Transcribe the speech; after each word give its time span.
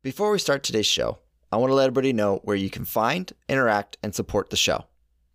Before 0.00 0.30
we 0.30 0.38
start 0.38 0.62
today's 0.62 0.86
show, 0.86 1.18
I 1.50 1.56
want 1.56 1.70
to 1.70 1.74
let 1.74 1.86
everybody 1.86 2.12
know 2.12 2.36
where 2.44 2.54
you 2.54 2.70
can 2.70 2.84
find, 2.84 3.32
interact, 3.48 3.98
and 4.00 4.14
support 4.14 4.50
the 4.50 4.56
show. 4.56 4.84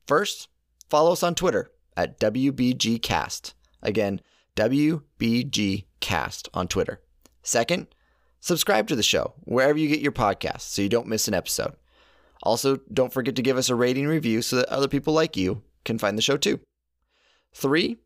First, 0.08 0.48
follow 0.90 1.12
us 1.12 1.22
on 1.22 1.36
Twitter 1.36 1.70
at 1.98 2.18
WBGCast. 2.18 3.56
Again, 3.82 4.22
WBGCast 4.56 6.48
on 6.54 6.70
Twitter. 6.70 7.02
Second, 7.42 7.88
subscribe 8.40 8.88
to 8.88 8.96
the 8.96 9.04
show 9.04 9.34
wherever 9.44 9.78
you 9.78 9.90
get 9.90 10.00
your 10.00 10.14
podcasts 10.14 10.62
so 10.62 10.82
you 10.82 10.88
don't 10.88 11.08
miss 11.08 11.28
an 11.28 11.34
episode. 11.34 11.74
Also, 12.42 12.80
don't 12.94 13.12
forget 13.12 13.36
to 13.36 13.42
give 13.42 13.58
us 13.58 13.68
a 13.68 13.76
rating 13.76 14.08
review 14.08 14.42
so 14.42 14.56
that 14.56 14.70
other 14.70 14.88
people 14.88 15.14
like 15.14 15.36
you 15.36 15.62
can 15.84 16.00
find 16.00 16.18
the 16.18 16.22
show 16.22 16.38
too. 16.38 16.62
Three, 17.54 17.98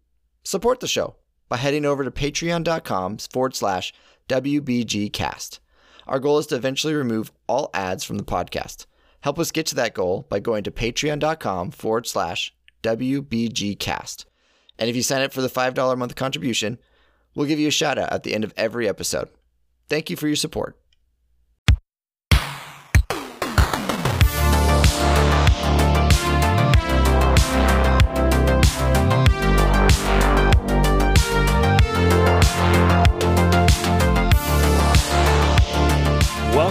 support 0.44 0.80
the 0.80 0.88
show 0.88 1.18
by 1.50 1.58
heading 1.58 1.86
over 1.86 2.04
to 2.04 2.10
patreon.com 2.10 3.20
forward 3.20 3.56
slash 3.56 3.94
WBGcast. 4.28 5.60
Our 6.08 6.20
goal 6.20 6.40
is 6.40 6.48
to 6.48 6.56
eventually 6.56 6.94
remove 6.94 7.32
all 7.48 7.70
ads 7.74 8.04
from 8.04 8.18
the 8.18 8.24
podcast. 8.24 8.86
Help 9.22 9.38
us 9.40 9.52
get 9.52 9.66
to 9.68 9.76
that 9.76 9.94
goal 9.94 10.26
by 10.30 10.40
going 10.40 10.64
to 10.64 10.72
patreon.com 10.72 11.72
forward 11.72 12.08
slash 12.08 12.54
WBGcast. 12.84 14.26
And 14.80 14.90
if 14.90 14.96
you 14.96 15.04
sign 15.04 15.22
up 15.22 15.34
for 15.34 15.42
the 15.42 15.50
$5 15.50 15.94
a 15.94 15.96
month 15.96 16.16
contribution, 16.16 16.78
we'll 17.36 17.48
give 17.48 17.60
you 17.60 17.68
a 17.68 17.72
shout 17.72 17.98
out 17.98 18.14
at 18.14 18.24
the 18.24 18.34
end 18.34 18.44
of 18.44 18.54
every 18.56 18.88
episode. 18.88 19.30
Thank 19.90 20.10
you 20.10 20.16
for 20.16 20.28
your 20.28 20.36
support. 20.36 20.78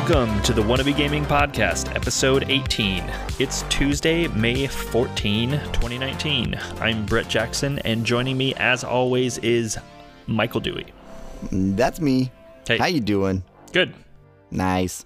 Welcome 0.09 0.41
to 0.43 0.53
the 0.53 0.63
Wannabe 0.63 0.97
Gaming 0.97 1.25
Podcast, 1.25 1.93
episode 1.97 2.49
18. 2.49 3.03
It's 3.41 3.63
Tuesday, 3.63 4.29
May 4.29 4.69
14, 4.69 5.51
2019. 5.51 6.55
I'm 6.79 7.05
Brett 7.07 7.27
Jackson, 7.27 7.81
and 7.81 8.07
joining 8.07 8.37
me, 8.37 8.55
as 8.55 8.85
always, 8.85 9.39
is 9.39 9.77
Michael 10.29 10.61
Dewey. 10.61 10.87
That's 11.51 12.01
me. 12.01 12.31
Hey. 12.69 12.79
How 12.79 12.87
you 12.87 13.01
doing? 13.01 13.43
Good. 13.73 13.95
Nice. 14.53 15.05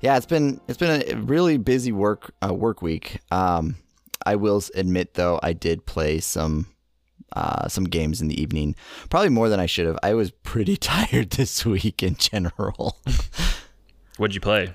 Yeah, 0.00 0.16
it's 0.16 0.24
been 0.24 0.62
it's 0.66 0.78
been 0.78 1.02
a 1.06 1.16
really 1.16 1.58
busy 1.58 1.92
work 1.92 2.32
uh, 2.42 2.54
work 2.54 2.80
week. 2.80 3.18
Um, 3.30 3.76
I 4.24 4.36
will 4.36 4.62
admit 4.74 5.12
though, 5.12 5.38
I 5.42 5.52
did 5.52 5.84
play 5.84 6.20
some 6.20 6.68
uh, 7.34 7.68
some 7.68 7.84
games 7.84 8.22
in 8.22 8.28
the 8.28 8.40
evening, 8.40 8.76
probably 9.10 9.28
more 9.28 9.50
than 9.50 9.60
I 9.60 9.66
should 9.66 9.84
have. 9.84 9.98
I 10.02 10.14
was 10.14 10.30
pretty 10.30 10.76
tired 10.78 11.32
this 11.32 11.66
week 11.66 12.02
in 12.02 12.14
general. 12.14 12.96
What'd 14.18 14.34
you 14.34 14.40
play? 14.40 14.74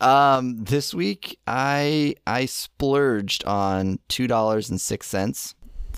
um, 0.00 0.62
this 0.62 0.92
week 0.92 1.38
I 1.46 2.16
I 2.26 2.44
splurged 2.46 3.44
on 3.46 3.98
two 4.08 4.26
dollars 4.26 4.68
and 4.68 4.78
six 4.80 5.06
cents, 5.06 5.54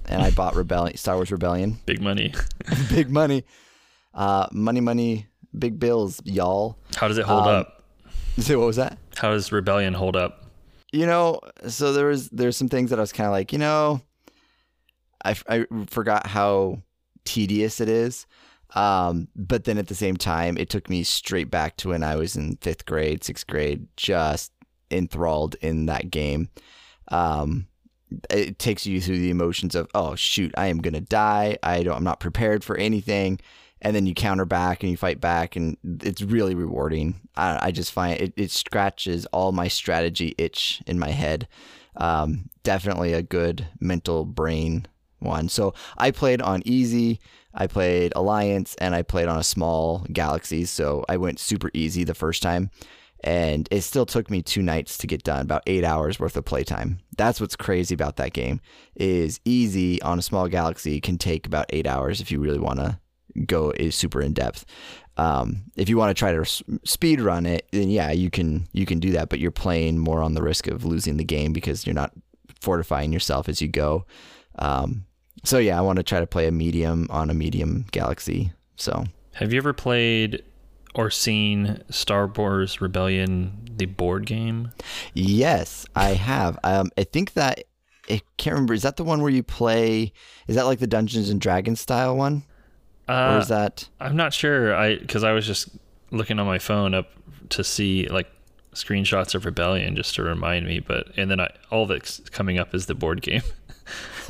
and 0.07 0.23
I 0.23 0.31
bought 0.31 0.55
Rebellion 0.55 0.97
Star 0.97 1.17
Wars 1.17 1.33
Rebellion. 1.33 1.79
Big 1.87 2.01
money. 2.01 2.33
Big 2.91 3.11
money, 3.11 3.45
uh, 4.15 4.47
money, 4.53 4.81
money, 4.81 5.27
big 5.59 5.81
bills, 5.81 6.21
y'all. 6.25 6.79
How 6.95 7.09
does 7.09 7.19
it 7.19 7.25
hold 7.27 7.43
Um, 7.43 7.49
up? 7.49 7.75
So 8.39 8.57
what 8.61 8.67
was 8.67 8.77
that? 8.77 8.99
How 9.17 9.31
does 9.31 9.51
Rebellion 9.51 9.95
hold 9.95 10.15
up? 10.17 10.45
you 10.91 11.05
know 11.05 11.39
so 11.67 11.93
there 11.93 12.07
was 12.07 12.31
there's 12.31 12.57
some 12.57 12.69
things 12.71 12.89
that 12.89 12.99
i 12.99 13.03
was 13.03 13.13
kind 13.13 13.27
of 13.27 13.33
like 13.33 13.53
you 13.53 13.59
know 13.59 14.01
I, 15.23 15.37
I 15.47 15.67
forgot 15.91 16.27
how 16.27 16.81
tedious 17.27 17.79
it 17.83 17.91
is 17.91 18.27
um, 18.75 19.29
but 19.35 19.65
then 19.65 19.79
at 19.79 19.89
the 19.89 19.95
same 19.95 20.17
time 20.17 20.57
it 20.59 20.69
took 20.69 20.91
me 20.91 21.03
straight 21.03 21.51
back 21.51 21.77
to 21.77 21.89
when 21.89 22.03
i 22.03 22.17
was 22.17 22.37
in 22.37 22.57
fifth 22.57 22.85
grade 22.87 23.25
sixth 23.25 23.47
grade 23.47 23.87
just 23.97 24.53
enthralled 24.91 25.57
in 25.61 25.87
that 25.87 26.11
game. 26.11 26.49
Um, 27.09 27.67
it 28.31 28.59
takes 28.59 28.87
you 28.87 29.01
through 29.01 29.19
the 29.19 29.31
emotions 29.31 29.75
of 29.75 29.87
oh 29.95 30.15
shoot 30.15 30.53
i 30.57 30.67
am 30.69 30.79
gonna 30.79 31.01
die. 31.01 31.59
I 31.63 31.83
don't 31.83 31.97
i'm 31.97 32.05
not 32.05 32.21
prepared 32.21 32.65
for 32.65 32.77
anything. 32.77 33.41
And 33.81 33.95
then 33.95 34.07
you 34.07 34.15
counter 34.15 34.45
back 34.45 34.83
and 34.83 34.91
you 34.91 34.97
fight 34.97 35.21
back 35.21 35.55
and 35.55 35.77
it's 36.03 36.21
really 36.21 36.57
rewarding. 36.57 37.21
I, 37.37 37.69
I 37.69 37.71
just 37.71 37.93
find 37.93 38.21
it, 38.21 38.33
it 38.37 38.51
scratches 38.51 39.25
all 39.27 39.53
my 39.53 39.69
strategy 39.69 40.35
itch 40.37 40.83
in 40.87 40.99
my 40.99 41.11
head. 41.11 41.47
Um, 41.95 42.51
definitely 42.65 43.13
a 43.13 43.23
good 43.23 43.69
mental 43.79 44.25
brain 44.25 44.89
one. 45.21 45.49
So 45.49 45.75
i 45.97 46.11
played 46.11 46.41
on 46.41 46.63
easy 46.65 47.21
i 47.55 47.67
played 47.67 48.13
alliance 48.15 48.75
and 48.77 48.95
i 48.95 49.03
played 49.03 49.29
on 49.29 49.39
a 49.39 49.45
small 49.45 50.07
galaxy. 50.13 50.65
So 50.65 51.05
i 51.09 51.17
went 51.17 51.39
super 51.41 51.71
easy 51.75 52.05
the 52.05 52.15
first 52.15 52.43
time 52.43 52.71
and 53.25 53.69
it 53.73 53.81
still 53.81 54.07
took 54.07 54.31
me 54.31 54.43
two 54.43 54.63
nights 54.63 54.97
to 54.99 55.07
get 55.07 55.25
done 55.25 55.43
about 55.43 55.65
eight 55.67 55.83
hours 55.83 56.21
worth 56.21 56.37
of 56.37 56.45
playtime. 56.45 57.01
That's 57.17 57.41
what's 57.41 57.57
crazy 57.57 57.95
about 57.95 58.17
that 58.17 58.33
game 58.33 58.61
is 58.95 59.41
easy 59.45 60.01
on 60.03 60.19
a 60.19 60.23
small 60.23 60.47
galaxy 60.47 61.01
can 61.01 61.19
take 61.19 61.47
about 61.47 61.67
eight 61.71 61.87
hours 61.87 62.21
if 62.21 62.31
you 62.31 62.39
really 62.39 62.61
want 62.61 62.79
to 62.79 62.99
go 63.47 63.73
super 63.91 64.21
in 64.21 64.35
depth. 64.35 64.65
Um, 65.17 65.65
if 65.77 65.89
you 65.89 65.97
want 65.97 66.17
to 66.17 66.19
try 66.19 66.31
to 66.31 66.45
speed 66.85 67.21
run 67.21 67.45
it 67.45 67.67
then 67.73 67.91
yeah 67.91 68.13
you 68.13 68.31
can 68.31 68.69
you 68.73 68.87
can 68.87 69.01
do 69.01 69.11
that 69.13 69.29
but 69.29 69.41
you're 69.41 69.51
playing 69.51 69.99
more 69.99 70.23
on 70.23 70.35
the 70.35 70.43
risk 70.43 70.69
of 70.69 70.85
losing 70.85 71.17
the 71.17 71.25
game 71.25 71.53
because 71.53 71.85
you're 71.85 71.95
not 71.95 72.13
fortifying 72.61 73.13
yourself 73.13 73.49
as 73.49 73.61
you 73.61 73.69
go. 73.69 74.05
Um, 74.59 75.05
so 75.45 75.59
yeah 75.59 75.79
i 75.79 75.81
want 75.81 75.97
to 75.97 76.03
try 76.03 76.21
to 76.21 76.27
play 76.27 76.47
a 76.47 76.53
medium 76.53 77.07
on 77.11 77.31
a 77.31 77.35
medium 77.35 77.87
galaxy 77.93 78.53
so 78.77 79.05
Have 79.35 79.53
you 79.53 79.59
ever 79.59 79.73
played 79.73 80.43
or 80.95 81.11
seen 81.11 81.83
Star 81.91 82.27
Wars 82.27 82.81
Rebellion, 82.81 83.69
the 83.77 83.87
board 83.87 84.27
game? 84.27 84.71
Yes, 85.15 85.87
I 85.95 86.11
have. 86.15 86.59
Um, 86.65 86.91
I 86.99 87.05
think 87.05 87.35
that 87.35 87.63
I 88.11 88.21
can't 88.37 88.55
remember. 88.55 88.75
Is 88.75 88.83
that 88.83 88.97
the 88.97 89.05
one 89.05 89.21
where 89.21 89.31
you 89.31 89.43
play? 89.43 90.13
Is 90.49 90.57
that 90.57 90.65
like 90.67 90.79
the 90.81 90.87
Dungeons 90.87 91.29
and 91.31 91.41
Dragons 91.41 91.81
style 91.81 92.17
one, 92.17 92.43
Uh, 93.09 93.35
or 93.35 93.39
is 93.39 93.49
that? 93.49 93.89
I'm 94.01 94.17
not 94.17 94.33
sure. 94.33 94.75
I 94.75 94.97
because 94.97 95.23
I 95.25 95.33
was 95.33 95.47
just 95.47 95.69
looking 96.11 96.39
on 96.39 96.47
my 96.47 96.59
phone 96.59 96.95
up 96.95 97.11
to 97.51 97.63
see 97.63 98.07
like 98.09 98.29
screenshots 98.75 99.35
of 99.35 99.45
Rebellion 99.45 99.95
just 99.97 100.15
to 100.17 100.23
remind 100.23 100.67
me, 100.67 100.81
but 100.81 101.09
and 101.17 101.31
then 101.31 101.39
I 101.41 101.49
all 101.71 101.87
that's 101.87 102.19
coming 102.31 102.59
up 102.59 102.75
is 102.75 102.87
the 102.87 102.95
board 102.95 103.23
game. 103.23 103.43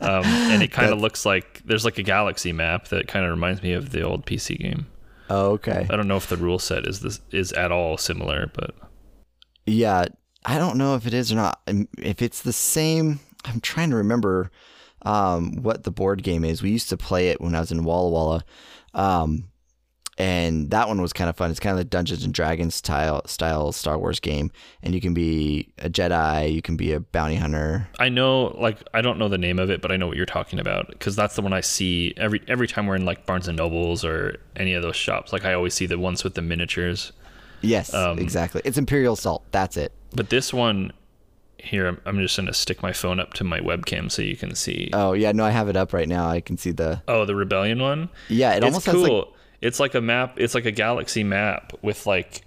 um, 0.00 0.24
and 0.24 0.62
it 0.62 0.72
kind 0.72 0.92
of 0.92 1.00
looks 1.00 1.26
like 1.26 1.62
there's 1.64 1.84
like 1.84 1.98
a 1.98 2.02
galaxy 2.02 2.52
map 2.52 2.88
that 2.88 3.08
kind 3.08 3.24
of 3.24 3.30
reminds 3.30 3.62
me 3.62 3.72
of 3.72 3.90
the 3.90 4.02
old 4.02 4.26
PC 4.26 4.58
game. 4.58 4.86
Oh, 5.28 5.50
okay. 5.52 5.86
I 5.88 5.96
don't 5.96 6.08
know 6.08 6.16
if 6.16 6.28
the 6.28 6.36
rule 6.36 6.58
set 6.58 6.86
is 6.86 7.00
this 7.00 7.20
is 7.30 7.52
at 7.52 7.70
all 7.70 7.96
similar, 7.96 8.50
but 8.52 8.74
Yeah, 9.66 10.06
I 10.44 10.58
don't 10.58 10.76
know 10.76 10.94
if 10.96 11.06
it 11.06 11.14
is 11.14 11.30
or 11.30 11.36
not. 11.36 11.60
Um, 11.68 11.88
If 11.98 12.22
it's 12.22 12.42
the 12.42 12.52
same, 12.52 13.20
I'm 13.44 13.60
trying 13.60 13.90
to 13.90 13.96
remember 13.96 14.50
um, 15.02 15.62
what 15.62 15.84
the 15.84 15.90
board 15.90 16.22
game 16.22 16.44
is. 16.44 16.62
We 16.62 16.70
used 16.70 16.88
to 16.90 16.96
play 16.96 17.28
it 17.28 17.40
when 17.40 17.54
I 17.54 17.60
was 17.60 17.70
in 17.72 17.84
Walla 17.84 18.10
Walla, 18.10 18.44
um, 18.94 19.44
and 20.20 20.70
that 20.70 20.86
one 20.88 21.00
was 21.00 21.12
kind 21.12 21.30
of 21.30 21.36
fun. 21.36 21.50
It's 21.50 21.60
kind 21.60 21.72
of 21.72 21.78
the 21.78 21.84
Dungeons 21.84 22.24
and 22.24 22.34
Dragons 22.34 22.74
style 22.74 23.22
style 23.26 23.72
Star 23.72 23.98
Wars 23.98 24.20
game, 24.20 24.50
and 24.82 24.94
you 24.94 25.00
can 25.00 25.14
be 25.14 25.72
a 25.78 25.88
Jedi, 25.88 26.52
you 26.52 26.62
can 26.62 26.76
be 26.76 26.92
a 26.92 27.00
bounty 27.00 27.36
hunter. 27.36 27.88
I 27.98 28.08
know 28.08 28.48
like 28.60 28.78
I 28.92 29.00
don't 29.00 29.18
know 29.18 29.28
the 29.28 29.38
name 29.38 29.58
of 29.58 29.70
it, 29.70 29.80
but 29.80 29.90
I 29.90 29.96
know 29.96 30.06
what 30.06 30.16
you're 30.16 30.26
talking 30.26 30.58
about 30.58 30.88
because 30.88 31.16
that's 31.16 31.36
the 31.36 31.42
one 31.42 31.52
I 31.52 31.60
see 31.62 32.12
every 32.16 32.42
every 32.48 32.66
time 32.68 32.86
we're 32.86 32.96
in 32.96 33.04
like 33.04 33.24
Barnes 33.26 33.48
and 33.48 33.56
Nobles 33.56 34.04
or 34.04 34.36
any 34.56 34.74
of 34.74 34.82
those 34.82 34.96
shops. 34.96 35.32
Like 35.32 35.44
I 35.44 35.54
always 35.54 35.74
see 35.74 35.86
the 35.86 35.98
ones 35.98 36.22
with 36.24 36.34
the 36.34 36.42
miniatures. 36.42 37.12
Yes, 37.62 37.92
Um, 37.92 38.18
exactly. 38.18 38.62
It's 38.64 38.78
Imperial 38.78 39.14
Assault. 39.14 39.44
That's 39.52 39.76
it. 39.76 39.92
But 40.14 40.30
this 40.30 40.52
one 40.52 40.92
here, 41.58 41.84
I'm- 41.84 42.00
I'm 42.06 42.18
just 42.18 42.34
gonna 42.36 42.54
stick 42.54 42.82
my 42.82 42.92
phone 42.94 43.20
up 43.20 43.34
to 43.34 43.44
my 43.44 43.60
webcam 43.60 44.10
so 44.10 44.22
you 44.22 44.34
can 44.36 44.54
see. 44.54 44.88
Oh 44.94 45.12
yeah, 45.12 45.32
no, 45.32 45.44
I 45.44 45.50
have 45.50 45.68
it 45.68 45.76
up 45.76 45.92
right 45.92 46.08
now. 46.08 46.26
I 46.28 46.40
can 46.40 46.56
see 46.56 46.70
the 46.72 47.02
oh, 47.06 47.24
the 47.26 47.34
Rebellion 47.34 47.80
one. 47.80 48.08
yeah. 48.28 48.52
It 48.52 48.58
it's 48.58 48.64
almost 48.64 48.86
cool. 48.86 49.02
has 49.02 49.10
like 49.10 49.28
it's 49.60 49.80
like 49.80 49.94
a 49.94 50.00
map. 50.00 50.38
It's 50.38 50.54
like 50.54 50.64
a 50.64 50.70
galaxy 50.70 51.24
map 51.24 51.72
with 51.82 52.06
like, 52.06 52.42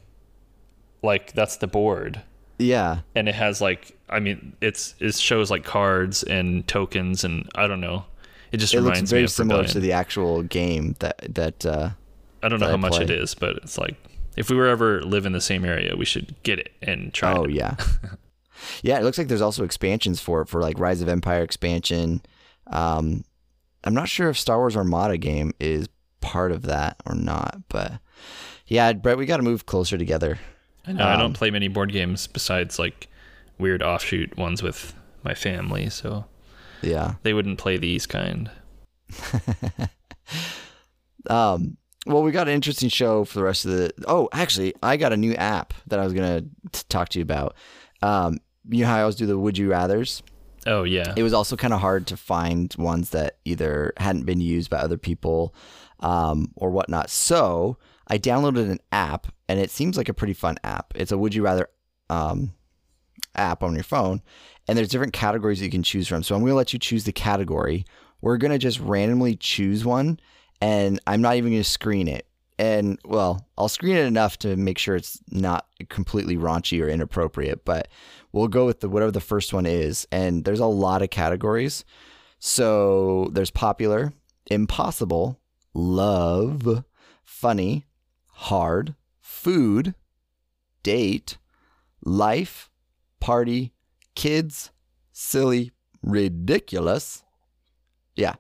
like 1.01 1.33
that's 1.33 1.57
the 1.57 1.67
board, 1.67 2.21
yeah. 2.59 2.99
and 3.15 3.27
it 3.29 3.35
has 3.35 3.61
like, 3.61 3.97
I 4.09 4.19
mean, 4.19 4.55
it's 4.61 4.95
it 4.99 5.15
shows 5.15 5.51
like 5.51 5.63
cards 5.63 6.23
and 6.23 6.67
tokens, 6.67 7.23
and 7.23 7.49
I 7.55 7.67
don't 7.67 7.81
know. 7.81 8.05
It 8.51 8.57
just 8.57 8.73
reminds 8.73 8.73
me 8.75 8.79
of 8.79 8.79
Forbidden. 8.79 8.85
It 8.85 8.89
reminds 8.89 9.01
looks 9.01 9.11
me 9.11 9.15
very 9.15 9.23
of 9.23 9.31
similar 9.31 9.57
Rebellion. 9.61 9.73
to 9.73 9.79
the 9.79 9.91
actual 9.93 10.43
game 10.43 10.95
that 10.99 11.35
that. 11.35 11.65
Uh, 11.65 11.89
I 12.41 12.49
don't 12.49 12.59
know 12.59 12.67
how 12.67 12.73
I 12.73 12.77
much 12.77 12.99
it 12.99 13.07
play. 13.07 13.15
is, 13.15 13.35
but 13.35 13.55
it's 13.57 13.77
like 13.77 13.95
if 14.35 14.49
we 14.49 14.55
were 14.55 14.67
ever 14.67 15.01
live 15.01 15.25
in 15.25 15.31
the 15.31 15.41
same 15.41 15.63
area, 15.65 15.95
we 15.95 16.05
should 16.05 16.35
get 16.43 16.59
it 16.59 16.71
and 16.81 17.13
try 17.13 17.33
oh 17.33 17.45
it. 17.45 17.51
yeah, 17.51 17.75
yeah. 18.81 18.99
It 18.99 19.03
looks 19.03 19.17
like 19.17 19.27
there's 19.27 19.41
also 19.41 19.63
expansions 19.63 20.19
for 20.19 20.41
it 20.41 20.47
for 20.47 20.61
like 20.61 20.79
Rise 20.79 21.01
of 21.01 21.07
Empire 21.07 21.43
expansion. 21.43 22.21
Um, 22.67 23.23
I'm 23.83 23.93
not 23.93 24.09
sure 24.09 24.29
if 24.29 24.37
Star 24.37 24.57
Wars 24.57 24.77
Armada 24.77 25.17
game 25.17 25.53
is 25.59 25.87
part 26.23 26.51
of 26.51 26.63
that 26.63 26.95
or 27.05 27.13
not, 27.13 27.61
but 27.69 27.99
yeah, 28.65 28.91
Brett, 28.93 29.17
we 29.17 29.25
got 29.27 29.37
to 29.37 29.43
move 29.43 29.65
closer 29.67 29.97
together. 29.97 30.39
I 30.87 30.93
know 30.93 31.03
I 31.05 31.13
Um, 31.13 31.19
don't 31.19 31.33
play 31.33 31.51
many 31.51 31.67
board 31.67 31.91
games 31.91 32.25
besides 32.27 32.79
like 32.79 33.07
weird 33.59 33.83
offshoot 33.83 34.35
ones 34.37 34.63
with 34.63 34.93
my 35.23 35.33
family, 35.35 35.89
so 35.89 36.25
Yeah. 36.81 37.15
they 37.23 37.33
wouldn't 37.33 37.59
play 37.59 37.77
these 37.77 38.05
kind. 38.07 38.49
Um, 41.29 41.77
well, 42.05 42.21
we 42.21 42.31
got 42.31 42.47
an 42.49 42.53
interesting 42.53 42.89
show 42.89 43.23
for 43.23 43.35
the 43.39 43.43
rest 43.43 43.63
of 43.65 43.71
the. 43.71 43.91
Oh, 44.07 44.27
actually, 44.33 44.73
I 44.83 44.97
got 44.97 45.13
a 45.13 45.17
new 45.17 45.33
app 45.35 45.73
that 45.87 45.99
I 45.99 46.03
was 46.03 46.11
gonna 46.13 46.41
t- 46.71 46.81
talk 46.89 47.09
to 47.09 47.19
you 47.19 47.23
about. 47.23 47.55
Um, 48.01 48.39
you 48.69 48.81
know 48.81 48.87
how 48.87 48.97
I 48.97 49.01
always 49.01 49.15
do 49.15 49.25
the 49.25 49.37
would 49.37 49.57
you 49.57 49.71
rather's. 49.71 50.21
Oh 50.65 50.83
yeah. 50.83 51.13
It 51.15 51.23
was 51.23 51.33
also 51.33 51.55
kind 51.55 51.73
of 51.73 51.79
hard 51.79 52.07
to 52.07 52.17
find 52.17 52.73
ones 52.77 53.11
that 53.11 53.37
either 53.45 53.93
hadn't 53.97 54.25
been 54.25 54.41
used 54.41 54.69
by 54.69 54.77
other 54.79 54.97
people 54.97 55.53
um, 56.03 56.51
or 56.55 56.69
whatnot. 56.69 57.09
So 57.09 57.77
I 58.07 58.19
downloaded 58.19 58.69
an 58.69 58.79
app, 58.91 59.27
and 59.49 59.59
it 59.59 59.71
seems 59.71 59.97
like 59.97 60.09
a 60.09 60.13
pretty 60.13 60.33
fun 60.33 60.57
app. 60.63 60.93
It's 60.95 61.11
a 61.11 61.17
would 61.17 61.33
you 61.33 61.43
rather 61.43 61.69
um, 62.09 62.53
app 63.35 63.63
on 63.63 63.73
your 63.73 63.83
phone, 63.83 64.21
and 64.67 64.77
there's 64.77 64.89
different 64.89 65.13
categories 65.13 65.61
you 65.61 65.71
can 65.71 65.83
choose 65.83 66.07
from. 66.07 66.21
So 66.21 66.35
I'm 66.35 66.41
going 66.41 66.51
to 66.51 66.55
let 66.55 66.73
you 66.73 66.79
choose 66.79 67.05
the 67.05 67.13
category. 67.13 67.85
We're 68.21 68.37
going 68.37 68.51
to 68.51 68.59
just 68.59 68.79
randomly 68.79 69.35
choose 69.35 69.83
one, 69.83 70.19
and 70.61 70.99
I'm 71.07 71.21
not 71.21 71.37
even 71.37 71.51
going 71.51 71.63
to 71.63 71.69
screen 71.69 72.07
it. 72.07 72.27
And 72.59 72.99
well, 73.03 73.47
I'll 73.57 73.67
screen 73.67 73.97
it 73.97 74.05
enough 74.05 74.37
to 74.39 74.55
make 74.55 74.77
sure 74.77 74.95
it's 74.95 75.19
not 75.31 75.65
completely 75.89 76.37
raunchy 76.37 76.81
or 76.83 76.87
inappropriate, 76.87 77.65
but 77.65 77.87
we'll 78.31 78.47
go 78.47 78.65
with 78.65 78.81
the 78.81 78.89
whatever 78.89 79.11
the 79.11 79.19
first 79.19 79.53
one 79.53 79.65
is. 79.65 80.07
And 80.11 80.45
there's 80.45 80.59
a 80.59 80.67
lot 80.67 81.01
of 81.01 81.09
categories. 81.09 81.83
So 82.39 83.29
there's 83.31 83.49
popular, 83.49 84.13
impossible, 84.51 85.39
love, 85.73 86.83
funny, 87.23 87.85
hard, 88.27 88.95
food, 89.19 89.95
date, 90.83 91.37
life, 92.03 92.69
party, 93.19 93.73
kids, 94.15 94.71
silly, 95.11 95.71
ridiculous. 96.01 97.23
Yeah. 98.15 98.35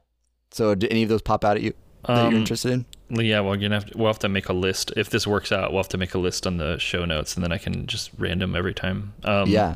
So 0.51 0.75
do 0.75 0.87
any 0.91 1.03
of 1.03 1.09
those 1.09 1.21
pop 1.21 1.43
out 1.45 1.57
at 1.57 1.63
you 1.63 1.73
that 2.05 2.17
Um, 2.25 2.31
you're 2.31 2.39
interested 2.39 2.71
in? 2.71 2.85
Yeah, 3.09 3.39
well, 3.41 3.55
you're 3.55 3.69
gonna 3.69 3.75
have 3.81 3.89
to, 3.91 3.97
we'll 3.97 4.07
have 4.07 4.19
to 4.19 4.29
make 4.29 4.49
a 4.49 4.53
list. 4.53 4.91
If 4.97 5.09
this 5.09 5.25
works 5.25 5.51
out, 5.51 5.71
we'll 5.71 5.81
have 5.83 5.89
to 5.89 5.97
make 5.97 6.13
a 6.13 6.17
list 6.19 6.45
on 6.47 6.57
the 6.57 6.77
show 6.79 7.05
notes, 7.05 7.35
and 7.35 7.43
then 7.43 7.51
I 7.51 7.57
can 7.57 7.85
just 7.87 8.11
random 8.17 8.55
every 8.55 8.73
time. 8.73 9.13
Um, 9.23 9.49
Yeah. 9.49 9.75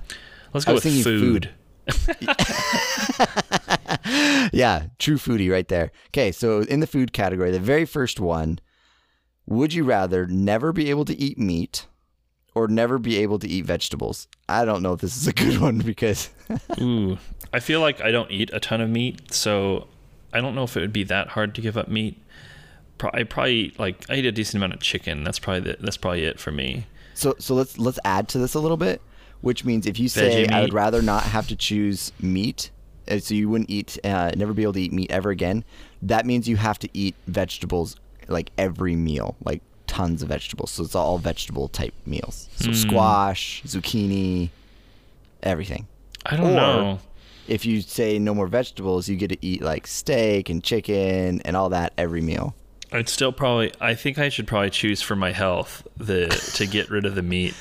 let's 0.54 0.65
go 0.65 0.74
with 0.75 0.83
thinking 0.83 1.04
food. 1.04 1.50
yeah, 4.53 4.87
true 4.99 5.17
foodie 5.17 5.51
right 5.51 5.67
there. 5.67 5.91
Okay, 6.09 6.31
so 6.31 6.61
in 6.61 6.79
the 6.79 6.87
food 6.87 7.13
category, 7.13 7.51
the 7.51 7.59
very 7.59 7.85
first 7.85 8.19
one, 8.19 8.59
would 9.45 9.73
you 9.73 9.83
rather 9.83 10.25
never 10.27 10.71
be 10.71 10.89
able 10.89 11.05
to 11.05 11.17
eat 11.17 11.37
meat 11.37 11.85
or 12.53 12.67
never 12.67 12.97
be 12.97 13.17
able 13.17 13.39
to 13.39 13.47
eat 13.47 13.65
vegetables? 13.65 14.27
I 14.49 14.65
don't 14.65 14.81
know 14.81 14.93
if 14.93 15.01
this 15.01 15.15
is 15.17 15.27
a 15.27 15.33
good 15.33 15.59
one 15.59 15.79
because 15.79 16.29
Ooh, 16.81 17.17
I 17.53 17.59
feel 17.59 17.81
like 17.81 18.01
I 18.01 18.11
don't 18.11 18.31
eat 18.31 18.49
a 18.53 18.59
ton 18.59 18.81
of 18.81 18.89
meat, 18.89 19.33
so 19.33 19.87
I 20.33 20.41
don't 20.41 20.55
know 20.55 20.63
if 20.63 20.75
it 20.75 20.81
would 20.81 20.93
be 20.93 21.03
that 21.05 21.29
hard 21.29 21.55
to 21.55 21.61
give 21.61 21.77
up 21.77 21.87
meat. 21.87 22.21
I 23.13 23.23
probably 23.23 23.73
like 23.77 24.09
I 24.09 24.15
eat 24.15 24.25
a 24.25 24.31
decent 24.31 24.55
amount 24.55 24.73
of 24.73 24.79
chicken. 24.81 25.23
That's 25.23 25.39
probably 25.39 25.71
the, 25.71 25.77
that's 25.79 25.97
probably 25.97 26.23
it 26.23 26.39
for 26.39 26.51
me. 26.51 26.87
so 27.13 27.35
so 27.37 27.53
let's 27.53 27.77
let's 27.77 27.99
add 28.03 28.27
to 28.29 28.39
this 28.39 28.53
a 28.55 28.59
little 28.59 28.77
bit, 28.77 29.01
which 29.41 29.63
means 29.63 29.85
if 29.85 29.99
you 29.99 30.09
say 30.09 30.47
I 30.47 30.61
would 30.61 30.73
rather 30.73 31.01
not 31.01 31.23
have 31.23 31.47
to 31.49 31.55
choose 31.55 32.11
meat, 32.19 32.71
so 33.19 33.33
you 33.33 33.50
wouldn't 33.50 33.69
eat 33.69 33.98
uh, 34.04 34.31
never 34.36 34.54
be 34.54 34.63
able 34.63 34.74
to 34.74 34.81
eat 34.81 34.92
meat 34.94 35.12
ever 35.12 35.30
again, 35.30 35.63
that 36.01 36.25
means 36.25 36.48
you 36.48 36.57
have 36.57 36.80
to 36.80 36.89
eat 36.94 37.15
vegetables 37.27 37.95
like 38.27 38.51
every 38.57 38.95
meal, 38.95 39.36
like 39.44 39.62
tons 39.88 40.21
of 40.21 40.30
vegetables. 40.30 40.71
So 40.71 40.83
it's 40.83 40.95
all 40.95 41.18
vegetable 41.18 41.68
type 41.69 41.94
meals. 42.06 42.50
So 42.56 42.74
squash, 42.74 43.63
zucchini, 43.65 44.50
everything. 45.44 45.88
I 46.25 46.36
don't 46.36 46.51
Or- 46.51 46.56
know. 46.56 47.00
If 47.48 47.65
you 47.65 47.80
say 47.81 48.19
no 48.19 48.36
more 48.36 48.48
vegetables, 48.48 49.07
you 49.07 49.15
get 49.15 49.30
to 49.30 49.38
eat 49.45 49.62
like 49.62 49.88
steak 49.88 50.50
and 50.50 50.62
chicken 50.62 51.42
and 51.45 51.56
all 51.56 51.69
that 51.69 51.94
every 51.98 52.19
meal. 52.21 52.54
I'd 52.92 53.07
still 53.07 53.31
probably. 53.31 53.71
I 53.80 53.95
think 53.95 54.18
I 54.18 54.27
should 54.27 54.48
probably 54.48 54.69
choose 54.69 55.01
for 55.01 55.15
my 55.15 55.31
health 55.31 55.88
the 55.95 56.27
to 56.56 56.65
get 56.65 56.89
rid 56.89 57.06
of 57.06 57.15
the 57.15 57.21
meat. 57.24 57.54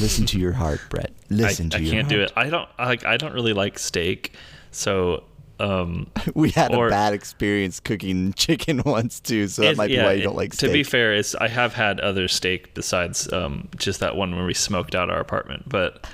Listen 0.00 0.26
to 0.26 0.38
your 0.40 0.52
heart, 0.52 0.80
Brett. 0.90 1.10
I, 1.30 1.34
Listen 1.34 1.70
to 1.70 1.76
I 1.76 1.80
your 1.80 1.88
I 1.88 1.94
can't 1.98 2.06
heart. 2.06 2.16
do 2.16 2.22
it. 2.22 2.32
I 2.36 2.50
don't 2.50 2.68
like. 2.80 3.04
I 3.06 3.16
don't 3.16 3.32
really 3.32 3.52
like 3.52 3.78
steak, 3.78 4.32
so 4.70 5.24
um, 5.60 6.08
We 6.34 6.50
had 6.50 6.72
Or- 6.74 6.86
a 6.86 6.90
bad 6.90 7.12
experience 7.14 7.80
cooking 7.80 8.32
chicken 8.36 8.82
once 8.86 9.18
too, 9.20 9.48
so 9.48 9.62
that 9.62 9.76
might 9.76 9.88
be 9.88 9.94
yeah, 9.94 10.04
why 10.04 10.12
you 10.12 10.22
don't 10.22 10.36
like 10.36 10.54
Steak. 10.54 10.68
To 10.70 10.72
be 10.72 10.82
fair, 10.84 11.14
is 11.14 11.34
I 11.34 11.48
have 11.48 11.74
had 11.74 11.98
other 12.00 12.28
steak 12.28 12.74
besides 12.74 13.32
um, 13.32 13.68
just 13.76 14.00
that 14.00 14.14
one 14.16 14.36
where 14.36 14.44
we 14.44 14.54
smoked 14.54 14.94
out 14.94 15.10
our 15.10 15.18
apartment. 15.20 15.68
But 15.68 16.06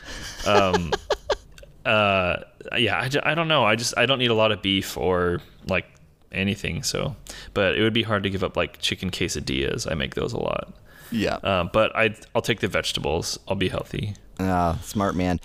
um, 0.47 0.93
uh, 1.85 2.37
yeah, 2.79 2.97
I, 2.99 3.33
I 3.33 3.35
don't 3.35 3.49
know. 3.49 3.65
I 3.65 3.77
just 3.77 3.95
I 3.99 4.06
don't 4.06 4.19
need 4.19 4.31
a 4.31 4.35
lot 4.35 4.53
of 4.53 4.62
beef 4.62 4.97
or 4.97 5.41
like 5.67 5.87
anything. 6.33 6.83
So, 6.83 7.15
but 7.53 7.77
it 7.77 7.83
would 7.83 7.93
be 7.95 8.03
hard 8.03 8.23
to 8.23 8.31
give 8.31 8.43
up 8.43 8.57
like 8.57 8.79
chicken 8.81 9.11
quesadillas. 9.11 9.91
I 9.91 9.95
make 9.95 10.15
those 10.15 10.33
a 10.33 10.39
lot. 10.39 10.73
yeah. 11.11 11.35
Um, 11.43 11.71
but 11.73 11.95
I 11.95 12.15
I'll 12.35 12.43
take 12.43 12.61
the 12.61 12.69
vegetables. 12.69 13.39
I'll 13.47 13.57
be 13.57 13.69
healthy. 13.69 14.15
Ah, 14.41 14.79
smart 14.83 15.15
man. 15.15 15.39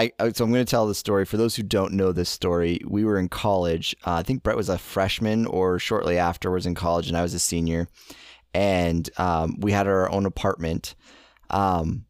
I, 0.00 0.12
I 0.18 0.32
so 0.32 0.44
I'm 0.44 0.50
going 0.50 0.64
to 0.64 0.70
tell 0.70 0.86
the 0.86 0.94
story 0.94 1.26
for 1.26 1.36
those 1.36 1.56
who 1.56 1.62
don't 1.62 1.92
know 1.92 2.10
this 2.10 2.30
story. 2.30 2.80
We 2.86 3.04
were 3.04 3.18
in 3.18 3.28
college. 3.28 3.94
Uh, 4.06 4.14
I 4.14 4.22
think 4.22 4.42
Brett 4.42 4.56
was 4.56 4.70
a 4.70 4.78
freshman 4.78 5.44
or 5.46 5.78
shortly 5.78 6.16
afterwards 6.16 6.64
in 6.64 6.74
college, 6.74 7.08
and 7.08 7.16
I 7.18 7.22
was 7.22 7.34
a 7.34 7.38
senior. 7.38 7.86
And 8.54 9.08
um, 9.18 9.56
we 9.60 9.72
had 9.72 9.86
our 9.86 10.10
own 10.10 10.24
apartment. 10.24 10.94
Um, 11.50 12.06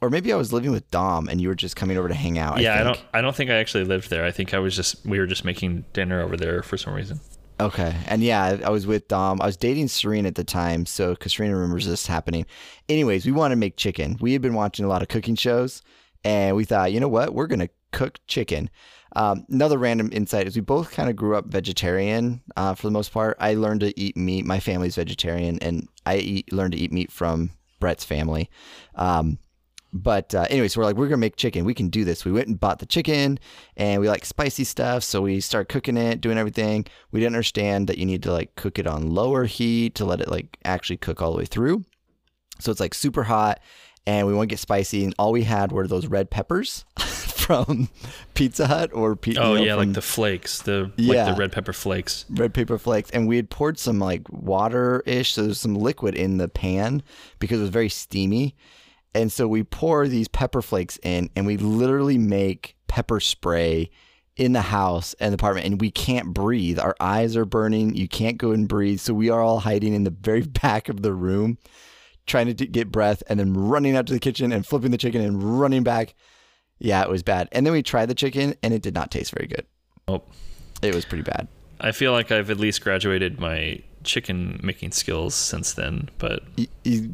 or 0.00 0.10
maybe 0.10 0.32
I 0.32 0.36
was 0.36 0.52
living 0.52 0.72
with 0.72 0.90
Dom, 0.90 1.28
and 1.28 1.40
you 1.40 1.48
were 1.48 1.54
just 1.54 1.76
coming 1.76 1.96
over 1.96 2.08
to 2.08 2.14
hang 2.14 2.38
out. 2.38 2.60
yeah, 2.60 2.74
I, 2.74 2.76
think. 2.82 2.96
don't 2.96 3.06
I 3.14 3.20
don't 3.20 3.36
think 3.36 3.50
I 3.50 3.54
actually 3.54 3.84
lived 3.84 4.10
there. 4.10 4.24
I 4.24 4.32
think 4.32 4.52
I 4.52 4.58
was 4.58 4.74
just 4.74 5.06
we 5.06 5.20
were 5.20 5.26
just 5.26 5.44
making 5.44 5.84
dinner 5.92 6.20
over 6.20 6.36
there 6.36 6.62
for 6.64 6.76
some 6.76 6.92
reason. 6.92 7.20
Okay. 7.60 7.94
And 8.06 8.22
yeah, 8.22 8.42
I, 8.42 8.66
I 8.66 8.70
was 8.70 8.86
with 8.86 9.08
Dom. 9.08 9.40
I 9.40 9.46
was 9.46 9.56
dating 9.56 9.88
Serena 9.88 10.28
at 10.28 10.36
the 10.36 10.44
time. 10.44 10.86
So, 10.86 11.10
because 11.10 11.32
Serena 11.32 11.54
remembers 11.54 11.86
this 11.86 12.06
happening. 12.06 12.46
Anyways, 12.88 13.26
we 13.26 13.32
wanted 13.32 13.54
to 13.56 13.58
make 13.58 13.76
chicken. 13.76 14.16
We 14.20 14.32
had 14.32 14.42
been 14.42 14.54
watching 14.54 14.84
a 14.84 14.88
lot 14.88 15.02
of 15.02 15.08
cooking 15.08 15.34
shows 15.34 15.82
and 16.28 16.54
we 16.54 16.66
thought, 16.66 16.92
you 16.92 17.00
know 17.00 17.08
what? 17.08 17.32
We're 17.32 17.46
to 17.46 17.70
cook 17.90 18.20
chicken. 18.26 18.68
Um, 19.16 19.46
another 19.48 19.78
random 19.78 20.10
insight 20.12 20.46
is 20.46 20.54
we 20.54 20.60
both 20.60 20.90
kind 20.90 21.08
of 21.08 21.16
grew 21.16 21.34
up 21.34 21.46
vegetarian 21.46 22.42
uh, 22.54 22.74
for 22.74 22.86
the 22.86 22.90
most 22.90 23.14
part. 23.14 23.38
I 23.40 23.54
learned 23.54 23.80
to 23.80 23.98
eat 23.98 24.14
meat. 24.14 24.44
My 24.44 24.60
family's 24.60 24.96
vegetarian 24.96 25.58
and 25.60 25.88
I 26.04 26.18
eat, 26.18 26.52
learned 26.52 26.72
to 26.72 26.78
eat 26.78 26.92
meat 26.92 27.10
from 27.10 27.52
Brett's 27.80 28.04
family. 28.04 28.50
Um, 28.94 29.38
but 29.90 30.34
uh, 30.34 30.46
anyway, 30.50 30.68
so 30.68 30.80
we're 30.80 30.84
like, 30.84 30.96
we're 30.96 31.06
gonna 31.08 31.16
make 31.16 31.36
chicken. 31.36 31.64
We 31.64 31.72
can 31.72 31.88
do 31.88 32.04
this. 32.04 32.26
We 32.26 32.32
went 32.32 32.48
and 32.48 32.60
bought 32.60 32.78
the 32.78 32.84
chicken, 32.84 33.38
and 33.74 34.02
we 34.02 34.08
like 34.10 34.26
spicy 34.26 34.64
stuff. 34.64 35.02
So 35.02 35.22
we 35.22 35.40
start 35.40 35.70
cooking 35.70 35.96
it, 35.96 36.20
doing 36.20 36.36
everything. 36.36 36.84
We 37.10 37.20
didn't 37.20 37.36
understand 37.36 37.86
that 37.86 37.96
you 37.96 38.04
need 38.04 38.22
to 38.24 38.32
like 38.32 38.54
cook 38.54 38.78
it 38.78 38.86
on 38.86 39.14
lower 39.14 39.46
heat 39.46 39.94
to 39.94 40.04
let 40.04 40.20
it 40.20 40.28
like 40.28 40.58
actually 40.66 40.98
cook 40.98 41.22
all 41.22 41.32
the 41.32 41.38
way 41.38 41.46
through. 41.46 41.86
So 42.60 42.70
it's 42.70 42.80
like 42.80 42.92
super 42.92 43.22
hot, 43.22 43.60
and 44.08 44.26
we 44.26 44.32
want 44.32 44.48
to 44.48 44.52
get 44.54 44.58
spicy. 44.58 45.04
And 45.04 45.14
all 45.18 45.32
we 45.32 45.42
had 45.44 45.70
were 45.70 45.86
those 45.86 46.06
red 46.06 46.30
peppers 46.30 46.86
from 46.98 47.88
Pizza 48.34 48.66
Hut 48.66 48.90
or 48.94 49.14
Pizza. 49.16 49.42
Oh 49.42 49.54
yeah, 49.54 49.74
like 49.74 49.92
the 49.92 50.00
flakes, 50.02 50.62
the 50.62 50.84
like 50.96 51.14
Yeah. 51.14 51.32
the 51.32 51.38
red 51.38 51.52
pepper 51.52 51.72
flakes. 51.74 52.24
red 52.30 52.54
pepper 52.54 52.78
flakes 52.78 53.10
and 53.10 53.28
we 53.28 53.36
had 53.36 53.50
poured 53.50 53.78
some 53.78 53.98
like 53.98 54.22
water 54.30 55.02
ish 55.06 55.34
so 55.34 55.42
there's 55.42 55.60
some 55.60 55.74
liquid 55.74 56.14
in 56.14 56.38
the 56.38 56.48
pan 56.48 57.02
because 57.38 57.58
it 57.58 57.62
was 57.62 57.70
very 57.70 57.88
steamy 57.90 58.54
and 59.14 59.30
so 59.32 59.46
we 59.48 59.62
pour 59.62 60.06
these 60.08 60.28
pepper 60.28 60.62
flakes 60.62 60.98
in 61.02 61.28
and 61.36 61.46
we 61.46 61.56
literally 61.56 62.18
make 62.18 62.76
pepper 62.86 63.20
spray 63.20 63.90
in 64.36 64.52
the 64.52 64.60
house 64.62 65.14
and 65.18 65.32
the 65.32 65.34
apartment 65.36 65.66
and 65.66 65.80
we 65.80 65.90
can't 65.90 66.32
breathe 66.34 66.78
our 66.78 66.94
eyes 67.00 67.36
are 67.36 67.44
burning 67.44 67.94
you 67.94 68.06
can't 68.08 68.38
go 68.38 68.52
and 68.52 68.68
breathe 68.68 69.00
so 69.00 69.12
we 69.14 69.28
are 69.30 69.40
all 69.42 69.60
hiding 69.60 69.94
in 69.94 70.04
the 70.04 70.10
very 70.22 70.42
back 70.62 70.88
of 70.88 71.02
the 71.02 71.12
room 71.12 71.58
trying 72.28 72.54
to 72.54 72.66
get 72.66 72.92
breath 72.92 73.22
and 73.28 73.40
then 73.40 73.54
running 73.54 73.96
out 73.96 74.06
to 74.06 74.12
the 74.12 74.20
kitchen 74.20 74.52
and 74.52 74.64
flipping 74.64 74.90
the 74.90 74.98
chicken 74.98 75.20
and 75.20 75.60
running 75.60 75.82
back. 75.82 76.14
Yeah 76.78 77.02
it 77.02 77.10
was 77.10 77.22
bad. 77.22 77.48
And 77.50 77.66
then 77.66 77.72
we 77.72 77.82
tried 77.82 78.06
the 78.06 78.14
chicken 78.14 78.54
and 78.62 78.72
it 78.72 78.82
did 78.82 78.94
not 78.94 79.10
taste 79.10 79.32
very 79.34 79.48
good. 79.48 79.66
Oh, 80.06 80.22
it 80.80 80.94
was 80.94 81.04
pretty 81.04 81.24
bad. 81.24 81.48
I 81.80 81.92
feel 81.92 82.12
like 82.12 82.30
I've 82.30 82.50
at 82.50 82.58
least 82.58 82.82
graduated 82.82 83.40
my 83.40 83.82
chicken 84.04 84.58
making 84.62 84.90
skills 84.92 85.34
since 85.34 85.74
then, 85.74 86.08
but 86.18 86.42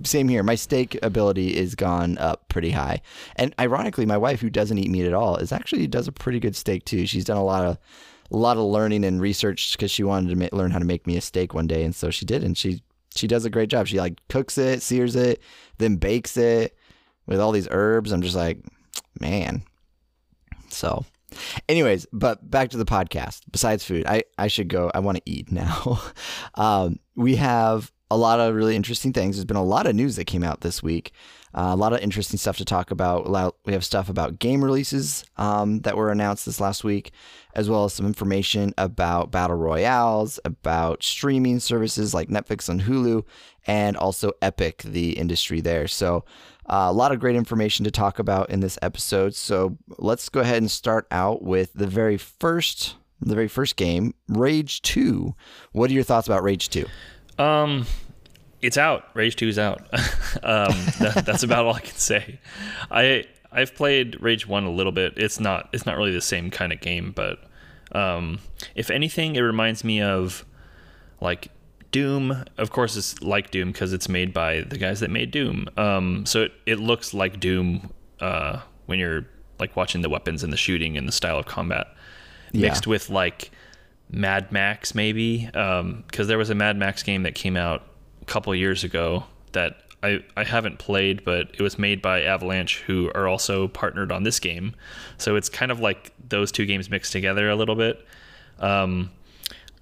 Same 0.05 0.29
here. 0.29 0.43
My 0.43 0.55
steak 0.55 0.99
ability 1.03 1.57
is 1.57 1.75
gone 1.75 2.17
up 2.19 2.49
pretty 2.49 2.71
high, 2.71 3.03
and 3.37 3.55
ironically, 3.59 4.07
my 4.07 4.17
wife, 4.17 4.41
who 4.41 4.51
doesn't 4.51 4.79
eat 4.79 4.91
meat 4.91 5.07
at 5.07 5.15
all, 5.15 5.37
is 5.37 5.53
actually 5.53 5.87
does 5.87 6.09
a 6.09 6.13
pretty 6.13 6.41
good 6.41 6.57
steak 6.57 6.85
too. 6.85 7.07
She's 7.07 7.25
done 7.25 7.37
a 7.37 7.45
lot 7.45 7.65
of, 7.65 7.79
a 8.31 8.37
lot 8.37 8.57
of 8.57 8.65
learning 8.65 9.05
and 9.05 9.21
research 9.21 9.77
because 9.77 9.91
she 9.91 10.03
wanted 10.03 10.31
to 10.31 10.37
ma- 10.37 10.49
learn 10.53 10.71
how 10.71 10.79
to 10.79 10.85
make 10.85 11.07
me 11.07 11.17
a 11.17 11.21
steak 11.21 11.53
one 11.53 11.67
day, 11.67 11.85
and 11.85 11.95
so 11.95 12.11
she 12.11 12.25
did, 12.25 12.45
and 12.45 12.57
she 12.57 12.83
she 13.15 13.27
does 13.27 13.45
a 13.45 13.51
great 13.51 13.69
job. 13.69 13.87
She 13.87 13.99
like 13.99 14.21
cooks 14.29 14.59
it, 14.59 14.83
sears 14.83 15.17
it, 15.17 15.41
then 15.79 15.97
bakes 15.97 16.37
it 16.37 16.77
with 17.27 17.41
all 17.41 17.53
these 17.53 17.69
herbs. 17.71 18.13
I'm 18.13 18.23
just 18.23 18.37
like, 18.37 18.59
man. 19.21 19.63
So, 20.71 21.05
anyways, 21.69 22.07
but 22.13 22.51
back 22.51 22.71
to 22.71 22.77
the 22.77 22.85
podcast. 22.85 23.43
Besides 23.51 23.85
food, 23.85 24.07
I, 24.07 24.25
I 24.39 24.49
should 24.49 24.69
go. 24.69 24.91
I 24.95 25.01
want 25.01 25.17
to 25.19 25.23
eat 25.27 25.51
now. 25.53 26.01
um, 26.55 26.99
we 27.15 27.37
have 27.37 27.93
a 28.11 28.17
lot 28.17 28.41
of 28.41 28.55
really 28.55 28.77
interesting 28.77 29.13
things. 29.13 29.37
There's 29.37 29.45
been 29.45 29.57
a 29.57 29.65
lot 29.65 29.87
of 29.87 29.95
news 29.95 30.17
that 30.17 30.27
came 30.27 30.45
out 30.45 30.61
this 30.61 30.83
week. 30.83 31.13
Uh, 31.55 31.71
a 31.73 31.77
lot 31.77 31.93
of 31.93 32.01
interesting 32.01 32.37
stuff 32.37 32.57
to 32.57 32.65
talk 32.65 32.91
about. 32.91 33.31
We 33.65 33.73
have 33.75 33.85
stuff 33.85 34.09
about 34.09 34.41
game 34.41 34.65
releases 34.65 35.25
um, 35.37 35.81
that 35.81 35.97
were 35.97 36.11
announced 36.11 36.47
this 36.47 36.61
last 36.61 36.83
week, 36.83 37.13
as 37.55 37.71
well 37.71 37.85
as 37.85 37.93
some 37.93 38.07
information 38.07 38.75
about 38.77 39.31
battle 39.31 39.57
royales, 39.57 40.41
about 40.45 41.05
streaming 41.05 41.61
services 41.61 42.13
like 42.13 42.29
Netflix 42.29 42.69
and 42.69 42.83
Hulu, 42.83 43.25
and 43.69 43.97
also 43.97 44.33
Epic, 44.43 44.83
the 44.83 45.13
industry 45.17 45.61
there. 45.61 45.87
So, 45.87 46.25
uh, 46.67 46.89
a 46.89 46.93
lot 46.93 47.13
of 47.13 47.21
great 47.21 47.37
information 47.37 47.85
to 47.85 47.91
talk 47.91 48.19
about 48.19 48.51
in 48.51 48.59
this 48.61 48.79
episode. 48.83 49.37
So, 49.37 49.79
let's 49.99 50.29
go 50.29 50.41
ahead 50.41 50.59
and 50.59 50.71
start 50.71 51.07
out 51.13 51.43
with 51.43 51.73
the 51.73 51.87
very 51.87 52.17
first, 52.17 52.97
the 53.21 53.35
very 53.37 53.49
first 53.49 53.77
game, 53.77 54.15
Rage 54.29 54.83
Two. 54.83 55.37
What 55.71 55.89
are 55.89 55.95
your 55.95 56.03
thoughts 56.03 56.27
about 56.27 56.43
Rage 56.43 56.69
Two? 56.69 56.87
Um, 57.39 57.87
it's 58.65 58.79
out. 58.79 59.09
Rage 59.15 59.37
Two 59.37 59.49
is 59.49 59.59
out. 59.59 59.81
um, 60.43 60.75
that, 61.01 61.23
that's 61.27 61.43
about 61.43 61.67
all 61.67 61.75
I 61.75 61.81
can 61.81 61.97
say. 61.97 62.39
I 62.91 63.27
I've 63.53 63.75
played 63.75 64.21
Rage 64.21 64.47
One 64.47 64.65
a 64.65 64.71
little 64.71 64.93
bit. 64.93 65.15
It's 65.17 65.39
not 65.39 65.69
it's 65.73 65.87
not 65.87 65.97
really 65.97 66.13
the 66.13 66.21
same 66.21 66.51
kind 66.51 66.73
of 66.73 66.81
game, 66.81 67.13
but 67.15 67.39
um, 67.93 68.41
if 68.75 68.91
anything, 68.91 69.37
it 69.37 69.41
reminds 69.41 69.85
me 69.85 70.03
of 70.03 70.45
like 71.21 71.49
Doom. 71.93 72.45
Of 72.59 72.71
course, 72.71 72.97
it's 72.97 73.21
like 73.23 73.51
Doom 73.51 73.71
because 73.71 73.93
it's 73.93 74.09
made 74.09 74.33
by 74.33 74.63
the 74.63 74.79
guys 74.79 75.01
that 75.01 75.11
made 75.11 75.31
Doom. 75.31 75.69
Um, 75.77 76.27
so 76.27 76.43
it, 76.43 76.53
it 76.67 76.81
looks 76.81 77.15
like 77.15 77.39
Doom 77.39 77.93
uh, 78.21 78.61
when 78.87 78.99
you're 78.99 79.27
like 79.61 79.77
watching 79.77 80.03
the 80.03 80.09
weapons 80.09 80.43
and 80.43 80.53
the 80.53 80.57
shooting 80.57 80.97
and 80.97 81.07
the 81.07 81.13
style 81.13 81.39
of 81.39 81.47
combat, 81.47 81.87
yeah. 82.53 82.63
mixed 82.63 82.87
with 82.87 83.09
like 83.11 83.53
Mad 84.11 84.51
Max 84.51 84.95
maybe. 84.95 85.47
Because 85.47 85.81
um, 85.81 86.05
there 86.27 86.39
was 86.39 86.51
a 86.51 86.55
Mad 86.55 86.77
Max 86.77 87.05
game 87.05 87.23
that 87.23 87.37
came 87.37 87.57
out 87.57 87.85
couple 88.25 88.55
years 88.55 88.85
ago 88.85 89.25
that 89.53 89.77
I, 90.03 90.23
I 90.37 90.45
haven't 90.45 90.79
played, 90.79 91.25
but 91.25 91.51
it 91.55 91.63
was 91.63 91.79
made 91.79 92.03
by 92.03 92.23
Avalanche, 92.23 92.81
who 92.81 93.11
are 93.15 93.27
also 93.27 93.69
partnered 93.69 94.13
on 94.13 94.23
this 94.23 94.39
game. 94.39 94.75
So 95.17 95.37
it's 95.37 95.49
kind 95.49 95.73
of 95.73 95.81
like 95.81 96.13
those 96.29 96.53
two 96.53 96.67
games 96.67 96.91
mixed 96.91 97.13
together 97.13 97.49
a 97.49 97.57
little 97.57 97.75
bit. 97.75 98.07
Um, 98.59 99.11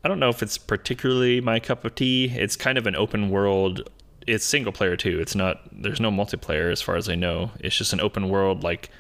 I 0.05 0.09
don't 0.09 0.21
know 0.21 0.29
if 0.29 0.43
it's 0.43 0.59
particularly 0.59 1.41
my 1.41 1.59
cup 1.59 1.85
of 1.85 1.95
tea. 1.95 2.33
It's 2.35 2.57
kind 2.57 2.79
of 2.79 2.87
an 2.87 2.95
open 2.95 3.31
world. 3.31 3.89
It's 4.27 4.45
single 4.45 4.73
player 4.73 4.97
too. 4.97 5.21
It's 5.21 5.35
not. 5.35 5.61
There's 5.73 6.01
no 6.01 6.11
multiplayer 6.11 6.71
as 6.71 6.81
far 6.81 6.97
as 6.97 7.09
I 7.09 7.17
know. 7.17 7.51
It's 7.59 7.77
just 7.77 7.93
an 7.93 8.01
open 8.01 8.29
world 8.29 8.63
like 8.63 8.91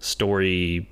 story 0.00 0.88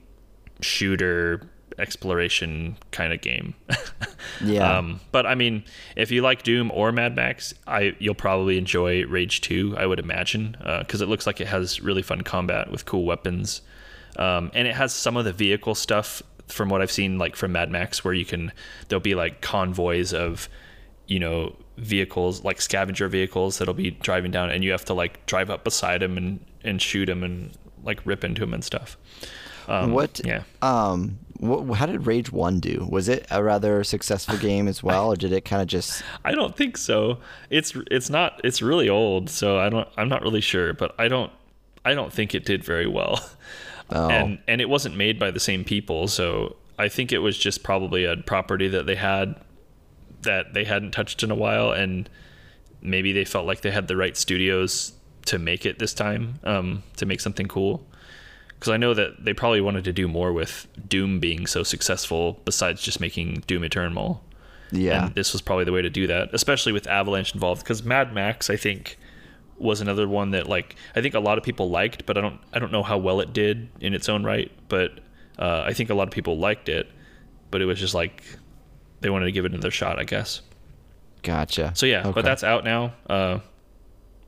shooter 0.60 1.42
exploration 1.78 2.76
kind 2.90 3.12
of 3.12 3.20
game. 3.20 3.54
yeah. 4.44 4.78
Um, 4.78 5.00
but 5.12 5.26
I 5.26 5.34
mean, 5.34 5.64
if 5.96 6.10
you 6.10 6.22
like 6.22 6.42
Doom 6.42 6.70
or 6.72 6.92
Mad 6.92 7.14
Max, 7.14 7.54
I 7.66 7.94
you'll 7.98 8.14
probably 8.14 8.58
enjoy 8.58 9.04
Rage 9.06 9.40
2, 9.42 9.76
I 9.78 9.86
would 9.86 9.98
imagine, 9.98 10.56
because 10.80 11.00
uh, 11.00 11.04
it 11.04 11.08
looks 11.08 11.26
like 11.26 11.40
it 11.40 11.48
has 11.48 11.80
really 11.80 12.02
fun 12.02 12.22
combat 12.22 12.70
with 12.70 12.84
cool 12.84 13.04
weapons, 13.04 13.62
um, 14.18 14.50
and 14.54 14.66
it 14.66 14.74
has 14.74 14.94
some 14.94 15.16
of 15.16 15.24
the 15.24 15.32
vehicle 15.32 15.74
stuff 15.74 16.22
from 16.48 16.68
what 16.68 16.80
I've 16.80 16.92
seen, 16.92 17.18
like 17.18 17.36
from 17.36 17.52
Mad 17.52 17.70
Max, 17.70 18.04
where 18.04 18.14
you 18.14 18.24
can 18.24 18.52
there'll 18.88 19.00
be 19.00 19.14
like 19.14 19.40
convoys 19.40 20.12
of, 20.12 20.48
you 21.06 21.18
know, 21.18 21.56
vehicles 21.76 22.42
like 22.42 22.60
scavenger 22.60 23.08
vehicles 23.08 23.58
that'll 23.58 23.74
be 23.74 23.90
driving 23.90 24.30
down, 24.30 24.50
and 24.50 24.64
you 24.64 24.70
have 24.70 24.84
to 24.86 24.94
like 24.94 25.24
drive 25.26 25.50
up 25.50 25.64
beside 25.64 26.00
them 26.00 26.16
and 26.16 26.44
and 26.64 26.80
shoot 26.80 27.06
them 27.06 27.22
and 27.22 27.56
like 27.84 28.00
rip 28.04 28.24
into 28.24 28.40
them 28.40 28.54
and 28.54 28.64
stuff. 28.64 28.96
Um, 29.68 29.92
what? 29.92 30.20
Yeah. 30.24 30.42
Um, 30.62 31.18
what, 31.38 31.76
how 31.76 31.86
did 31.86 32.06
Rage 32.06 32.32
One 32.32 32.60
do? 32.60 32.86
Was 32.88 33.08
it 33.08 33.26
a 33.30 33.42
rather 33.42 33.84
successful 33.84 34.36
game 34.38 34.68
as 34.68 34.82
well, 34.82 35.12
or 35.12 35.16
did 35.16 35.32
it 35.32 35.44
kind 35.44 35.62
of 35.62 35.68
just? 35.68 36.02
I 36.24 36.32
don't 36.32 36.56
think 36.56 36.76
so. 36.76 37.18
It's 37.50 37.74
it's 37.90 38.10
not. 38.10 38.40
It's 38.44 38.62
really 38.62 38.88
old, 38.88 39.30
so 39.30 39.58
I 39.58 39.68
don't. 39.68 39.88
I'm 39.96 40.08
not 40.08 40.22
really 40.22 40.40
sure, 40.40 40.72
but 40.72 40.94
I 40.98 41.08
don't. 41.08 41.32
I 41.84 41.94
don't 41.94 42.12
think 42.12 42.34
it 42.34 42.44
did 42.44 42.64
very 42.64 42.86
well. 42.86 43.28
Oh. 43.88 44.08
And 44.08 44.40
and 44.48 44.60
it 44.60 44.68
wasn't 44.68 44.96
made 44.96 45.16
by 45.16 45.30
the 45.30 45.38
same 45.38 45.62
people, 45.62 46.08
so 46.08 46.56
I 46.76 46.88
think 46.88 47.12
it 47.12 47.18
was 47.18 47.38
just 47.38 47.62
probably 47.62 48.04
a 48.04 48.16
property 48.16 48.66
that 48.66 48.86
they 48.86 48.96
had 48.96 49.36
that 50.22 50.54
they 50.54 50.64
hadn't 50.64 50.90
touched 50.90 51.22
in 51.22 51.30
a 51.30 51.36
while, 51.36 51.70
and 51.70 52.10
maybe 52.82 53.12
they 53.12 53.24
felt 53.24 53.46
like 53.46 53.60
they 53.60 53.70
had 53.70 53.86
the 53.86 53.94
right 53.94 54.16
studios 54.16 54.92
to 55.26 55.38
make 55.38 55.64
it 55.64 55.78
this 55.78 55.94
time, 55.94 56.40
um, 56.42 56.82
to 56.96 57.06
make 57.06 57.20
something 57.20 57.46
cool 57.46 57.86
because 58.58 58.72
I 58.72 58.76
know 58.76 58.94
that 58.94 59.24
they 59.24 59.32
probably 59.32 59.60
wanted 59.60 59.84
to 59.84 59.92
do 59.92 60.08
more 60.08 60.32
with 60.32 60.66
Doom 60.88 61.20
being 61.20 61.46
so 61.46 61.62
successful 61.62 62.40
besides 62.44 62.82
just 62.82 63.00
making 63.00 63.44
Doom 63.46 63.64
Eternal. 63.64 64.22
Yeah. 64.72 65.06
And 65.06 65.14
this 65.14 65.32
was 65.32 65.42
probably 65.42 65.64
the 65.64 65.72
way 65.72 65.82
to 65.82 65.90
do 65.90 66.06
that, 66.06 66.30
especially 66.32 66.72
with 66.72 66.86
Avalanche 66.86 67.34
involved 67.34 67.62
because 67.62 67.82
Mad 67.82 68.12
Max 68.12 68.50
I 68.50 68.56
think 68.56 68.98
was 69.58 69.80
another 69.80 70.08
one 70.08 70.30
that 70.30 70.48
like 70.48 70.76
I 70.94 71.02
think 71.02 71.14
a 71.14 71.20
lot 71.20 71.38
of 71.38 71.44
people 71.44 71.70
liked, 71.70 72.06
but 72.06 72.18
I 72.18 72.20
don't 72.20 72.40
I 72.52 72.58
don't 72.58 72.72
know 72.72 72.82
how 72.82 72.98
well 72.98 73.20
it 73.20 73.32
did 73.32 73.68
in 73.80 73.94
its 73.94 74.08
own 74.08 74.24
right, 74.24 74.50
but 74.68 74.98
uh, 75.38 75.62
I 75.66 75.72
think 75.72 75.90
a 75.90 75.94
lot 75.94 76.08
of 76.08 76.14
people 76.14 76.38
liked 76.38 76.68
it, 76.68 76.90
but 77.50 77.60
it 77.60 77.66
was 77.66 77.78
just 77.78 77.94
like 77.94 78.22
they 79.00 79.10
wanted 79.10 79.26
to 79.26 79.32
give 79.32 79.44
it 79.44 79.52
another 79.52 79.70
shot, 79.70 79.98
I 79.98 80.04
guess. 80.04 80.40
Gotcha. 81.22 81.72
So 81.74 81.86
yeah, 81.86 82.00
okay. 82.00 82.12
but 82.12 82.24
that's 82.24 82.44
out 82.44 82.64
now. 82.64 82.94
Uh, 83.08 83.40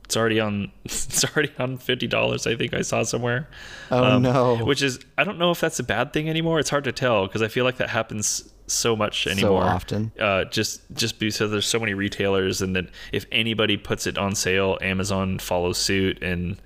it's 0.08 0.16
already 0.16 0.40
on. 0.40 0.72
It's 0.84 1.22
already 1.24 1.52
on 1.58 1.76
fifty 1.76 2.06
dollars. 2.06 2.46
I 2.46 2.56
think 2.56 2.72
I 2.72 2.80
saw 2.80 3.02
somewhere. 3.02 3.46
Oh 3.90 4.04
um, 4.04 4.22
no! 4.22 4.56
Which 4.64 4.82
is 4.82 5.00
I 5.18 5.24
don't 5.24 5.36
know 5.36 5.50
if 5.50 5.60
that's 5.60 5.78
a 5.78 5.82
bad 5.82 6.14
thing 6.14 6.30
anymore. 6.30 6.58
It's 6.58 6.70
hard 6.70 6.84
to 6.84 6.92
tell 6.92 7.26
because 7.26 7.42
I 7.42 7.48
feel 7.48 7.64
like 7.64 7.76
that 7.76 7.90
happens 7.90 8.50
so 8.66 8.96
much 8.96 9.26
anymore. 9.26 9.62
So 9.62 9.68
often. 9.68 10.12
Uh, 10.18 10.44
just 10.44 10.80
just 10.94 11.18
because 11.18 11.50
there's 11.50 11.66
so 11.66 11.78
many 11.78 11.92
retailers, 11.92 12.62
and 12.62 12.74
then 12.74 12.90
if 13.12 13.26
anybody 13.30 13.76
puts 13.76 14.06
it 14.06 14.16
on 14.16 14.34
sale, 14.34 14.78
Amazon 14.80 15.38
follows 15.38 15.76
suit, 15.76 16.22
and 16.22 16.56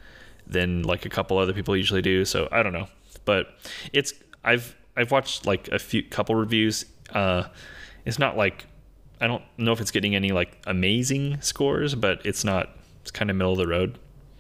then 0.46 0.82
like 0.82 1.04
a 1.04 1.08
couple 1.08 1.36
other 1.38 1.52
people 1.52 1.76
usually 1.76 2.02
do. 2.02 2.24
So 2.24 2.48
I 2.52 2.62
don't 2.62 2.72
know, 2.72 2.86
but 3.24 3.48
it's 3.92 4.14
I've 4.44 4.76
I've 4.96 5.10
watched 5.10 5.46
like 5.46 5.66
a 5.68 5.80
few 5.80 6.04
couple 6.04 6.36
reviews. 6.36 6.84
Uh, 7.10 7.44
it's 8.04 8.20
not 8.20 8.36
like 8.36 8.66
I 9.20 9.26
don't 9.26 9.42
know 9.58 9.72
if 9.72 9.80
it's 9.80 9.90
getting 9.90 10.14
any 10.14 10.30
like 10.30 10.58
amazing 10.64 11.40
scores, 11.40 11.96
but 11.96 12.24
it's 12.24 12.44
not 12.44 12.76
it's 13.02 13.10
kind 13.10 13.30
of 13.30 13.36
middle 13.36 13.52
of 13.52 13.58
the 13.58 13.68
road. 13.68 13.98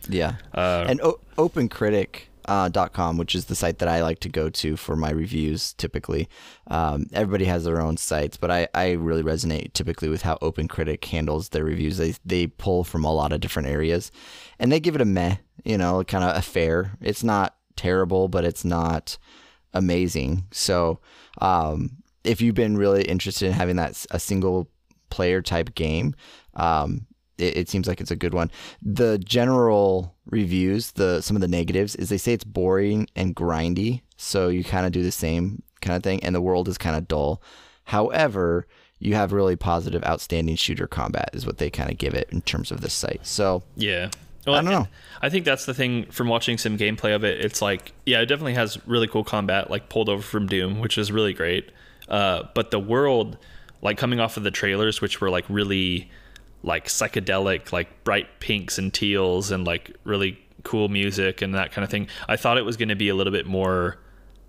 Yeah. 0.08 0.36
Uh, 0.54 0.86
and 0.88 1.00
o- 1.00 1.20
OpenCritic.com, 1.36 3.16
uh, 3.16 3.18
which 3.18 3.34
is 3.34 3.44
the 3.46 3.54
site 3.54 3.78
that 3.78 3.88
I 3.88 4.02
like 4.02 4.20
to 4.20 4.28
go 4.28 4.50
to 4.50 4.76
for 4.76 4.96
my 4.96 5.10
reviews 5.10 5.74
typically. 5.74 6.28
Um, 6.68 7.06
everybody 7.12 7.44
has 7.44 7.64
their 7.64 7.80
own 7.80 7.96
sites, 7.96 8.36
but 8.36 8.50
I, 8.50 8.68
I 8.74 8.92
really 8.92 9.22
resonate 9.22 9.72
typically 9.74 10.08
with 10.08 10.22
how 10.22 10.36
OpenCritic 10.36 11.04
handles 11.04 11.50
their 11.50 11.64
reviews. 11.64 11.98
They, 11.98 12.14
they 12.24 12.46
pull 12.46 12.84
from 12.84 13.04
a 13.04 13.12
lot 13.12 13.32
of 13.32 13.40
different 13.40 13.68
areas 13.68 14.10
and 14.58 14.72
they 14.72 14.80
give 14.80 14.94
it 14.94 15.00
a 15.00 15.06
meh, 15.06 15.36
you 15.64 15.78
know, 15.78 16.02
kind 16.04 16.24
of 16.24 16.36
a 16.36 16.42
fair. 16.42 16.92
It's 17.00 17.22
not 17.22 17.56
terrible, 17.76 18.28
but 18.28 18.44
it's 18.44 18.64
not 18.64 19.18
amazing. 19.72 20.46
So 20.52 21.00
um, 21.40 22.02
if 22.24 22.40
you've 22.40 22.54
been 22.54 22.76
really 22.76 23.02
interested 23.02 23.46
in 23.46 23.52
having 23.52 23.76
that 23.76 24.04
a 24.10 24.18
single 24.18 24.68
player 25.10 25.42
type 25.42 25.74
game, 25.74 26.14
um, 26.54 27.06
it, 27.42 27.56
it, 27.56 27.68
seems 27.68 27.88
like 27.88 28.00
it's 28.00 28.10
a 28.10 28.16
good 28.16 28.34
one. 28.34 28.50
The 28.80 29.18
general 29.18 30.14
reviews, 30.26 30.92
the 30.92 31.20
some 31.20 31.36
of 31.36 31.42
the 31.42 31.48
negatives, 31.48 31.96
is 31.96 32.08
they 32.08 32.18
say 32.18 32.32
it's 32.32 32.44
boring 32.44 33.08
and 33.16 33.34
grindy. 33.34 34.02
So 34.16 34.48
you 34.48 34.64
kind 34.64 34.86
of 34.86 34.92
do 34.92 35.02
the 35.02 35.12
same 35.12 35.62
kind 35.80 35.96
of 35.96 36.02
thing, 36.02 36.22
and 36.22 36.34
the 36.34 36.40
world 36.40 36.68
is 36.68 36.78
kind 36.78 36.96
of 36.96 37.08
dull. 37.08 37.42
However, 37.84 38.66
you 38.98 39.14
have 39.14 39.32
really 39.32 39.56
positive, 39.56 40.04
outstanding 40.04 40.56
shooter 40.56 40.86
combat, 40.86 41.30
is 41.32 41.44
what 41.44 41.58
they 41.58 41.70
kind 41.70 41.90
of 41.90 41.98
give 41.98 42.14
it 42.14 42.28
in 42.30 42.40
terms 42.42 42.70
of 42.70 42.80
this 42.80 42.94
site. 42.94 43.26
So 43.26 43.62
yeah. 43.76 44.10
Well, 44.46 44.56
I 44.56 44.62
don't 44.62 44.72
know. 44.72 44.88
I 45.20 45.28
think 45.28 45.44
that's 45.44 45.66
the 45.66 45.74
thing 45.74 46.06
from 46.06 46.26
watching 46.26 46.58
some 46.58 46.76
gameplay 46.76 47.14
of 47.14 47.22
it. 47.22 47.44
It's 47.44 47.62
like, 47.62 47.92
yeah, 48.04 48.20
it 48.20 48.26
definitely 48.26 48.54
has 48.54 48.76
really 48.88 49.06
cool 49.06 49.22
combat, 49.22 49.70
like 49.70 49.88
pulled 49.88 50.08
over 50.08 50.22
from 50.22 50.48
Doom, 50.48 50.80
which 50.80 50.98
is 50.98 51.12
really 51.12 51.32
great. 51.32 51.70
Uh, 52.08 52.44
but 52.52 52.72
the 52.72 52.80
world, 52.80 53.38
like 53.82 53.98
coming 53.98 54.18
off 54.18 54.36
of 54.36 54.42
the 54.42 54.50
trailers, 54.50 55.00
which 55.00 55.20
were 55.20 55.30
like 55.30 55.44
really 55.48 56.10
like 56.62 56.86
psychedelic, 56.86 57.72
like 57.72 58.04
bright 58.04 58.40
pinks 58.40 58.78
and 58.78 58.92
teals 58.92 59.50
and 59.50 59.66
like 59.66 59.96
really 60.04 60.38
cool 60.62 60.88
music 60.88 61.42
and 61.42 61.54
that 61.54 61.72
kind 61.72 61.84
of 61.84 61.90
thing. 61.90 62.08
I 62.28 62.36
thought 62.36 62.58
it 62.58 62.64
was 62.64 62.76
going 62.76 62.88
to 62.88 62.96
be 62.96 63.08
a 63.08 63.14
little 63.14 63.32
bit 63.32 63.46
more 63.46 63.98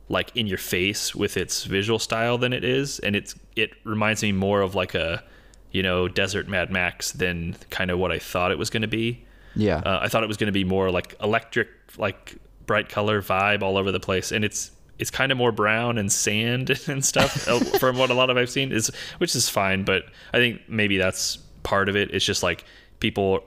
like 0.10 0.36
in 0.36 0.48
your 0.48 0.58
face 0.58 1.16
with 1.16 1.38
its 1.38 1.64
visual 1.64 2.00
style 2.00 2.38
than 2.38 2.54
it 2.54 2.64
is, 2.64 3.00
and 3.00 3.16
it's 3.16 3.36
it 3.56 3.72
reminds 3.84 4.22
me 4.22 4.32
more 4.32 4.62
of 4.62 4.76
like 4.76 4.96
a 4.96 5.24
you 5.72 5.82
know 5.82 6.08
desert 6.08 6.48
Mad 6.48 6.72
Max 6.72 7.12
than 7.12 7.56
kind 7.70 7.90
of 7.90 8.00
what 8.00 8.12
I 8.12 8.20
thought 8.20 8.52
it 8.52 8.58
was 8.58 8.70
going 8.70 8.82
to 8.82 8.88
be. 8.88 9.26
Yeah, 9.56 9.78
uh, 9.78 10.00
I 10.02 10.08
thought 10.08 10.24
it 10.24 10.28
was 10.28 10.38
going 10.38 10.48
to 10.48 10.54
be 10.54 10.64
more 10.64 10.92
like 10.92 11.16
electric, 11.22 11.68
like 11.98 12.38
bright 12.66 12.90
color 12.90 13.22
vibe 13.22 13.62
all 13.62 13.78
over 13.78 13.92
the 13.92 14.00
place, 14.00 14.32
and 14.32 14.44
it's 14.44 14.72
it's 15.00 15.10
kind 15.10 15.32
of 15.32 15.38
more 15.38 15.52
brown 15.52 15.98
and 15.98 16.12
sand 16.12 16.70
and 16.88 17.04
stuff 17.04 17.48
uh, 17.48 17.60
from 17.80 17.98
what 17.98 18.10
a 18.10 18.14
lot 18.14 18.30
of 18.30 18.38
I've 18.38 18.50
seen 18.50 18.72
is, 18.72 18.92
which 19.18 19.36
is 19.36 19.50
fine, 19.50 19.84
but 19.84 20.04
I 20.34 20.38
think 20.38 20.62
maybe 20.68 20.98
that's 20.98 21.40
part 21.64 21.90
of 21.90 21.96
it. 21.96 22.12
It's 22.12 22.26
just 22.26 22.44
like 22.44 22.66
people 23.00 23.44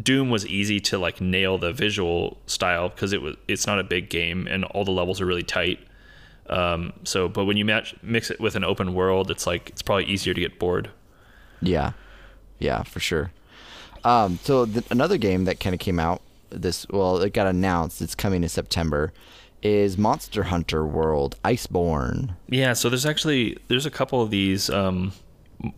Doom 0.00 0.30
was 0.30 0.46
easy 0.46 0.80
to 0.80 0.98
like 0.98 1.20
nail 1.20 1.58
the 1.58 1.72
visual 1.72 2.38
style 2.46 2.88
because 2.88 3.12
it 3.12 3.20
was 3.20 3.36
it's 3.46 3.66
not 3.66 3.78
a 3.78 3.84
big 3.84 4.08
game 4.08 4.46
and 4.46 4.64
all 4.64 4.84
the 4.84 4.90
levels 4.90 5.20
are 5.20 5.26
really 5.26 5.42
tight. 5.42 5.78
Um, 6.48 6.92
so, 7.04 7.28
but 7.28 7.44
when 7.44 7.56
you 7.56 7.64
match 7.64 7.94
mix 8.02 8.30
it 8.30 8.40
with 8.40 8.56
an 8.56 8.64
open 8.64 8.94
world, 8.94 9.30
it's 9.30 9.46
like 9.46 9.68
it's 9.70 9.82
probably 9.82 10.04
easier 10.04 10.34
to 10.34 10.40
get 10.40 10.58
bored. 10.58 10.90
Yeah, 11.60 11.92
yeah, 12.58 12.82
for 12.82 13.00
sure. 13.00 13.32
Um, 14.04 14.38
so 14.42 14.66
th- 14.66 14.84
another 14.90 15.18
game 15.18 15.44
that 15.44 15.60
kind 15.60 15.74
of 15.74 15.80
came 15.80 15.98
out 15.98 16.22
this 16.50 16.86
well, 16.88 17.18
it 17.18 17.32
got 17.32 17.46
announced. 17.46 18.00
It's 18.00 18.14
coming 18.14 18.42
in 18.42 18.48
September. 18.48 19.12
Is 19.62 19.96
Monster 19.96 20.44
Hunter 20.44 20.84
World 20.84 21.36
Iceborne? 21.44 22.34
Yeah, 22.48 22.72
so 22.72 22.88
there's 22.88 23.06
actually 23.06 23.58
there's 23.68 23.86
a 23.86 23.90
couple 23.90 24.20
of 24.22 24.30
these. 24.30 24.68
Um, 24.70 25.12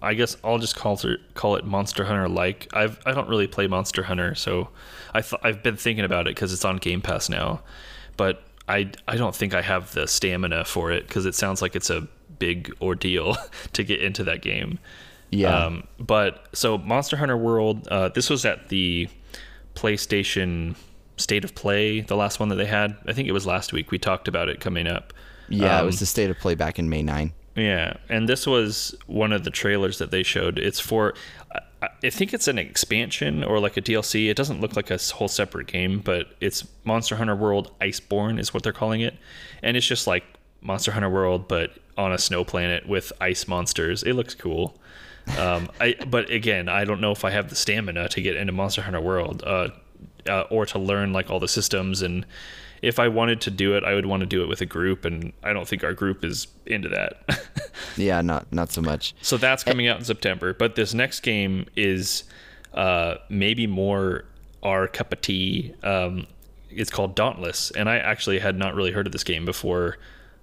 I 0.00 0.14
guess 0.14 0.36
I'll 0.44 0.58
just 0.58 0.76
call 0.76 0.94
it 1.04 1.20
call 1.34 1.56
it 1.56 1.64
Monster 1.64 2.04
Hunter 2.04 2.28
like. 2.28 2.68
I've 2.72 2.98
I 3.06 3.12
don't 3.12 3.28
really 3.28 3.46
play 3.46 3.66
Monster 3.66 4.02
Hunter, 4.04 4.34
so 4.34 4.68
I 5.12 5.20
th- 5.20 5.40
I've 5.42 5.62
been 5.62 5.76
thinking 5.76 6.04
about 6.04 6.26
it 6.26 6.34
because 6.34 6.52
it's 6.52 6.64
on 6.64 6.76
Game 6.78 7.00
Pass 7.02 7.28
now, 7.28 7.60
but 8.16 8.42
I 8.68 8.90
I 9.06 9.16
don't 9.16 9.34
think 9.34 9.52
I 9.54 9.62
have 9.62 9.92
the 9.92 10.06
stamina 10.06 10.64
for 10.64 10.90
it 10.90 11.06
because 11.06 11.26
it 11.26 11.34
sounds 11.34 11.60
like 11.60 11.76
it's 11.76 11.90
a 11.90 12.08
big 12.38 12.72
ordeal 12.80 13.36
to 13.74 13.84
get 13.84 14.00
into 14.02 14.24
that 14.24 14.42
game. 14.42 14.78
Yeah. 15.30 15.66
Um, 15.66 15.84
but 15.98 16.46
so 16.52 16.78
Monster 16.78 17.16
Hunter 17.16 17.36
World, 17.36 17.88
uh, 17.88 18.08
this 18.10 18.30
was 18.30 18.44
at 18.44 18.68
the 18.68 19.08
PlayStation 19.74 20.76
State 21.16 21.44
of 21.44 21.54
Play, 21.54 22.00
the 22.00 22.16
last 22.16 22.40
one 22.40 22.48
that 22.48 22.56
they 22.56 22.66
had. 22.66 22.96
I 23.06 23.12
think 23.12 23.28
it 23.28 23.32
was 23.32 23.46
last 23.46 23.72
week. 23.72 23.90
We 23.90 23.98
talked 23.98 24.28
about 24.28 24.48
it 24.48 24.60
coming 24.60 24.86
up. 24.86 25.12
yeah, 25.48 25.78
it 25.78 25.80
Um, 25.80 25.86
was 25.86 26.00
the 26.00 26.06
state 26.06 26.30
of 26.30 26.38
play 26.38 26.54
back 26.54 26.78
in 26.78 26.88
May 26.88 27.02
9. 27.02 27.32
Yeah, 27.56 27.94
and 28.08 28.28
this 28.28 28.46
was 28.46 28.96
one 29.06 29.32
of 29.32 29.44
the 29.44 29.50
trailers 29.50 29.98
that 29.98 30.10
they 30.10 30.22
showed. 30.22 30.58
It's 30.58 30.80
for, 30.80 31.14
I, 31.82 32.10
think 32.10 32.34
it's 32.34 32.48
an 32.48 32.58
expansion 32.58 33.44
or 33.44 33.60
like 33.60 33.76
a 33.76 33.82
DLC. 33.82 34.28
It 34.28 34.36
doesn't 34.36 34.60
look 34.60 34.74
like 34.74 34.90
a 34.90 34.98
whole 34.98 35.28
separate 35.28 35.68
game, 35.68 36.00
but 36.00 36.34
it's 36.40 36.66
Monster 36.82 37.16
Hunter 37.16 37.36
World 37.36 37.70
Iceborne 37.80 38.40
is 38.40 38.52
what 38.52 38.64
they're 38.64 38.72
calling 38.72 39.02
it, 39.02 39.14
and 39.62 39.76
it's 39.76 39.86
just 39.86 40.06
like 40.06 40.24
Monster 40.62 40.92
Hunter 40.92 41.10
World 41.10 41.46
but 41.46 41.72
on 41.96 42.12
a 42.12 42.18
snow 42.18 42.44
planet 42.44 42.88
with 42.88 43.12
ice 43.20 43.46
monsters. 43.46 44.02
It 44.02 44.14
looks 44.14 44.34
cool. 44.34 44.76
Um, 45.38 45.68
I 45.80 45.94
but 46.08 46.30
again, 46.30 46.68
I 46.68 46.84
don't 46.84 47.00
know 47.00 47.12
if 47.12 47.24
I 47.24 47.30
have 47.30 47.50
the 47.50 47.56
stamina 47.56 48.08
to 48.08 48.20
get 48.20 48.34
into 48.34 48.52
Monster 48.52 48.82
Hunter 48.82 49.00
World, 49.00 49.44
uh, 49.46 49.68
uh, 50.28 50.42
or 50.50 50.66
to 50.66 50.78
learn 50.80 51.12
like 51.12 51.30
all 51.30 51.40
the 51.40 51.48
systems 51.48 52.02
and. 52.02 52.26
If 52.84 52.98
I 52.98 53.08
wanted 53.08 53.40
to 53.42 53.50
do 53.50 53.74
it, 53.76 53.84
I 53.84 53.94
would 53.94 54.06
want 54.06 54.20
to 54.20 54.26
do 54.26 54.42
it 54.42 54.46
with 54.48 54.60
a 54.60 54.66
group, 54.66 55.04
and 55.04 55.32
I 55.42 55.52
don't 55.52 55.66
think 55.66 55.82
our 55.84 55.94
group 55.94 56.24
is 56.24 56.46
into 56.66 56.88
that. 56.90 57.48
Yeah, 57.96 58.22
not 58.22 58.52
not 58.52 58.72
so 58.72 58.80
much. 58.80 59.14
So 59.22 59.36
that's 59.36 59.62
coming 59.62 59.86
out 59.88 59.98
in 59.98 60.04
September. 60.04 60.52
But 60.54 60.74
this 60.74 60.94
next 60.94 61.20
game 61.20 61.66
is 61.76 62.24
uh, 62.72 63.16
maybe 63.28 63.66
more 63.66 64.24
our 64.62 64.88
cup 64.88 65.12
of 65.12 65.20
tea. 65.20 65.74
Um, 65.82 66.26
it's 66.70 66.90
called 66.90 67.14
Dauntless, 67.14 67.70
and 67.72 67.88
I 67.88 67.98
actually 67.98 68.38
had 68.40 68.56
not 68.56 68.74
really 68.74 68.90
heard 68.92 69.06
of 69.06 69.12
this 69.12 69.22
game 69.24 69.44
before 69.44 69.98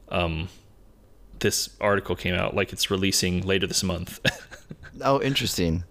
um, 0.10 0.50
this 1.40 1.70
article 1.82 2.16
came 2.16 2.36
out. 2.36 2.56
Like 2.56 2.72
it's 2.72 2.90
releasing 2.92 3.42
later 3.42 3.68
this 3.68 3.84
month. 3.84 4.20
Oh, 5.04 5.22
interesting. 5.22 5.84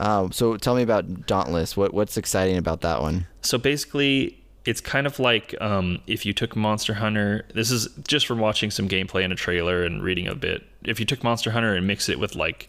Um, 0.00 0.30
so 0.32 0.56
tell 0.56 0.74
me 0.74 0.82
about 0.82 1.26
Dauntless. 1.26 1.76
What 1.76 1.94
what's 1.94 2.16
exciting 2.16 2.56
about 2.58 2.80
that 2.82 3.00
one? 3.00 3.26
so 3.40 3.56
basically, 3.56 4.41
it's 4.64 4.80
kind 4.80 5.06
of 5.06 5.18
like 5.18 5.54
um, 5.60 6.00
if 6.06 6.24
you 6.24 6.32
took 6.32 6.54
Monster 6.54 6.94
Hunter. 6.94 7.46
This 7.54 7.70
is 7.70 7.88
just 8.06 8.26
from 8.26 8.38
watching 8.38 8.70
some 8.70 8.88
gameplay 8.88 9.24
and 9.24 9.32
a 9.32 9.36
trailer 9.36 9.84
and 9.84 10.02
reading 10.02 10.28
a 10.28 10.34
bit. 10.34 10.62
If 10.84 11.00
you 11.00 11.06
took 11.06 11.24
Monster 11.24 11.50
Hunter 11.50 11.74
and 11.74 11.86
mixed 11.86 12.08
it 12.08 12.18
with 12.18 12.36
like 12.36 12.68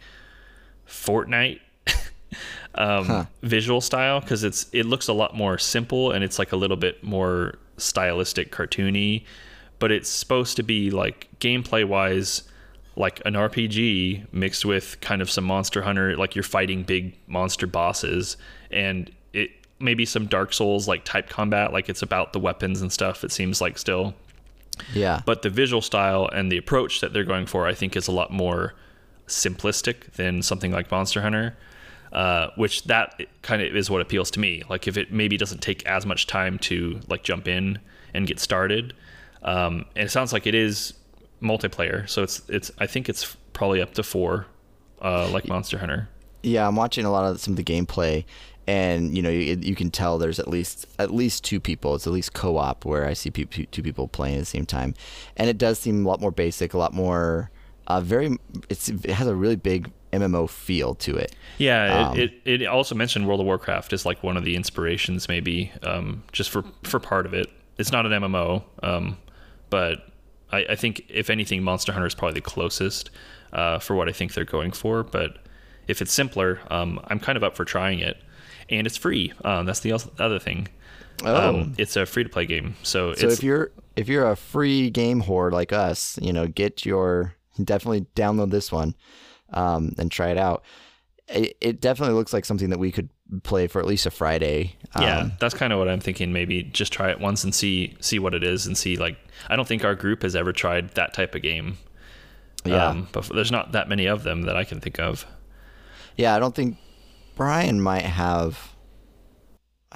Fortnite 0.88 1.60
um, 2.76 3.28
visual 3.42 3.82
style, 3.82 4.20
because 4.20 4.44
it's 4.44 4.68
it 4.74 4.86
looks 4.86 5.08
a 5.08 5.14
lot 5.14 5.36
more 5.36 5.58
simple 5.58 6.12
and 6.12 6.24
it's 6.24 6.40
like 6.40 6.52
a 6.52 6.56
little 6.58 6.78
bit 6.78 7.04
more 7.04 7.56
stylistic, 7.78 8.52
cartoony, 8.52 9.26
but 9.80 9.92
it's 9.92 10.10
supposed 10.10 10.56
to 10.58 10.64
be 10.64 10.90
like 10.90 11.28
gameplay 11.40 11.88
wise 11.88 12.44
like 12.96 13.22
an 13.26 13.34
RPG 13.34 14.32
mixed 14.32 14.66
with 14.66 15.00
kind 15.02 15.22
of 15.22 15.30
some 15.30 15.44
Monster 15.44 15.82
Hunter, 15.82 16.16
like 16.16 16.36
you're 16.36 16.44
fighting 16.44 16.84
big 16.84 17.18
monster 17.28 17.66
bosses, 17.66 18.38
and 18.70 19.12
maybe 19.84 20.06
some 20.06 20.26
Dark 20.26 20.54
Souls 20.54 20.88
like 20.88 21.04
type 21.04 21.30
combat, 21.30 21.72
like 21.74 21.90
it's 21.90 22.02
about 22.02 22.34
the 22.34 22.40
weapons 22.40 22.82
and 22.82 22.92
stuff. 22.92 23.24
It 23.24 23.32
seems 23.32 23.62
like 23.62 23.78
still, 23.78 24.16
Yeah. 24.94 25.22
but 25.26 25.42
the 25.44 25.50
visual 25.50 25.82
style 25.82 26.28
and 26.34 26.52
the 26.52 26.58
approach 26.58 27.02
that 27.02 27.14
they're 27.14 27.24
going 27.24 27.46
for, 27.46 27.68
I 27.68 27.74
think, 27.74 27.96
is 27.96 28.08
a 28.08 28.12
lot 28.12 28.32
more 28.32 28.74
simplistic 29.28 30.12
than 30.14 30.42
something 30.42 30.72
like 30.72 30.90
Monster 30.92 31.22
Hunter. 31.22 31.56
Uh, 32.12 32.52
which 32.58 32.84
that 32.84 33.20
kind 33.42 33.60
of 33.64 33.76
is 33.76 33.90
what 33.90 34.00
appeals 34.00 34.30
to 34.30 34.40
me. 34.40 34.62
Like 34.70 34.88
if 34.88 34.98
it 34.98 35.12
maybe 35.12 35.36
doesn't 35.36 35.64
take 35.64 35.84
as 35.88 36.06
much 36.06 36.28
time 36.28 36.60
to 36.60 37.00
like 37.10 37.24
jump 37.24 37.48
in 37.48 37.80
and 38.14 38.28
get 38.28 38.40
started, 38.40 38.94
um, 39.42 39.86
and 39.96 40.06
it 40.06 40.12
sounds 40.12 40.32
like 40.32 40.46
it 40.46 40.54
is 40.54 40.94
multiplayer. 41.42 42.08
So 42.08 42.22
it's 42.22 42.44
it's 42.50 42.70
I 42.78 42.86
think 42.86 43.10
it's 43.10 43.36
probably 43.54 43.82
up 43.82 43.96
to 43.96 44.04
four, 44.04 44.46
uh, 45.02 45.28
like 45.32 45.48
Monster 45.48 45.80
Hunter. 45.80 46.08
Yeah, 46.44 46.68
I'm 46.68 46.76
watching 46.76 47.04
a 47.04 47.12
lot 47.12 47.26
of 47.32 47.40
some 47.40 47.54
of 47.54 47.58
the 47.58 47.64
gameplay, 47.64 48.26
and 48.68 49.16
you 49.16 49.22
know 49.22 49.30
you, 49.30 49.58
you 49.62 49.76
can 49.76 49.92
tell 49.92 50.18
there's 50.18 50.40
at 50.40 50.48
least 50.48 50.86
at 51.00 51.12
least 51.12 51.44
two 51.44 51.60
people. 51.60 51.96
It's 51.96 52.08
at 52.08 52.14
least 52.14 52.34
co-op 52.34 52.86
where 52.86 53.06
I 53.06 53.14
see 53.14 53.32
pe- 53.32 53.66
two 53.66 53.84
people 53.84 54.08
playing 54.08 54.36
at 54.36 54.40
the 54.40 54.46
same 54.46 54.66
time, 54.66 54.96
and 55.38 55.50
it 55.50 55.58
does 55.58 55.80
seem 55.80 56.06
a 56.06 56.10
lot 56.10 56.22
more 56.22 56.32
basic, 56.32 56.74
a 56.74 56.78
lot 56.78 56.94
more 56.94 57.52
uh, 57.88 58.02
very. 58.02 58.38
It's 58.70 58.90
it 58.90 59.12
has 59.12 59.28
a 59.28 59.36
really 59.36 59.56
big 59.56 59.92
MMO 60.12 60.50
feel 60.50 60.96
to 60.96 61.16
it. 61.18 61.36
Yeah, 61.58 62.10
Um, 62.10 62.20
it, 62.20 62.34
it 62.46 62.62
it 62.62 62.66
also 62.66 62.96
mentioned 62.96 63.28
World 63.28 63.40
of 63.40 63.46
Warcraft 63.46 63.94
is 63.94 64.06
like 64.06 64.24
one 64.24 64.38
of 64.38 64.44
the 64.44 64.56
inspirations, 64.56 65.28
maybe 65.28 65.72
um, 65.82 66.24
just 66.32 66.50
for 66.50 66.64
for 66.84 67.00
part 67.00 67.26
of 67.26 67.34
it. 67.34 67.48
It's 67.78 67.92
not 67.92 68.06
an 68.06 68.12
MMO, 68.12 68.64
um, 68.84 69.18
but 69.70 70.08
I, 70.52 70.66
I 70.70 70.76
think 70.76 71.04
if 71.10 71.30
anything, 71.30 71.64
Monster 71.64 71.92
Hunter 71.92 72.08
is 72.08 72.14
probably 72.14 72.36
the 72.36 72.42
closest 72.42 73.10
uh, 73.52 73.80
for 73.80 73.96
what 73.96 74.08
I 74.08 74.12
think 74.12 74.34
they're 74.34 74.46
going 74.46 74.72
for. 74.72 75.04
But 75.04 75.40
if 75.88 76.02
it's 76.02 76.14
simpler, 76.14 76.60
um, 76.70 77.00
I'm 77.08 77.20
kind 77.20 77.36
of 77.36 77.44
up 77.44 77.58
for 77.58 77.66
trying 77.66 78.00
it, 78.00 78.22
and 78.70 78.88
it's 78.88 78.98
free. 78.98 79.34
Um, 79.44 79.66
that's 79.66 79.82
the 79.82 79.94
other 80.20 80.40
thing. 80.40 80.68
Oh. 81.24 81.50
Um, 81.50 81.76
it's 81.78 81.96
a 81.96 82.06
free 82.06 82.24
to 82.24 82.30
play 82.30 82.46
game, 82.46 82.76
so, 82.84 83.14
So 83.14 83.28
if 83.28 83.44
you're 83.44 83.72
if 83.96 84.10
you're 84.10 84.30
a 84.30 84.36
free 84.36 84.90
game 84.90 85.22
whore 85.22 85.52
like 85.52 85.72
us, 85.72 86.18
you 86.22 86.34
know, 86.34 86.48
get 86.48 86.86
your 86.86 87.36
definitely 87.64 88.06
download 88.16 88.50
this 88.52 88.72
one 88.72 88.96
um, 89.54 89.94
and 89.98 90.12
try 90.12 90.30
it 90.30 90.38
out. 90.38 90.64
It, 91.28 91.56
it 91.62 91.82
definitely 91.82 92.16
looks 92.16 92.34
like 92.34 92.44
something 92.46 92.70
that 92.72 92.80
we 92.80 92.92
could 92.92 93.10
play 93.44 93.68
for 93.68 93.80
at 93.80 93.86
least 93.88 94.06
a 94.06 94.12
Friday. 94.12 94.76
yeah, 95.00 95.20
Um, 95.20 95.32
that's 95.40 95.54
kind 95.54 95.72
of 95.72 95.80
what 95.80 95.88
I'm 95.88 96.02
thinking. 96.02 96.34
Maybe 96.34 96.64
just 96.64 96.92
try 96.92 97.10
it 97.12 97.20
once 97.20 97.44
and 97.44 97.56
see 97.56 97.96
see 98.02 98.20
what 98.20 98.34
it 98.34 98.44
is, 98.44 98.66
and 98.66 98.78
see 98.78 98.98
like 98.98 99.18
I 99.48 99.56
don't 99.56 99.68
think 99.68 99.86
our 99.86 99.96
group 99.96 100.24
has 100.24 100.36
ever 100.36 100.52
tried 100.52 100.90
that 100.96 101.14
type 101.14 101.36
of 101.36 101.42
game. 101.42 101.78
Yeah. 102.66 102.88
Um, 102.88 103.08
but 103.12 103.30
there's 103.30 103.52
not 103.52 103.72
that 103.74 103.88
many 103.88 104.06
of 104.08 104.24
them 104.24 104.44
that 104.44 104.58
I 104.58 104.64
can 104.64 104.80
think 104.80 105.00
of. 105.00 105.26
yeah. 106.18 106.36
I 106.36 106.40
don't 106.40 106.56
think 106.56 106.78
Brian 107.36 107.82
might 107.82 108.04
have. 108.04 108.70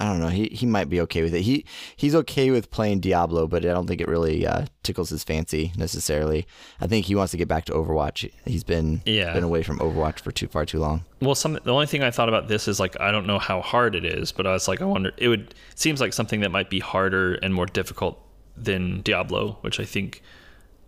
I 0.00 0.04
don't 0.04 0.20
know. 0.20 0.28
He 0.28 0.46
he 0.52 0.64
might 0.64 0.88
be 0.88 1.00
okay 1.00 1.22
with 1.22 1.34
it. 1.34 1.42
He 1.42 1.64
he's 1.96 2.14
okay 2.14 2.52
with 2.52 2.70
playing 2.70 3.00
Diablo, 3.00 3.48
but 3.48 3.64
I 3.64 3.70
don't 3.70 3.88
think 3.88 4.00
it 4.00 4.06
really 4.06 4.46
uh, 4.46 4.66
tickles 4.84 5.10
his 5.10 5.24
fancy 5.24 5.72
necessarily. 5.76 6.46
I 6.80 6.86
think 6.86 7.06
he 7.06 7.16
wants 7.16 7.32
to 7.32 7.36
get 7.36 7.48
back 7.48 7.64
to 7.64 7.72
Overwatch. 7.72 8.30
He's 8.44 8.62
been 8.62 9.02
Yeah. 9.06 9.32
been 9.32 9.42
away 9.42 9.64
from 9.64 9.80
Overwatch 9.80 10.20
for 10.20 10.30
too 10.30 10.46
far 10.46 10.64
too 10.64 10.78
long. 10.78 11.04
Well, 11.20 11.34
some 11.34 11.54
the 11.64 11.72
only 11.72 11.86
thing 11.86 12.04
I 12.04 12.12
thought 12.12 12.28
about 12.28 12.46
this 12.46 12.68
is 12.68 12.78
like 12.78 12.98
I 13.00 13.10
don't 13.10 13.26
know 13.26 13.40
how 13.40 13.60
hard 13.60 13.96
it 13.96 14.04
is, 14.04 14.30
but 14.30 14.46
I 14.46 14.52
was 14.52 14.68
like 14.68 14.80
I 14.80 14.84
wonder 14.84 15.10
it 15.16 15.26
would 15.26 15.40
it 15.72 15.78
seems 15.78 16.00
like 16.00 16.12
something 16.12 16.40
that 16.42 16.52
might 16.52 16.70
be 16.70 16.78
harder 16.78 17.34
and 17.34 17.52
more 17.52 17.66
difficult 17.66 18.20
than 18.56 19.00
Diablo, 19.02 19.58
which 19.62 19.80
I 19.80 19.84
think 19.84 20.22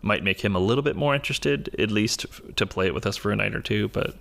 might 0.03 0.23
make 0.23 0.41
him 0.41 0.55
a 0.55 0.61
little 0.61 0.83
bit 0.83 0.95
more 0.95 1.17
interested, 1.17 1.75
at 1.81 1.91
least 1.91 2.27
f- 2.31 2.41
to 2.57 2.65
play 2.65 2.87
it 2.87 2.95
with 2.95 3.07
us 3.07 3.17
for 3.17 3.33
a 3.33 3.37
night 3.37 3.57
or 3.57 3.61
two. 3.61 3.89
But 3.89 4.15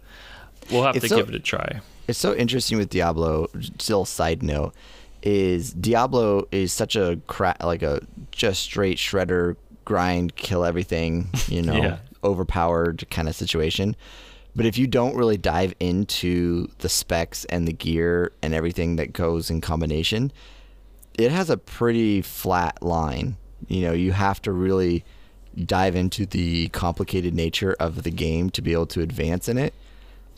we'll 0.72 0.84
have 0.84 0.96
It's 0.96 1.04
to 1.04 1.10
so- 1.10 1.18
give 1.18 1.30
it 1.30 1.36
a 1.36 1.40
try. 1.40 1.82
It's 2.10 2.18
so 2.20 2.34
interesting 2.36 2.80
with 2.80 2.90
Diablo. 2.90 3.48
Still, 3.78 4.04
side 4.04 4.42
note 4.42 4.74
is 5.22 5.72
Diablo 5.74 6.48
is 6.52 6.74
such 6.74 6.96
a 6.96 7.20
cra- 7.28 7.56
like 7.62 7.84
a 7.84 8.02
just 8.32 8.64
straight 8.64 8.98
shredder 8.98 9.56
grind, 9.86 10.36
kill 10.36 10.66
everything, 10.66 11.30
you 11.48 11.62
know, 11.62 11.76
Yeah. 11.76 11.98
overpowered 12.24 13.06
kind 13.12 13.30
of 13.30 13.36
situation. 13.36 13.96
But 14.56 14.66
if 14.66 14.78
you 14.78 14.88
don't 14.88 15.16
really 15.16 15.38
dive 15.38 15.76
into 15.80 16.68
the 16.80 16.90
specs 16.90 17.46
and 17.46 17.68
the 17.68 17.74
gear 17.74 18.32
and 18.42 18.56
everything 18.56 18.96
that 18.96 19.14
goes 19.14 19.52
in 19.52 19.62
combination, 19.62 20.32
it 21.18 21.32
has 21.32 21.50
a 21.52 21.58
pretty 21.58 22.24
flat 22.24 22.82
line. 22.82 23.38
You 23.68 23.82
know, 23.84 23.94
you 23.94 24.14
have 24.14 24.42
to 24.42 24.52
really 24.52 25.06
dive 25.64 25.96
into 25.96 26.26
the 26.26 26.70
complicated 26.70 27.36
nature 27.36 27.76
of 27.80 28.02
the 28.02 28.10
game 28.12 28.50
to 28.52 28.62
be 28.64 28.74
able 28.74 28.88
to 28.88 29.02
advance 29.02 29.48
in 29.48 29.60
it. 29.60 29.76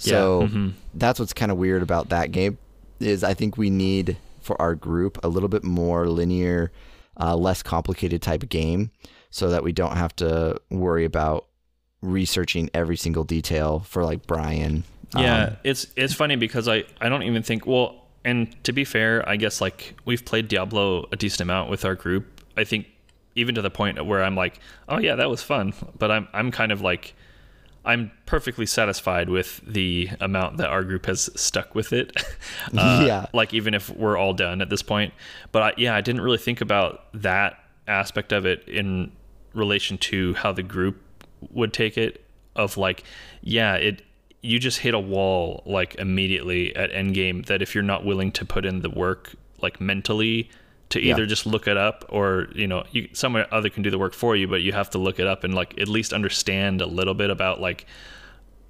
So 0.01 0.47
mhm. 0.47 0.73
that's 0.95 1.19
what's 1.19 1.33
kind 1.33 1.51
of 1.51 1.57
weird 1.59 1.83
about 1.83 2.09
that 2.09 2.31
game 2.31 2.57
is 2.99 3.23
I 3.23 3.35
think 3.35 3.55
we 3.55 3.69
need 3.69 4.17
for 4.41 4.59
our 4.59 4.73
group 4.73 5.23
a 5.23 5.27
little 5.27 5.49
bit 5.49 5.63
more 5.63 6.07
linear, 6.07 6.71
uh, 7.19 7.35
less 7.35 7.61
complicated 7.61 8.21
type 8.21 8.41
of 8.41 8.49
game, 8.49 8.89
so 9.29 9.49
that 9.49 9.63
we 9.63 9.71
don't 9.71 9.95
have 9.95 10.15
to 10.17 10.59
worry 10.71 11.05
about 11.05 11.45
researching 12.01 12.67
every 12.73 12.97
single 12.97 13.23
detail 13.23 13.79
for 13.81 14.03
like 14.03 14.25
Brian. 14.25 14.83
Yeah, 15.15 15.43
Um, 15.43 15.57
it's 15.63 15.85
it's 15.95 16.13
funny 16.13 16.35
because 16.35 16.67
I 16.67 16.83
I 16.99 17.07
don't 17.07 17.23
even 17.23 17.43
think 17.43 17.67
well, 17.67 18.07
and 18.25 18.55
to 18.63 18.73
be 18.73 18.83
fair, 18.83 19.27
I 19.29 19.35
guess 19.35 19.61
like 19.61 19.93
we've 20.05 20.25
played 20.25 20.47
Diablo 20.47 21.07
a 21.11 21.15
decent 21.15 21.41
amount 21.41 21.69
with 21.69 21.85
our 21.85 21.93
group. 21.93 22.41
I 22.57 22.63
think 22.63 22.87
even 23.35 23.53
to 23.53 23.61
the 23.61 23.69
point 23.69 24.03
where 24.03 24.23
I'm 24.23 24.35
like, 24.35 24.59
oh 24.89 24.97
yeah, 24.97 25.13
that 25.15 25.29
was 25.29 25.43
fun, 25.43 25.73
but 25.99 26.09
I'm 26.09 26.27
I'm 26.33 26.49
kind 26.49 26.71
of 26.71 26.81
like 26.81 27.13
I'm 27.83 28.11
perfectly 28.25 28.65
satisfied 28.65 29.29
with 29.29 29.61
the 29.65 30.09
amount 30.19 30.57
that 30.57 30.69
our 30.69 30.83
group 30.83 31.07
has 31.07 31.29
stuck 31.35 31.73
with 31.75 31.93
it. 31.93 32.11
Uh, 32.77 33.03
Yeah. 33.05 33.25
Like 33.33 33.53
even 33.53 33.73
if 33.73 33.89
we're 33.89 34.17
all 34.17 34.33
done 34.33 34.61
at 34.61 34.69
this 34.69 34.83
point, 34.83 35.13
but 35.51 35.61
I, 35.63 35.73
yeah, 35.77 35.95
I 35.95 36.01
didn't 36.01 36.21
really 36.21 36.37
think 36.37 36.61
about 36.61 37.05
that 37.13 37.57
aspect 37.87 38.31
of 38.31 38.45
it 38.45 38.67
in 38.67 39.11
relation 39.53 39.97
to 39.97 40.35
how 40.35 40.51
the 40.51 40.63
group 40.63 41.01
would 41.49 41.73
take 41.73 41.97
it. 41.97 42.23
Of 42.55 42.77
like, 42.77 43.03
yeah, 43.41 43.75
it 43.75 44.03
you 44.41 44.59
just 44.59 44.79
hit 44.79 44.93
a 44.93 44.99
wall 44.99 45.63
like 45.65 45.95
immediately 45.95 46.75
at 46.75 46.91
endgame 46.91 47.45
that 47.47 47.61
if 47.61 47.73
you're 47.73 47.83
not 47.83 48.05
willing 48.05 48.31
to 48.33 48.45
put 48.45 48.65
in 48.65 48.81
the 48.81 48.89
work 48.89 49.35
like 49.61 49.79
mentally 49.79 50.49
to 50.91 50.99
either 50.99 51.23
Yeah. 51.23 51.27
just 51.27 51.45
look 51.45 51.67
it 51.67 51.77
up 51.77 52.05
or 52.09 52.47
you 52.53 52.67
know 52.67 52.83
you 52.91 53.09
someone 53.13 53.45
other 53.51 53.69
can 53.69 53.83
do 53.83 53.89
the 53.89 53.97
work 53.97 54.13
for 54.13 54.35
you 54.35 54.47
but 54.47 54.61
you 54.61 54.71
have 54.71 54.89
to 54.91 54.97
look 54.97 55.19
it 55.19 55.27
up 55.27 55.43
and 55.43 55.53
like 55.53 55.79
at 55.79 55.87
least 55.87 56.13
understand 56.13 56.81
a 56.81 56.85
little 56.85 57.13
bit 57.13 57.29
about 57.29 57.59
like 57.59 57.85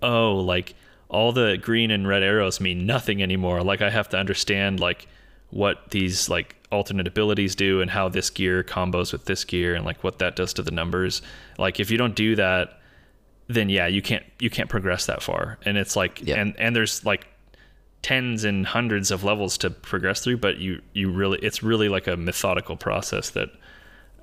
oh 0.02 0.36
like 0.36 0.74
all 1.10 1.32
the 1.32 1.58
green 1.58 1.92
and 1.92 2.08
red 2.08 2.24
arrows 2.24 2.60
mean 2.62 2.86
nothing 2.86 3.22
anymore 3.22 3.62
like 3.64 3.82
i 3.82 3.90
have 3.90 4.08
to 4.10 4.18
understand 4.18 4.80
like 4.80 5.08
what 5.50 5.90
these 5.92 6.30
like 6.30 6.56
alternate 6.72 7.08
abilities 7.08 7.56
do 7.56 7.82
and 7.82 7.92
how 7.92 8.08
this 8.08 8.30
gear 8.30 8.64
combos 8.64 9.12
with 9.12 9.26
this 9.26 9.44
gear 9.44 9.76
and 9.76 9.84
like 9.86 10.02
what 10.04 10.20
that 10.20 10.36
does 10.36 10.54
to 10.54 10.62
the 10.64 10.72
numbers 10.72 11.22
like 11.58 11.80
if 11.80 11.92
you 11.92 11.98
don't 11.98 12.16
do 12.16 12.36
that 12.36 12.80
then 13.48 13.68
yeah 13.68 13.88
you 13.88 14.02
can't 14.02 14.24
you 14.40 14.50
can't 14.50 14.70
progress 14.70 15.06
that 15.08 15.22
far 15.22 15.58
and 15.66 15.78
it's 15.78 15.96
like 15.98 16.22
Yeah. 16.24 16.36
and 16.40 16.56
and 16.58 16.74
there's 16.76 17.04
like 17.06 17.28
tens 18.02 18.44
and 18.44 18.66
hundreds 18.66 19.12
of 19.12 19.24
levels 19.24 19.58
to 19.58 19.70
progress 19.70 20.24
through 20.24 20.38
but 20.38 20.58
you 20.58 20.82
you 20.94 21.10
really 21.12 21.38
it's 21.40 21.62
really 21.62 21.90
like 21.90 22.08
a 22.08 22.18
methodical 22.18 22.76
process 22.76 23.30
that 23.32 23.50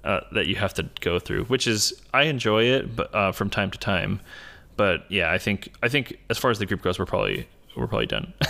uh, 0.04 0.20
that 0.32 0.46
you 0.46 0.56
have 0.56 0.72
to 0.74 0.88
go 1.00 1.18
through 1.18 1.44
which 1.44 1.66
is 1.66 2.00
i 2.14 2.22
enjoy 2.22 2.64
it 2.64 2.94
but 2.96 3.14
uh, 3.14 3.32
from 3.32 3.50
time 3.50 3.70
to 3.70 3.78
time 3.78 4.20
but 4.76 5.04
yeah 5.10 5.30
i 5.32 5.38
think 5.38 5.72
i 5.82 5.88
think 5.88 6.18
as 6.30 6.38
far 6.38 6.50
as 6.50 6.58
the 6.58 6.66
group 6.66 6.82
goes 6.82 6.98
we're 6.98 7.06
probably 7.06 7.46
we're 7.76 7.86
probably 7.86 8.06
done 8.06 8.32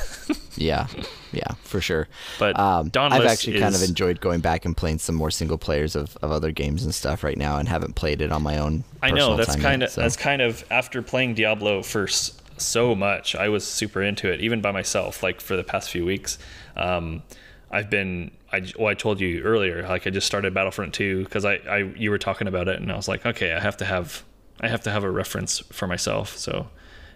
Yeah, 0.59 0.87
yeah, 1.33 1.53
for 1.62 1.81
sure. 1.81 2.09
But 2.38 2.59
um, 2.59 2.91
I've 2.97 3.25
actually 3.25 3.61
kind 3.61 3.75
of 3.75 3.83
enjoyed 3.83 4.21
going 4.21 4.41
back 4.41 4.64
and 4.64 4.77
playing 4.77 4.99
some 4.99 5.14
more 5.14 5.31
single 5.31 5.59
players 5.59 5.95
of, 5.95 6.17
of 6.21 6.33
other 6.33 6.51
games 6.51 6.85
and 6.85 6.95
stuff 6.95 7.23
right 7.23 7.38
now, 7.38 7.59
and 7.59 7.69
haven't 7.69 7.95
played 7.95 8.21
it 8.21 8.33
on 8.33 8.43
my 8.43 8.59
own. 8.59 8.85
I 9.03 9.11
know 9.12 9.37
that's 9.37 9.57
kind 9.57 9.83
of 9.83 9.91
so. 9.91 10.01
that's 10.01 10.17
kind 10.17 10.43
of 10.43 10.64
after 10.71 11.01
playing 11.01 11.35
Diablo 11.35 11.83
for 11.83 12.05
s- 12.05 12.38
so 12.61 12.94
much, 12.94 13.35
I 13.35 13.49
was 13.49 13.66
super 13.66 14.03
into 14.03 14.31
it, 14.33 14.40
even 14.40 14.61
by 14.61 14.73
myself. 14.73 15.23
Like 15.23 15.40
for 15.40 15.57
the 15.57 15.64
past 15.64 15.90
few 15.90 16.05
weeks, 16.05 16.38
um, 16.77 17.23
I've 17.71 17.90
been. 17.90 18.31
I 18.51 18.66
well, 18.79 18.88
I 18.88 18.94
told 18.94 19.21
you 19.21 19.42
earlier, 19.42 19.87
like 19.87 20.07
I 20.07 20.11
just 20.11 20.27
started 20.27 20.55
Battlefront 20.55 20.94
2 20.94 21.25
because 21.25 21.44
I, 21.44 21.57
I 21.68 21.79
you 21.97 22.11
were 22.11 22.18
talking 22.18 22.49
about 22.49 22.66
it, 22.68 22.81
and 22.81 22.90
I 22.90 22.97
was 22.97 23.07
like, 23.09 23.27
okay, 23.27 23.53
I 23.53 23.61
have 23.61 23.77
to 23.79 23.85
have 23.85 24.25
I 24.61 24.68
have 24.68 24.83
to 24.83 24.90
have 24.90 25.05
a 25.05 25.11
reference 25.11 25.59
for 25.71 25.87
myself. 25.87 26.37
So, 26.37 26.68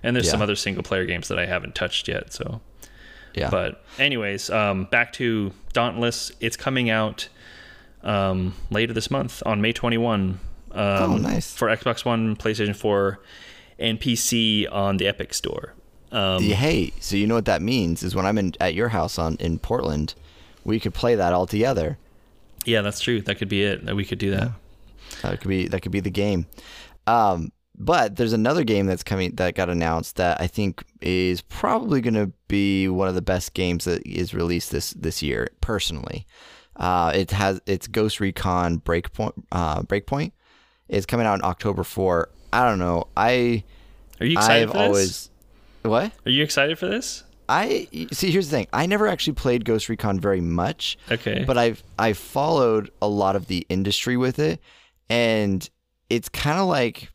and 0.03 0.15
there's 0.15 0.31
some 0.31 0.43
other 0.43 0.57
single 0.57 0.83
player 0.83 1.07
games 1.07 1.29
that 1.29 1.39
I 1.39 1.47
haven't 1.47 1.75
touched 1.75 2.07
yet. 2.07 2.33
So, 2.33 2.61
yeah. 3.35 3.51
but 3.51 3.83
anyways, 3.99 4.51
um, 4.51 4.85
back 4.85 5.13
to 5.15 5.53
Dauntless. 5.73 6.33
It's 6.41 6.57
coming 6.57 6.91
out 6.91 7.29
um, 8.03 8.55
later 8.71 8.93
this 8.93 9.11
month 9.11 9.43
on 9.47 9.61
May 9.61 9.73
21. 9.73 10.39
Um, 10.73 10.81
Oh, 10.81 11.17
nice. 11.17 11.53
For 11.55 11.69
Xbox 11.69 12.05
One, 12.05 12.37
PlayStation 12.37 12.77
4, 12.77 13.21
and 13.79 14.01
PC 14.01 14.67
on 14.73 14.97
the 14.97 15.07
Epic 15.07 15.35
Store. 15.35 15.75
Um, 16.11 16.43
hey, 16.43 16.93
so 17.01 17.17
you 17.17 17.27
know 17.27 17.35
what 17.37 17.47
that 17.47 17.63
means 17.63 18.03
is 18.03 18.15
when 18.15 18.27
I'm 18.27 18.37
in 18.39 18.55
at 18.61 18.75
your 18.75 18.89
house 18.89 19.19
on 19.19 19.37
in 19.37 19.59
Portland, 19.59 20.15
we 20.65 20.79
could 20.79 20.93
play 20.95 21.15
that 21.15 21.33
all 21.33 21.47
together. 21.47 21.99
yeah, 22.67 22.83
that's 22.83 23.01
true. 23.01 23.21
That 23.23 23.37
could 23.37 23.49
be 23.49 23.63
it. 23.63 23.87
That 23.87 23.97
we 23.97 24.05
could 24.05 24.19
do 24.19 24.31
that. 24.33 24.51
That 25.23 25.41
could 25.41 25.49
be 25.49 25.69
that 25.69 25.81
could 25.81 25.93
be 25.93 26.01
the 26.01 26.11
game. 26.11 26.47
Um, 27.07 27.51
but 27.79 28.17
there's 28.17 28.35
another 28.35 28.63
game 28.65 28.87
that's 28.87 29.03
coming 29.03 29.35
that 29.37 29.55
got 29.55 29.69
announced 29.71 30.17
that 30.17 30.41
I 30.41 30.47
think 30.47 30.85
is 31.01 31.41
probably 31.41 32.01
going 32.01 32.15
to 32.15 32.31
be 32.47 32.87
one 32.89 33.09
of 33.09 33.15
the 33.15 33.23
best 33.23 33.55
games 33.55 33.87
that 33.87 34.07
is 34.07 34.35
released 34.35 34.71
this 34.71 34.91
this 34.91 35.23
year. 35.23 35.49
Personally, 35.63 36.27
uh, 36.77 37.13
it 37.15 37.31
has 37.31 37.61
it's 37.67 37.89
Ghost 37.89 38.21
Recon 38.21 38.81
Breakpoint. 38.81 39.33
Uh, 39.51 39.83
Breakpoint. 39.83 40.33
It's 40.89 41.07
coming 41.07 41.27
out 41.27 41.39
in 41.39 41.45
October 41.45 41.85
four. 41.85 42.29
I 42.53 42.69
don't 42.69 42.79
know. 42.79 43.09
I 43.17 43.65
Are 44.21 44.27
you 44.27 44.33
excited 44.39 44.69
I've 44.69 44.73
for 44.73 44.79
this? 44.79 44.87
always 44.87 45.31
what 45.83 46.13
Are 46.27 46.31
you 46.31 46.43
excited 46.43 46.79
for 46.79 46.87
this? 46.87 47.25
I 47.49 47.89
see. 48.13 48.31
Here's 48.31 48.49
the 48.49 48.57
thing. 48.57 48.67
I 48.73 48.87
never 48.87 49.09
actually 49.09 49.35
played 49.35 49.65
Ghost 49.65 49.89
Recon 49.89 50.21
very 50.21 50.41
much. 50.41 50.97
Okay. 51.11 51.45
But 51.45 51.59
I've 51.59 51.83
I've 51.99 52.17
followed 52.19 52.91
a 53.03 53.09
lot 53.09 53.37
of 53.37 53.47
the 53.49 53.67
industry 53.69 54.17
with 54.17 54.39
it, 54.39 54.61
and 55.11 55.69
it's 56.09 56.29
kind 56.29 56.59
of 56.59 56.67
like 56.67 57.11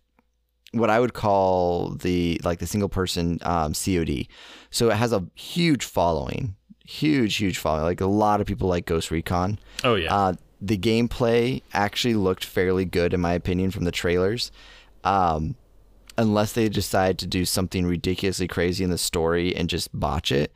what 0.74 0.90
I 0.90 1.00
would 1.00 1.14
call 1.14 1.92
the 1.92 2.40
like 2.44 2.60
the 2.60 2.68
single 2.68 2.90
person 2.90 3.40
um, 3.44 3.74
COD. 3.74 4.28
So 4.70 4.90
it 4.90 4.98
has 4.98 5.14
a 5.14 5.26
huge 5.36 5.86
following, 5.86 6.56
huge 6.86 7.38
huge 7.38 7.58
following. 7.58 7.86
Like 7.86 8.02
a 8.02 8.06
lot 8.06 8.42
of 8.42 8.48
people 8.48 8.68
like 8.68 8.86
Ghost 8.86 9.10
Recon. 9.12 9.58
oh 9.84 9.96
yeah. 9.96 10.14
Uh, 10.14 10.34
the 10.60 10.78
gameplay 10.78 11.62
actually 11.74 12.16
looked 12.16 12.44
fairly 12.44 12.84
good 12.84 13.14
in 13.14 13.22
my 13.22 13.34
opinion 13.34 13.72
from 13.72 13.86
the 13.86 13.92
trailers. 13.92 14.52
Um, 15.08 15.56
unless 16.18 16.54
they 16.54 16.68
decide 16.68 17.20
to 17.20 17.28
do 17.28 17.46
something 17.46 17.86
ridiculously 17.86 18.48
crazy 18.48 18.84
in 18.84 18.90
the 18.90 18.98
story 18.98 19.56
and 19.56 19.70
just 19.70 19.98
botch 19.98 20.32
it. 20.32 20.52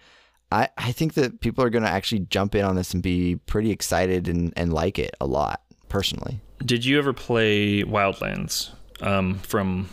I, 0.52 0.70
I 0.78 0.92
think 0.92 1.14
that 1.14 1.40
people 1.40 1.64
are 1.64 1.70
going 1.70 1.84
to 1.84 1.90
actually 1.90 2.22
jump 2.22 2.56
in 2.56 2.66
on 2.66 2.76
this 2.76 2.94
and 2.94 3.02
be 3.04 3.36
pretty 3.46 3.72
excited 3.72 4.28
and, 4.28 4.52
and 4.58 4.74
like 4.74 4.98
it 5.00 5.16
a 5.22 5.26
lot, 5.26 5.62
personally. 5.88 6.42
Did 6.66 6.84
you 6.84 6.98
ever 6.98 7.14
play 7.14 7.84
Wildlands? 7.84 8.72
Um, 9.02 9.36
from 9.40 9.90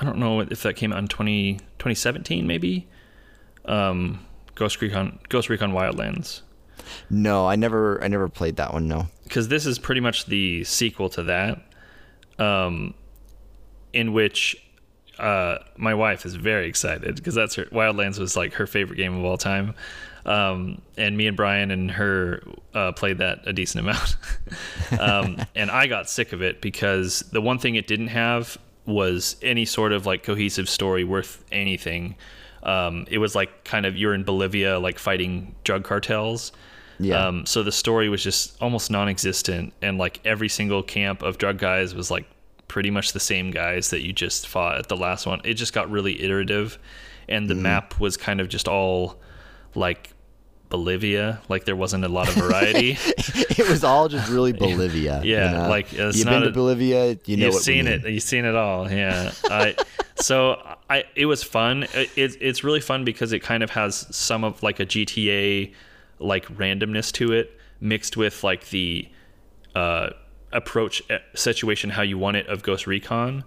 I 0.00 0.04
don't 0.04 0.18
know 0.18 0.40
if 0.40 0.62
that 0.62 0.74
came 0.76 0.92
out 0.92 0.98
in 0.98 1.08
20, 1.08 1.54
2017 1.78 2.46
maybe. 2.46 2.88
Um, 3.64 4.26
Ghost 4.54 4.80
Recon 4.80 5.18
Ghost 5.28 5.48
Recon 5.48 5.72
Wildlands. 5.72 6.42
No, 7.08 7.46
I 7.46 7.56
never 7.56 8.02
I 8.02 8.08
never 8.08 8.28
played 8.28 8.56
that 8.56 8.72
one. 8.72 8.88
No. 8.88 9.06
because 9.24 9.48
this 9.48 9.66
is 9.66 9.78
pretty 9.78 10.00
much 10.00 10.26
the 10.26 10.64
sequel 10.64 11.08
to 11.10 11.22
that, 11.24 11.62
um, 12.38 12.94
in 13.92 14.12
which 14.12 14.56
uh, 15.18 15.58
my 15.76 15.94
wife 15.94 16.24
is 16.24 16.34
very 16.34 16.66
excited 16.66 17.16
because 17.16 17.34
that's 17.34 17.54
her 17.54 17.66
Wildlands 17.66 18.18
was 18.18 18.36
like 18.36 18.54
her 18.54 18.66
favorite 18.66 18.96
game 18.96 19.16
of 19.16 19.24
all 19.24 19.36
time, 19.36 19.74
um, 20.26 20.80
and 20.96 21.16
me 21.16 21.26
and 21.26 21.36
Brian 21.36 21.70
and 21.70 21.90
her 21.90 22.42
uh, 22.74 22.92
played 22.92 23.18
that 23.18 23.40
a 23.46 23.52
decent 23.52 23.86
amount, 23.86 24.16
um, 25.00 25.36
and 25.54 25.70
I 25.70 25.86
got 25.86 26.08
sick 26.08 26.32
of 26.32 26.42
it 26.42 26.60
because 26.60 27.20
the 27.32 27.40
one 27.40 27.58
thing 27.58 27.74
it 27.74 27.86
didn't 27.86 28.08
have 28.08 28.58
was 28.86 29.36
any 29.42 29.64
sort 29.64 29.92
of 29.92 30.06
like 30.06 30.22
cohesive 30.22 30.68
story 30.68 31.04
worth 31.04 31.44
anything. 31.52 32.16
Um, 32.62 33.06
it 33.10 33.18
was 33.18 33.34
like 33.34 33.64
kind 33.64 33.86
of 33.86 33.96
you're 33.96 34.14
in 34.14 34.24
Bolivia, 34.24 34.78
like 34.78 34.98
fighting 34.98 35.54
drug 35.64 35.84
cartels. 35.84 36.52
Yeah. 36.98 37.26
Um, 37.26 37.46
so 37.46 37.62
the 37.62 37.72
story 37.72 38.08
was 38.08 38.22
just 38.22 38.60
almost 38.62 38.90
non-existent, 38.90 39.72
and 39.82 39.98
like 39.98 40.20
every 40.24 40.48
single 40.48 40.82
camp 40.82 41.22
of 41.22 41.38
drug 41.38 41.58
guys 41.58 41.94
was 41.94 42.10
like 42.10 42.26
pretty 42.72 42.90
much 42.90 43.12
the 43.12 43.20
same 43.20 43.50
guys 43.50 43.90
that 43.90 44.00
you 44.00 44.14
just 44.14 44.48
fought 44.48 44.78
at 44.78 44.88
the 44.88 44.96
last 44.96 45.26
one. 45.26 45.42
It 45.44 45.54
just 45.54 45.74
got 45.74 45.90
really 45.90 46.22
iterative, 46.22 46.78
and 47.28 47.46
the 47.46 47.54
map 47.54 48.00
was 48.00 48.16
kind 48.16 48.40
of 48.40 48.48
just 48.48 48.66
all 48.66 49.20
like 49.74 50.14
Bolivia. 50.70 51.42
Like 51.50 51.66
there 51.66 51.76
wasn't 51.76 52.06
a 52.06 52.08
lot 52.08 52.28
of 52.28 52.34
variety. 52.34 52.96
it 53.06 53.68
was 53.68 53.84
all 53.84 54.08
just 54.08 54.30
really 54.30 54.52
Bolivia. 54.54 55.20
you 55.22 55.34
Yeah, 55.34 55.50
know? 55.50 55.68
like, 55.68 55.92
it's 55.92 56.16
you've 56.16 56.24
not 56.24 56.40
been 56.40 56.42
to 56.44 56.50
Bolivia, 56.50 57.18
you 57.26 57.36
know 57.36 57.46
You've 57.48 57.56
seen 57.56 57.86
it. 57.86 58.08
You've 58.08 58.22
seen 58.22 58.46
it 58.46 58.56
all. 58.56 58.90
Yeah. 58.90 59.32
I, 59.50 59.76
so 60.16 60.56
I 60.88 61.04
it 61.14 61.26
was 61.26 61.42
fun. 61.42 61.82
It, 61.92 62.08
it's 62.16 62.64
really 62.64 62.80
fun 62.80 63.04
because 63.04 63.34
it 63.34 63.40
kind 63.40 63.62
of 63.62 63.68
has 63.72 64.06
some 64.16 64.44
of 64.44 64.62
like 64.62 64.80
a 64.80 64.86
GTA 64.86 65.74
like 66.20 66.46
randomness 66.46 67.12
to 67.12 67.32
it 67.32 67.54
mixed 67.80 68.16
with 68.16 68.42
like 68.42 68.70
the 68.70 69.10
uh, 69.74 70.08
approach 70.52 71.02
situation 71.34 71.90
how 71.90 72.02
you 72.02 72.18
want 72.18 72.36
it 72.36 72.46
of 72.46 72.62
Ghost 72.62 72.86
Recon. 72.86 73.44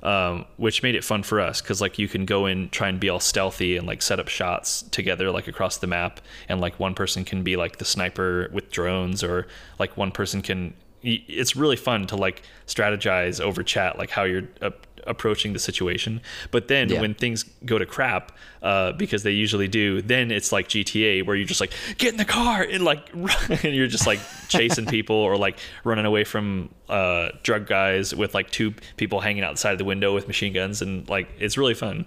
Um, 0.00 0.44
which 0.58 0.84
made 0.84 0.94
it 0.94 1.02
fun 1.02 1.24
for 1.24 1.40
us 1.40 1.60
because 1.60 1.80
like 1.80 1.98
you 1.98 2.06
can 2.06 2.24
go 2.24 2.46
in 2.46 2.68
try 2.68 2.88
and 2.88 3.00
be 3.00 3.08
all 3.08 3.18
stealthy 3.18 3.76
and 3.76 3.84
like 3.84 4.00
set 4.00 4.20
up 4.20 4.28
shots 4.28 4.82
together 4.82 5.32
like 5.32 5.48
across 5.48 5.78
the 5.78 5.88
map 5.88 6.20
and 6.48 6.60
like 6.60 6.78
one 6.78 6.94
person 6.94 7.24
can 7.24 7.42
be 7.42 7.56
like 7.56 7.78
the 7.78 7.84
sniper 7.84 8.48
with 8.52 8.70
drones 8.70 9.24
or 9.24 9.48
like 9.80 9.96
one 9.96 10.12
person 10.12 10.40
can 10.40 10.72
it's 11.02 11.56
really 11.56 11.74
fun 11.74 12.06
to 12.06 12.14
like 12.14 12.42
strategize 12.68 13.40
over 13.40 13.64
chat 13.64 13.98
like 13.98 14.10
how 14.10 14.22
you're 14.22 14.44
uh, 14.62 14.70
approaching 15.06 15.52
the 15.52 15.58
situation 15.58 16.20
but 16.50 16.68
then 16.68 16.88
Yeah. 16.88 17.00
when 17.00 17.14
things 17.14 17.44
go 17.64 17.78
to 17.78 17.86
crap 17.86 18.32
uh, 18.62 18.92
because 18.92 19.22
they 19.22 19.30
usually 19.32 19.68
do 19.68 20.02
then 20.02 20.30
it's 20.30 20.50
like 20.52 20.68
gta 20.68 21.24
where 21.24 21.36
you're 21.36 21.46
just 21.46 21.60
like 21.60 21.72
get 21.98 22.10
in 22.12 22.16
the 22.16 22.24
car 22.24 22.62
and 22.62 22.84
like 22.84 23.08
and 23.64 23.74
you're 23.74 23.86
just 23.86 24.06
like 24.06 24.20
chasing 24.48 24.86
people 24.96 25.16
or 25.16 25.36
like 25.36 25.58
running 25.84 26.04
away 26.06 26.24
from 26.24 26.68
uh, 26.88 27.28
drug 27.42 27.66
guys 27.66 28.14
with 28.14 28.34
like 28.34 28.50
two 28.50 28.72
people 28.96 29.20
hanging 29.20 29.44
outside 29.44 29.72
of 29.72 29.78
the 29.78 29.84
window 29.84 30.14
with 30.14 30.26
machine 30.26 30.52
guns 30.52 30.82
and 30.82 31.08
like 31.08 31.28
it's 31.38 31.56
really 31.58 31.74
fun 31.74 32.06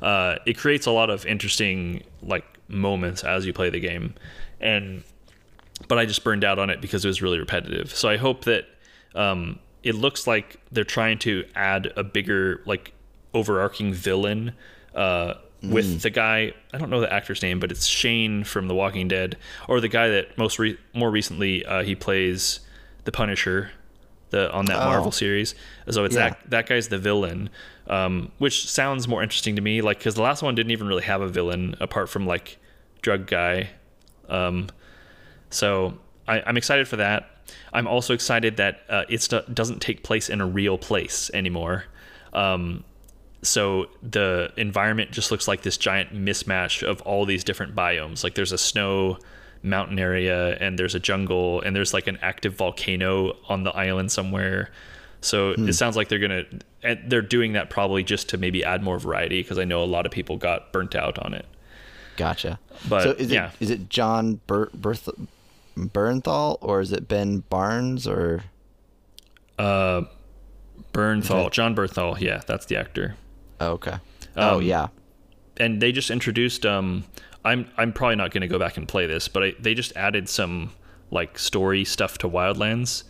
uh, 0.00 0.36
it 0.46 0.58
creates 0.58 0.86
a 0.86 0.90
lot 0.90 1.10
of 1.10 1.24
interesting 1.26 2.02
like 2.22 2.44
moments 2.68 3.22
as 3.22 3.46
you 3.46 3.52
play 3.52 3.70
the 3.70 3.78
game 3.80 4.14
and 4.60 5.04
but 5.88 5.98
I 5.98 6.06
just 6.06 6.22
burned 6.22 6.44
out 6.44 6.58
on 6.58 6.70
it 6.70 6.80
because 6.80 7.04
it 7.04 7.08
was 7.08 7.20
really 7.22 7.40
repetitive. 7.40 7.92
So 7.92 8.08
I 8.08 8.16
hope 8.16 8.44
that 8.44 8.66
um, 9.16 9.58
it 9.82 9.94
looks 9.94 10.26
like 10.26 10.58
they're 10.70 10.84
trying 10.84 11.18
to 11.20 11.44
add 11.54 11.92
a 11.96 12.04
bigger 12.04 12.62
like 12.66 12.92
overarching 13.34 13.92
villain 13.92 14.52
uh, 14.94 15.34
with 15.62 16.02
the 16.02 16.10
guy. 16.10 16.52
I 16.72 16.78
don't 16.78 16.90
know 16.90 17.00
the 17.00 17.12
actor's 17.12 17.42
name, 17.42 17.58
but 17.60 17.70
it's 17.70 17.86
Shane 17.86 18.44
from 18.44 18.68
The 18.68 18.74
Walking 18.74 19.08
Dead, 19.08 19.36
or 19.68 19.80
the 19.80 19.88
guy 19.88 20.08
that 20.08 20.36
most 20.38 20.58
re- 20.58 20.78
more 20.94 21.10
recently 21.10 21.64
uh, 21.64 21.82
he 21.82 21.94
plays 21.94 22.60
the 23.04 23.12
Punisher, 23.12 23.70
the 24.30 24.50
on 24.52 24.66
that 24.66 24.76
Oh. 24.80 24.84
Marvel 24.86 25.12
series. 25.12 25.54
So 25.90 26.04
it's 26.04 26.14
Yeah. 26.14 26.30
that 26.30 26.50
that 26.50 26.66
guy's 26.66 26.88
the 26.88 26.98
villain, 26.98 27.48
um, 27.88 28.30
which 28.38 28.68
sounds 28.68 29.08
more 29.08 29.22
interesting 29.22 29.56
to 29.56 29.62
me. 29.62 29.80
Like 29.82 29.98
because 29.98 30.14
the 30.14 30.22
last 30.22 30.42
one 30.42 30.54
didn't 30.54 30.72
even 30.72 30.86
really 30.86 31.04
have 31.04 31.20
a 31.20 31.28
villain 31.28 31.74
apart 31.80 32.08
from 32.08 32.26
like 32.26 32.58
drug 33.00 33.26
guy. 33.26 33.70
Um, 34.28 34.68
so 35.50 35.98
I, 36.28 36.42
I'm 36.46 36.56
excited 36.56 36.86
for 36.88 36.96
that. 36.96 37.28
I'm 37.72 37.86
also 37.86 38.14
excited 38.14 38.56
that 38.56 38.82
uh, 38.88 39.04
it 39.08 39.28
doesn't 39.52 39.80
take 39.80 40.02
place 40.02 40.28
in 40.28 40.40
a 40.40 40.46
real 40.46 40.78
place 40.78 41.30
anymore. 41.34 41.84
Um, 42.32 42.84
so 43.42 43.86
the 44.02 44.52
environment 44.56 45.10
just 45.10 45.30
looks 45.30 45.48
like 45.48 45.62
this 45.62 45.76
giant 45.76 46.14
mismatch 46.14 46.82
of 46.82 47.00
all 47.02 47.26
these 47.26 47.42
different 47.44 47.74
biomes. 47.74 48.22
Like 48.22 48.34
there's 48.34 48.52
a 48.52 48.58
snow 48.58 49.18
mountain 49.62 49.98
area, 49.98 50.56
and 50.56 50.78
there's 50.78 50.94
a 50.94 51.00
jungle, 51.00 51.60
and 51.60 51.74
there's 51.74 51.92
like 51.92 52.06
an 52.06 52.18
active 52.22 52.54
volcano 52.54 53.36
on 53.48 53.64
the 53.64 53.70
island 53.70 54.12
somewhere. 54.12 54.70
So 55.20 55.50
it 55.50 55.72
sounds 55.74 55.96
like 55.96 56.08
they're 56.08 56.18
gonna 56.18 56.44
and 56.82 56.98
they're 57.06 57.22
doing 57.22 57.52
that 57.52 57.70
probably 57.70 58.02
just 58.02 58.28
to 58.30 58.36
maybe 58.36 58.64
add 58.64 58.82
more 58.82 58.98
variety 58.98 59.40
because 59.40 59.58
I 59.58 59.64
know 59.64 59.82
a 59.82 59.86
lot 59.86 60.04
of 60.04 60.10
people 60.10 60.36
got 60.36 60.72
burnt 60.72 60.96
out 60.96 61.18
on 61.18 61.32
it. 61.32 61.46
Gotcha. 62.16 62.58
But, 62.88 63.02
so 63.02 63.10
is 63.12 63.30
yeah. 63.30 63.50
it 63.60 63.62
is 63.62 63.70
it 63.70 63.88
Jon 63.88 64.40
Ber- 64.46 64.70
Berth- 64.74 65.08
Bernthal 65.76 66.58
or 66.60 66.80
is 66.80 66.92
it 66.92 67.08
Ben 67.08 67.38
Barnes 67.48 68.06
or 68.06 68.42
Uh, 69.58 70.02
Bernthal, 70.92 71.50
Jon 71.50 71.74
Bernthal, 71.74 72.20
yeah, 72.20 72.42
that's 72.46 72.66
the 72.66 72.76
actor. 72.76 73.16
oh, 73.60 73.72
okay? 73.72 73.96
oh 74.36 74.56
Um, 74.56 74.62
yeah. 74.62 74.88
and 75.58 75.80
they 75.80 75.92
just 75.92 76.10
introduced 76.10 76.64
um 76.64 77.04
i'm 77.44 77.68
i'm 77.76 77.92
probably 77.92 78.16
not 78.16 78.30
going 78.30 78.40
to 78.40 78.48
go 78.48 78.58
back 78.58 78.76
and 78.78 78.88
play 78.88 79.06
this 79.06 79.28
but 79.28 79.42
I, 79.42 79.54
they 79.60 79.74
just 79.74 79.94
added 79.96 80.28
some 80.28 80.72
like 81.10 81.38
story 81.38 81.84
stuff 81.84 82.16
to 82.18 82.28
wildlands 82.30 83.04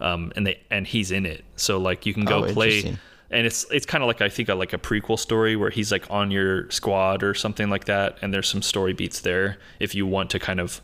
um 0.00 0.32
and 0.36 0.46
they 0.46 0.60
and 0.70 0.86
he's 0.86 1.10
in 1.10 1.24
it 1.24 1.44
so 1.56 1.78
like 1.78 2.04
you 2.04 2.12
can 2.12 2.24
go 2.26 2.44
Oh, 2.44 2.52
play 2.52 2.98
and 3.30 3.46
it's 3.46 3.64
it's 3.70 3.86
kind 3.86 4.04
of 4.04 4.08
like 4.08 4.20
i 4.20 4.28
think 4.28 4.50
a, 4.50 4.54
like 4.54 4.74
a 4.74 4.78
prequel 4.78 5.18
story 5.18 5.56
where 5.56 5.70
he's 5.70 5.90
like 5.90 6.04
on 6.10 6.30
your 6.30 6.70
squad 6.70 7.22
or 7.22 7.32
something 7.32 7.70
like 7.70 7.86
that 7.86 8.18
and 8.20 8.34
there's 8.34 8.48
some 8.48 8.60
story 8.62 8.92
beats 8.92 9.20
there 9.20 9.56
if 9.80 9.94
you 9.94 10.04
want 10.06 10.28
to 10.30 10.38
kind 10.38 10.60
of 10.60 10.82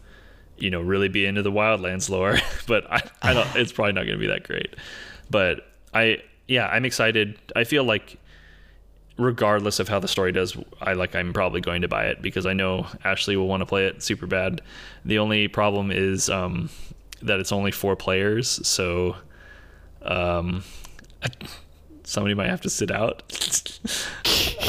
you 0.62 0.70
know 0.70 0.80
really 0.80 1.08
be 1.08 1.26
into 1.26 1.42
the 1.42 1.52
wildlands 1.52 2.08
lore 2.08 2.38
but 2.66 2.90
i, 2.90 3.02
I 3.20 3.34
don't 3.34 3.56
it's 3.56 3.72
probably 3.72 3.92
not 3.92 4.06
going 4.06 4.18
to 4.18 4.20
be 4.20 4.28
that 4.28 4.44
great 4.44 4.74
but 5.30 5.66
i 5.92 6.22
yeah 6.46 6.68
i'm 6.68 6.84
excited 6.84 7.38
i 7.56 7.64
feel 7.64 7.84
like 7.84 8.18
regardless 9.18 9.78
of 9.78 9.88
how 9.88 9.98
the 9.98 10.08
story 10.08 10.32
does, 10.32 10.56
I 10.80 10.94
like 10.94 11.14
I'm 11.14 11.32
probably 11.32 11.60
going 11.60 11.82
to 11.82 11.88
buy 11.88 12.06
it 12.06 12.22
because 12.22 12.46
I 12.46 12.52
know 12.52 12.86
Ashley 13.04 13.36
will 13.36 13.46
want 13.46 13.60
to 13.60 13.66
play 13.66 13.86
it 13.86 14.02
super 14.02 14.26
bad. 14.26 14.62
The 15.04 15.18
only 15.18 15.48
problem 15.48 15.90
is 15.90 16.30
um, 16.30 16.70
that 17.20 17.40
it's 17.40 17.52
only 17.52 17.70
four 17.70 17.94
players, 17.94 18.66
so 18.66 19.16
um, 20.02 20.64
somebody 22.04 22.34
might 22.34 22.48
have 22.48 22.62
to 22.62 22.70
sit 22.70 22.90
out. 22.90 23.22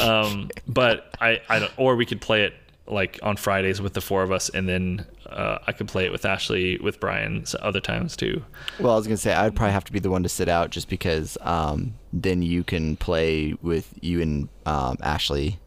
um, 0.00 0.50
but 0.66 1.14
I, 1.20 1.40
I 1.48 1.58
don't, 1.60 1.72
or 1.76 1.96
we 1.96 2.06
could 2.06 2.20
play 2.20 2.44
it 2.44 2.54
like 2.86 3.18
on 3.22 3.36
Fridays 3.36 3.80
with 3.80 3.94
the 3.94 4.00
four 4.00 4.22
of 4.22 4.30
us, 4.30 4.48
and 4.50 4.68
then 4.68 5.06
uh, 5.26 5.58
I 5.66 5.72
could 5.72 5.88
play 5.88 6.04
it 6.04 6.12
with 6.12 6.24
Ashley, 6.24 6.78
with 6.78 7.00
Brian, 7.00 7.44
other 7.60 7.80
times 7.80 8.16
too. 8.16 8.42
Well, 8.78 8.92
I 8.92 8.96
was 8.96 9.06
gonna 9.06 9.16
say 9.16 9.32
I'd 9.32 9.56
probably 9.56 9.72
have 9.72 9.84
to 9.84 9.92
be 9.92 9.98
the 10.00 10.10
one 10.10 10.22
to 10.22 10.28
sit 10.28 10.48
out 10.48 10.70
just 10.70 10.88
because 10.88 11.38
um, 11.40 11.94
then 12.12 12.42
you 12.42 12.62
can 12.62 12.96
play 12.96 13.54
with 13.62 13.92
you 14.00 14.20
and 14.20 14.48
um, 14.66 14.98
Ashley 15.02 15.58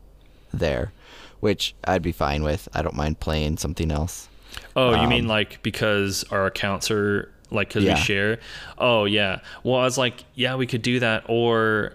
there, 0.54 0.92
which 1.40 1.74
I'd 1.86 2.02
be 2.04 2.12
fine 2.12 2.44
with. 2.44 2.70
I 2.74 2.82
don't 2.82 2.96
mind 2.96 3.20
playing 3.20 3.58
something 3.58 3.92
else. 3.92 4.30
Oh, 4.76 4.92
you 4.92 4.98
Um, 5.00 5.10
mean 5.10 5.28
like 5.28 5.62
because 5.64 6.24
our 6.32 6.46
accounts 6.46 6.90
are 6.92 7.32
like 7.50 7.70
because 7.70 7.84
Yeah. 7.84 7.96
we 7.96 8.00
share? 8.00 8.40
Oh 8.78 9.06
yeah. 9.06 9.40
Well, 9.64 9.80
I 9.80 9.84
was 9.84 9.98
like, 9.98 10.24
yeah, 10.36 10.56
we 10.56 10.68
could 10.68 10.82
do 10.84 11.00
that, 11.00 11.24
or 11.28 11.94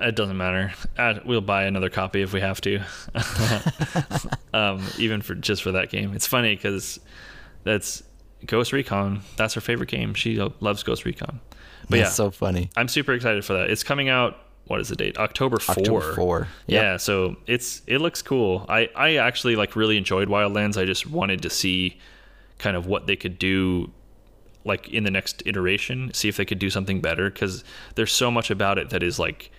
it 0.00 0.16
doesn't 0.16 0.36
matter. 0.36 0.72
We'll 1.24 1.40
buy 1.40 1.64
another 1.64 1.90
copy 1.90 2.22
if 2.22 2.32
we 2.32 2.40
have 2.40 2.60
to. 2.62 2.80
um, 4.54 4.84
even 4.98 5.22
for 5.22 5.34
just 5.34 5.62
for 5.62 5.72
that 5.72 5.90
game, 5.90 6.14
it's 6.14 6.26
funny 6.26 6.54
because 6.54 7.00
that's 7.64 8.02
Ghost 8.46 8.72
Recon. 8.72 9.22
That's 9.36 9.54
her 9.54 9.60
favorite 9.60 9.88
game. 9.88 10.14
She 10.14 10.38
loves 10.60 10.82
Ghost 10.82 11.04
Recon. 11.04 11.40
But 11.88 11.98
That's 11.98 12.10
yeah, 12.10 12.14
so 12.14 12.30
funny. 12.30 12.70
I'm 12.76 12.88
super 12.88 13.12
excited 13.12 13.44
for 13.44 13.54
that. 13.54 13.70
It's 13.70 13.82
coming 13.82 14.08
out. 14.08 14.38
What 14.66 14.80
is 14.80 14.88
the 14.88 14.96
date? 14.96 15.18
October 15.18 15.58
four. 15.58 15.74
October 15.76 16.14
4. 16.14 16.48
Yep. 16.68 16.82
Yeah, 16.82 16.96
so 16.96 17.36
it's 17.46 17.82
it 17.86 17.98
looks 17.98 18.22
cool. 18.22 18.64
I 18.66 18.88
I 18.96 19.16
actually 19.16 19.56
like 19.56 19.76
really 19.76 19.98
enjoyed 19.98 20.28
Wildlands. 20.28 20.80
I 20.80 20.86
just 20.86 21.06
wanted 21.06 21.42
to 21.42 21.50
see 21.50 21.98
kind 22.58 22.74
of 22.74 22.86
what 22.86 23.06
they 23.06 23.16
could 23.16 23.38
do 23.38 23.90
like 24.64 24.88
in 24.88 25.04
the 25.04 25.10
next 25.10 25.42
iteration, 25.44 26.14
see 26.14 26.30
if 26.30 26.38
they 26.38 26.46
could 26.46 26.58
do 26.58 26.70
something 26.70 27.02
better 27.02 27.30
cuz 27.30 27.62
there's 27.96 28.12
so 28.12 28.30
much 28.30 28.50
about 28.50 28.78
it 28.78 28.88
that 28.88 29.02
is 29.02 29.18
like 29.18 29.50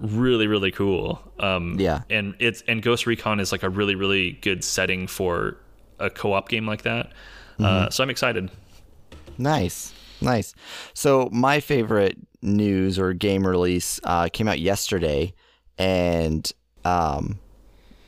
really 0.00 0.46
really 0.46 0.70
cool. 0.70 1.20
Um 1.40 1.76
Yeah. 1.78 2.02
and 2.10 2.34
it's 2.38 2.62
and 2.68 2.82
Ghost 2.82 3.06
Recon 3.06 3.40
is 3.40 3.52
like 3.52 3.62
a 3.62 3.68
really 3.70 3.94
really 3.94 4.32
good 4.32 4.62
setting 4.64 5.06
for 5.06 5.56
a 5.98 6.08
co-op 6.10 6.48
game 6.48 6.66
like 6.66 6.82
that. 6.82 7.06
Mm-hmm. 7.54 7.64
Uh 7.64 7.90
so 7.90 8.02
I'm 8.04 8.10
excited. 8.10 8.50
Nice, 9.36 9.92
nice. 10.20 10.54
So 10.94 11.28
my 11.32 11.60
favorite 11.60 12.16
news 12.42 12.98
or 12.98 13.12
game 13.12 13.46
release 13.46 14.00
uh, 14.04 14.28
came 14.32 14.48
out 14.48 14.58
yesterday, 14.58 15.32
and 15.78 16.50
um, 16.84 17.38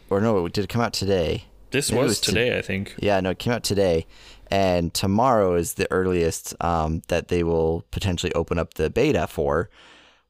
or 0.08 0.20
no, 0.20 0.48
did 0.48 0.64
it 0.64 0.68
come 0.68 0.82
out 0.82 0.92
today? 0.92 1.44
This 1.70 1.92
was, 1.92 2.08
was 2.08 2.20
to- 2.22 2.30
today, 2.32 2.58
I 2.58 2.62
think. 2.62 2.96
Yeah, 2.98 3.20
no, 3.20 3.30
it 3.30 3.38
came 3.38 3.52
out 3.52 3.62
today, 3.62 4.06
and 4.50 4.92
tomorrow 4.92 5.54
is 5.54 5.74
the 5.74 5.86
earliest 5.92 6.54
um, 6.64 7.02
that 7.08 7.28
they 7.28 7.44
will 7.44 7.84
potentially 7.92 8.32
open 8.34 8.58
up 8.58 8.74
the 8.74 8.90
beta 8.90 9.28
for. 9.28 9.70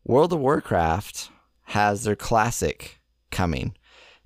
World 0.05 0.33
of 0.35 0.40
Warcraft 0.40 1.31
has 1.70 2.02
their 2.02 2.16
classic 2.16 3.00
coming. 3.30 3.76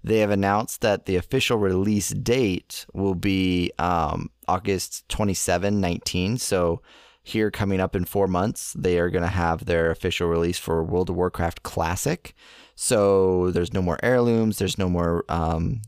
They 0.03 0.21
have 0.21 0.31
announced 0.31 0.81
that 0.81 1.05
the 1.05 1.17
official 1.17 1.59
release 1.59 2.09
date 2.09 2.87
will 2.95 3.15
be 3.15 3.71
um, 3.79 4.31
August 4.49 5.07
27, 5.11 5.79
19. 5.79 6.39
So, 6.39 6.81
here 7.23 7.51
coming 7.51 7.81
up 7.81 7.95
in 7.97 8.07
four 8.07 8.27
months, 8.27 8.75
they 8.75 8.99
are 8.99 9.11
going 9.11 9.25
to 9.25 9.29
have 9.29 9.65
their 9.65 9.91
official 9.91 10.29
release 10.29 10.59
for 10.59 10.83
World 10.83 11.11
of 11.11 11.17
Warcraft 11.17 11.63
Classic. 11.63 12.35
So, 12.77 13.51
there's 13.51 13.75
no 13.75 13.83
more 13.83 13.99
heirlooms, 14.03 14.59
there's 14.59 14.79
no 14.79 14.89
more 14.89 15.25
um, 15.29 15.83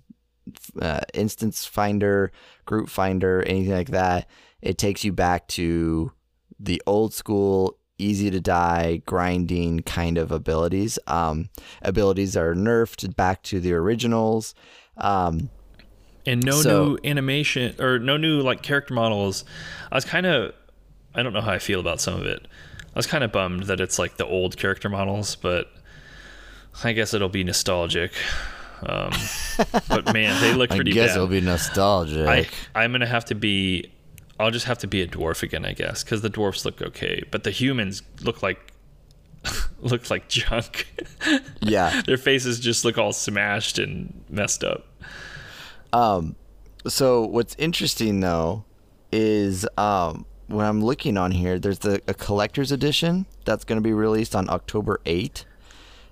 uh, 0.80 1.00
instance 1.14 1.64
finder, 1.64 2.32
group 2.66 2.90
finder, 2.90 3.42
anything 3.44 3.72
like 3.74 3.90
that. 3.90 4.28
It 4.60 4.76
takes 4.76 5.04
you 5.04 5.12
back 5.12 5.48
to 5.48 6.12
the 6.60 6.82
old 6.86 7.14
school, 7.14 7.78
easy 7.98 8.30
to 8.30 8.40
die, 8.40 9.02
grinding 9.06 9.80
kind 9.80 10.18
of 10.18 10.30
abilities. 10.30 10.98
Um, 11.06 11.48
abilities 11.82 12.36
are 12.36 12.54
nerfed 12.54 13.16
back 13.16 13.42
to 13.44 13.60
the 13.60 13.72
originals. 13.72 14.54
Um, 14.98 15.50
and 16.26 16.44
no 16.44 16.60
So- 16.60 16.84
new 16.84 16.98
animation 17.04 17.74
or 17.80 17.98
no 17.98 18.16
new 18.16 18.40
like 18.40 18.62
character 18.62 18.94
models. 18.94 19.44
I 19.90 19.94
was 19.94 20.04
kind 20.04 20.26
of 20.26 20.52
I 21.14 21.22
don't 21.22 21.32
know 21.32 21.40
how 21.40 21.52
I 21.52 21.58
feel 21.58 21.80
about 21.80 22.00
some 22.00 22.14
of 22.20 22.26
it. 22.26 22.46
I 22.94 22.98
was 22.98 23.06
kind 23.06 23.24
of 23.24 23.32
bummed 23.32 23.64
that 23.64 23.80
it's 23.80 23.98
like 23.98 24.16
the 24.18 24.26
old 24.26 24.56
character 24.58 24.88
models, 24.90 25.34
but 25.36 25.70
I 26.84 26.92
guess 26.92 27.14
it'll 27.14 27.28
be 27.30 27.44
nostalgic. 27.44 28.12
Um, 28.82 29.12
but 29.88 30.12
man, 30.12 30.38
they 30.42 30.52
look 30.52 30.68
pretty. 30.76 30.90
I 30.90 30.94
guess 30.94 31.10
bad. 31.10 31.16
it'll 31.16 31.26
be 31.28 31.40
nostalgic. 31.40 32.26
I 32.28 32.46
I'm 32.74 32.92
gonna 32.92 33.06
have 33.06 33.24
to 33.26 33.34
be. 33.34 33.90
I'll 34.38 34.50
just 34.50 34.66
have 34.66 34.78
to 34.78 34.86
be 34.86 35.02
a 35.02 35.06
dwarf 35.06 35.42
again, 35.42 35.64
I 35.64 35.72
guess, 35.72 36.04
because 36.04 36.22
the 36.22 36.28
dwarfs 36.28 36.64
look 36.64 36.82
okay, 36.82 37.22
but 37.30 37.44
the 37.44 37.50
humans 37.50 38.02
look 38.22 38.42
like 38.42 38.72
look 39.80 40.10
like 40.10 40.28
junk. 40.28 40.92
yeah. 41.60 42.02
Their 42.02 42.16
faces 42.16 42.60
just 42.60 42.84
look 42.84 42.98
all 42.98 43.12
smashed 43.12 43.78
and 43.78 44.24
messed 44.28 44.64
up. 44.64 44.86
Um, 45.92 46.36
so 46.86 47.26
what's 47.26 47.54
interesting 47.56 48.20
though 48.20 48.64
is 49.12 49.66
um, 49.78 50.26
when 50.48 50.66
I'm 50.66 50.84
looking 50.84 51.16
on 51.16 51.30
here, 51.30 51.58
there's 51.58 51.80
the 51.80 52.02
a 52.06 52.14
collector's 52.14 52.72
edition 52.72 53.26
that's 53.44 53.64
going 53.64 53.76
to 53.76 53.82
be 53.82 53.92
released 53.92 54.34
on 54.34 54.48
October 54.50 55.00
8 55.06 55.44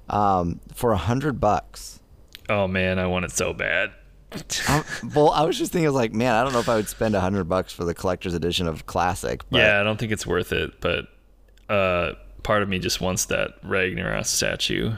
um, 0.09 0.61
for 0.73 0.93
a 0.93 0.97
hundred 0.97 1.41
bucks. 1.41 2.01
Oh 2.49 2.67
man, 2.67 2.99
I 2.99 3.07
want 3.07 3.25
it 3.25 3.31
so 3.31 3.53
bad. 3.53 3.93
Um, 4.69 4.85
well, 5.15 5.31
I 5.31 5.43
was 5.45 5.59
just 5.59 5.73
thinking, 5.73 5.87
I 5.87 5.91
was 5.91 5.95
like, 5.97 6.13
man, 6.13 6.35
I 6.35 6.43
don't 6.43 6.53
know 6.53 6.59
if 6.59 6.69
I 6.69 6.77
would 6.77 6.89
spend 6.89 7.15
a 7.15 7.21
hundred 7.21 7.45
bucks 7.45 7.73
for 7.73 7.85
the 7.85 7.95
collector's 7.95 8.35
edition 8.35 8.67
of 8.67 8.87
Classic. 8.87 9.43
But 9.51 9.59
yeah, 9.59 9.81
I 9.81 9.85
don't 9.85 9.99
think 9.99 10.11
it's 10.13 10.27
worth 10.27 10.53
it, 10.53 10.81
but 10.81 11.07
uh, 11.69 12.13
part 12.43 12.63
of 12.63 12.69
me 12.69 12.79
just 12.79 13.01
wants 13.01 13.27
that 13.27 13.63
Ragnaros 13.63 14.27
statue. 14.27 14.95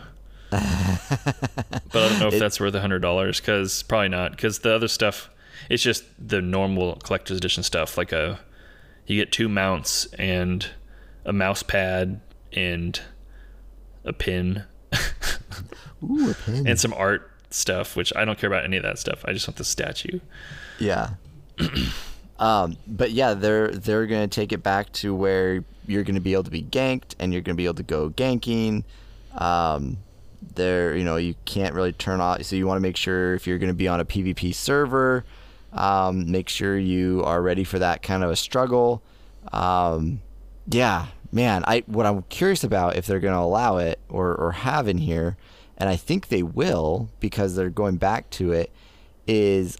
but 0.51 0.61
I 0.61 1.81
don't 1.93 2.21
know 2.21 2.29
if 2.33 2.39
that's 2.39 2.61
worth 2.61 2.75
a 2.75 2.81
hundred 2.81 3.01
dollars 3.01 3.41
because 3.41 3.83
probably 3.83 4.09
not 4.09 4.31
because 4.33 4.61
the 4.61 4.73
other 4.75 4.89
stuff 4.89 5.29
it's 5.69 5.83
just 5.83 6.05
the 6.19 6.41
normal 6.41 6.97
collector's 6.97 7.37
edition 7.39 7.63
stuff 7.63 7.99
like 7.99 8.13
a 8.13 8.39
you 9.07 9.17
get 9.21 9.33
two 9.33 9.49
mounts 9.49 10.07
and 10.19 10.69
a 11.25 11.33
mouse 11.33 11.63
pad 11.65 12.21
and 12.53 13.01
a 14.05 14.13
pin 14.13 14.63
Ooh, 16.05 16.31
a 16.31 16.35
pin. 16.35 16.67
and 16.69 16.79
some 16.79 16.95
art 16.95 17.31
stuff, 17.51 17.97
which 17.97 18.13
I 18.17 18.25
don't 18.25 18.39
care 18.39 18.49
about 18.49 18.65
any 18.65 18.77
of 18.77 18.83
that 18.83 18.99
stuff. 18.99 19.25
I 19.25 19.33
just 19.33 19.47
want 19.49 19.57
the 19.57 19.65
statue. 19.65 20.21
Yeah. 20.79 21.11
um, 22.39 22.77
but 22.87 23.13
yeah, 23.13 23.35
they're 23.35 23.69
they're 23.69 24.07
gonna 24.07 24.29
take 24.29 24.53
it 24.53 24.63
back 24.63 24.93
to 24.95 25.15
where 25.15 25.65
you're 25.87 26.05
gonna 26.05 26.21
be 26.21 26.33
able 26.33 26.45
to 26.45 26.51
be 26.51 26.63
ganked 26.63 27.15
and 27.19 27.33
you're 27.33 27.43
gonna 27.43 27.57
be 27.57 27.65
able 27.65 27.75
to 27.75 27.83
go 27.83 28.11
ganking. 28.11 28.85
Um, 29.37 29.99
there, 30.55 30.97
you 30.97 31.05
know, 31.05 31.17
you 31.17 31.35
can't 31.45 31.75
really 31.75 31.93
turn 31.93 32.21
off. 32.21 32.43
So 32.45 32.57
you 32.57 32.67
want 32.67 32.79
to 32.79 32.83
make 32.83 32.97
sure 32.97 33.35
if 33.35 33.47
you're 33.47 33.59
gonna 33.59 33.75
be 33.75 33.89
on 33.89 34.01
a 34.01 34.05
PvP 34.05 34.55
server, 34.55 35.25
um, 35.73 36.31
make 36.31 36.49
sure 36.49 36.79
you 36.79 37.23
are 37.25 37.41
ready 37.41 37.65
for 37.65 37.79
that 37.79 38.03
kind 38.03 38.23
of 38.23 38.31
a 38.31 38.37
struggle. 38.37 39.03
Um, 39.53 40.21
yeah, 40.69 41.07
man. 41.33 41.65
I 41.67 41.85
what 41.87 42.07
I'm 42.07 42.23
curious 42.23 42.65
about 42.65 42.97
if 42.97 43.07
they're 43.07 43.21
gonna 43.21 43.43
allow 43.43 43.79
it 43.79 44.01
or 44.09 44.35
or 44.35 44.53
have 44.53 44.89
in 44.89 44.99
here, 44.99 45.37
and 45.77 45.89
I 45.89 45.97
think 45.97 46.29
they 46.29 46.43
will 46.43 47.11
because 47.21 47.57
they're 47.57 47.71
going 47.71 47.97
back 47.97 48.31
to 48.31 48.53
it. 48.53 48.73
Is 49.27 49.77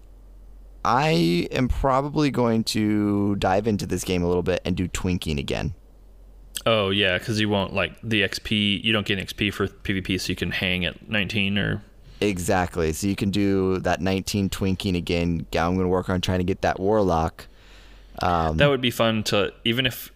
I 0.85 1.49
am 1.51 1.69
probably 1.69 2.31
going 2.31 2.65
to 2.65 3.37
dive 3.37 3.67
into 3.67 3.87
this 3.87 4.05
game 4.05 4.23
a 4.23 4.29
little 4.29 4.43
bit 4.43 4.61
and 4.65 4.77
do 4.77 4.89
twinking 4.89 5.39
again. 5.39 5.75
Oh 6.65 6.91
yeah, 6.91 7.19
because 7.19 7.41
you 7.41 7.49
won't 7.49 7.75
like 7.75 7.93
the 8.03 8.23
XP. 8.23 8.83
You 8.83 8.93
don't 8.93 9.07
get 9.07 9.19
XP 9.19 9.53
for 9.53 9.69
PvP, 9.69 10.21
so 10.21 10.31
you 10.31 10.37
can 10.37 10.51
hang 10.51 10.85
at 10.85 11.09
19 11.09 11.59
or 11.59 11.83
Exactly. 12.21 12.93
So 12.93 13.07
you 13.07 13.17
can 13.17 13.31
do 13.31 13.79
that 13.79 14.01
19 14.01 14.49
twinking 14.49 14.97
again. 14.97 15.47
I'm 15.53 15.75
going 15.75 15.81
to 15.81 15.89
work 15.89 16.09
on 16.09 16.21
trying 16.21 16.39
to 16.39 16.45
get 16.45 16.63
that 16.63 16.81
warlock. 16.81 17.47
Um, 18.23 18.57
that 18.57 18.69
would 18.69 18.81
be 18.81 18.91
fun 18.91 19.23
to 19.25 19.53
even 19.65 19.87
if 19.87 20.11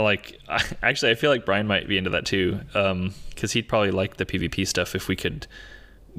like 0.00 0.38
I, 0.48 0.62
actually 0.82 1.12
I 1.12 1.14
feel 1.14 1.30
like 1.30 1.44
Brian 1.44 1.66
might 1.66 1.88
be 1.88 1.98
into 1.98 2.10
that 2.10 2.26
too 2.26 2.60
um, 2.74 3.14
because 3.30 3.52
he'd 3.52 3.68
probably 3.68 3.90
like 3.90 4.16
the 4.16 4.26
PvP 4.26 4.66
stuff 4.66 4.94
if 4.94 5.08
we 5.08 5.16
could 5.16 5.46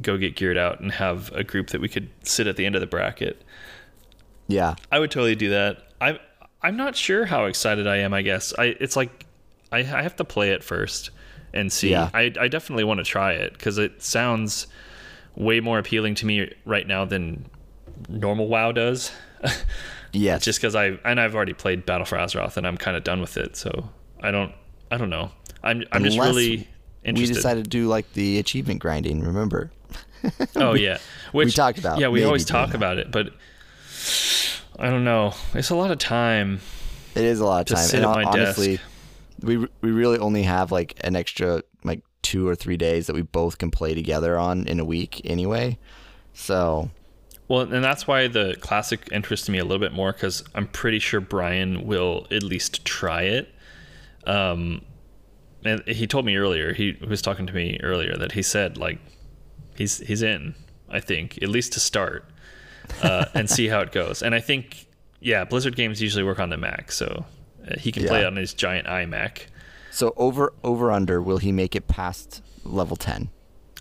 go 0.02 0.18
get 0.18 0.36
geared 0.36 0.58
out 0.58 0.80
and 0.80 0.92
have 0.92 1.32
a 1.32 1.44
group 1.44 1.70
that 1.70 1.80
we 1.82 1.88
could 1.88 2.10
sit 2.24 2.48
at 2.48 2.58
the 2.58 2.66
end 2.66 2.76
of 2.76 2.82
the 2.82 2.88
bracket. 2.88 3.42
yeah. 4.48 4.76
I 4.92 5.00
would 5.00 5.12
totally 5.12 5.36
do 5.36 5.50
that. 5.50 5.90
I 6.02 6.20
I'm 6.62 6.78
not 6.78 6.96
sure 6.96 7.26
how 7.26 7.46
excited 7.46 7.88
I 7.88 7.98
am. 7.98 8.14
I 8.14 8.22
guess 8.22 8.54
I 8.58 8.76
it's 8.80 8.96
like 8.96 9.26
I, 9.72 9.80
I 9.80 10.02
have 10.02 10.16
to 10.18 10.24
play 10.26 10.52
it 10.52 10.64
first 10.64 11.12
and 11.54 11.72
see. 11.72 11.92
Yeah. 11.92 12.10
I 12.14 12.34
I 12.40 12.48
definitely 12.48 12.84
want 12.84 13.00
to 13.00 13.04
try 13.04 13.34
it 13.34 13.54
because 13.54 13.78
it 13.78 14.02
sounds 14.02 14.68
way 15.36 15.60
more 15.60 15.80
appealing 15.80 16.16
to 16.16 16.26
me 16.26 16.54
right 16.66 16.88
now 16.88 17.06
than 17.06 17.46
normal 18.10 18.48
WoW 18.48 18.72
does. 18.72 19.12
Yes. 20.16 20.44
Just 20.44 20.60
because 20.60 20.76
I 20.76 20.98
and 21.04 21.20
I've 21.20 21.36
already 21.36 21.54
played 21.54 21.86
Battle 21.86 22.06
for 22.06 22.18
Azeroth 22.18 22.58
and 22.58 22.66
I'm 22.66 22.78
kind 22.78 22.96
of 22.96 23.04
done 23.04 23.22
with 23.22 23.38
it, 23.38 23.56
so 23.58 23.90
I 24.22 24.32
don't 24.32 24.52
I 24.92 24.98
don't 24.98 25.10
know. 25.10 25.32
I'm 25.64 25.84
I'm 25.92 26.04
just 26.04 26.18
Unless 26.18 26.36
really 26.36 26.68
we 27.06 27.26
decided 27.26 27.66
to 27.66 27.70
do 27.70 27.88
like 27.88 28.12
the 28.14 28.40
achievement 28.40 28.80
grinding, 28.80 29.22
remember? 29.22 29.72
oh 30.56 30.74
yeah, 30.74 30.98
which 31.32 31.48
we 31.48 31.52
talked 31.52 31.78
about 31.78 32.00
Yeah, 32.00 32.08
we 32.08 32.24
always 32.24 32.46
talk 32.46 32.74
about 32.74 32.98
it, 32.98 33.12
but 33.12 33.34
I 34.80 34.90
don't 34.90 35.04
know. 35.04 35.34
It's 35.54 35.70
a 35.70 35.76
lot 35.76 35.92
of 35.92 36.00
time. 36.00 36.62
It 37.14 37.24
is 37.24 37.40
a 37.40 37.46
lot 37.46 37.62
of 37.62 37.76
time. 37.76 37.86
sit 37.86 38.04
and 38.04 38.06
honestly, 38.06 38.78
desk. 38.78 38.88
we 39.44 39.58
we 39.58 39.92
really 39.92 40.18
only 40.18 40.44
have 40.44 40.72
like 40.72 40.98
an 41.02 41.16
extra 41.16 41.64
like 41.84 42.02
2 42.24 42.48
or 42.48 42.56
3 42.56 42.76
days 42.78 43.08
that 43.08 43.14
we 43.14 43.22
both 43.22 43.58
can 43.58 43.70
play 43.70 43.94
together 43.94 44.38
on 44.38 44.68
in 44.68 44.80
a 44.80 44.86
week 44.86 45.22
anyway. 45.26 45.78
So, 46.34 46.90
Well, 47.48 47.62
and 47.62 47.84
that's 47.84 48.08
why 48.08 48.28
the 48.28 48.56
classic 48.60 49.08
interests 49.12 49.50
me 49.50 49.60
a 49.60 49.64
little 49.64 49.80
bit 49.80 49.94
more 49.94 50.12
because 50.12 50.44
I'm 50.56 50.68
pretty 50.68 51.00
sure 51.00 51.22
Brian 51.22 51.86
will 51.86 52.26
at 52.32 52.42
least 52.42 52.86
try 52.86 53.24
it. 53.24 53.54
Um, 54.26 54.82
and 55.64 55.84
he 55.88 56.08
told 56.08 56.26
me 56.26 56.36
earlier. 56.38 56.74
He 56.74 56.98
was 57.08 57.22
talking 57.22 57.46
to 57.48 57.54
me 57.54 57.80
earlier 57.84 58.16
that 58.18 58.32
he 58.32 58.42
said 58.42 58.78
like 58.78 59.00
he's 59.76 60.00
he's 60.00 60.22
in. 60.22 60.56
I 60.90 61.00
think 61.00 61.42
at 61.42 61.50
least 61.50 61.74
to 61.74 61.80
start 61.80 62.26
uh, 63.02 63.26
and 63.34 63.50
see 63.50 63.68
how 63.68 63.82
it 63.82 63.92
goes. 63.92 64.22
And 64.24 64.34
I 64.34 64.40
think 64.40 64.88
yeah, 65.20 65.44
Blizzard 65.44 65.76
games 65.76 66.02
usually 66.02 66.24
work 66.24 66.40
on 66.40 66.50
the 66.50 66.58
Mac, 66.58 66.92
so 66.92 67.26
uh, 67.68 67.78
he 67.80 67.92
can 67.92 68.06
play 68.08 68.22
it 68.22 68.26
on 68.26 68.36
his 68.36 68.54
giant 68.54 68.88
iMac. 68.88 69.46
so 69.92 70.14
over 70.18 70.54
over 70.64 70.92
under 70.92 71.22
will 71.22 71.38
he 71.38 71.52
make 71.52 71.76
it 71.76 71.88
past 71.88 72.42
level 72.64 72.96
10? 72.96 73.30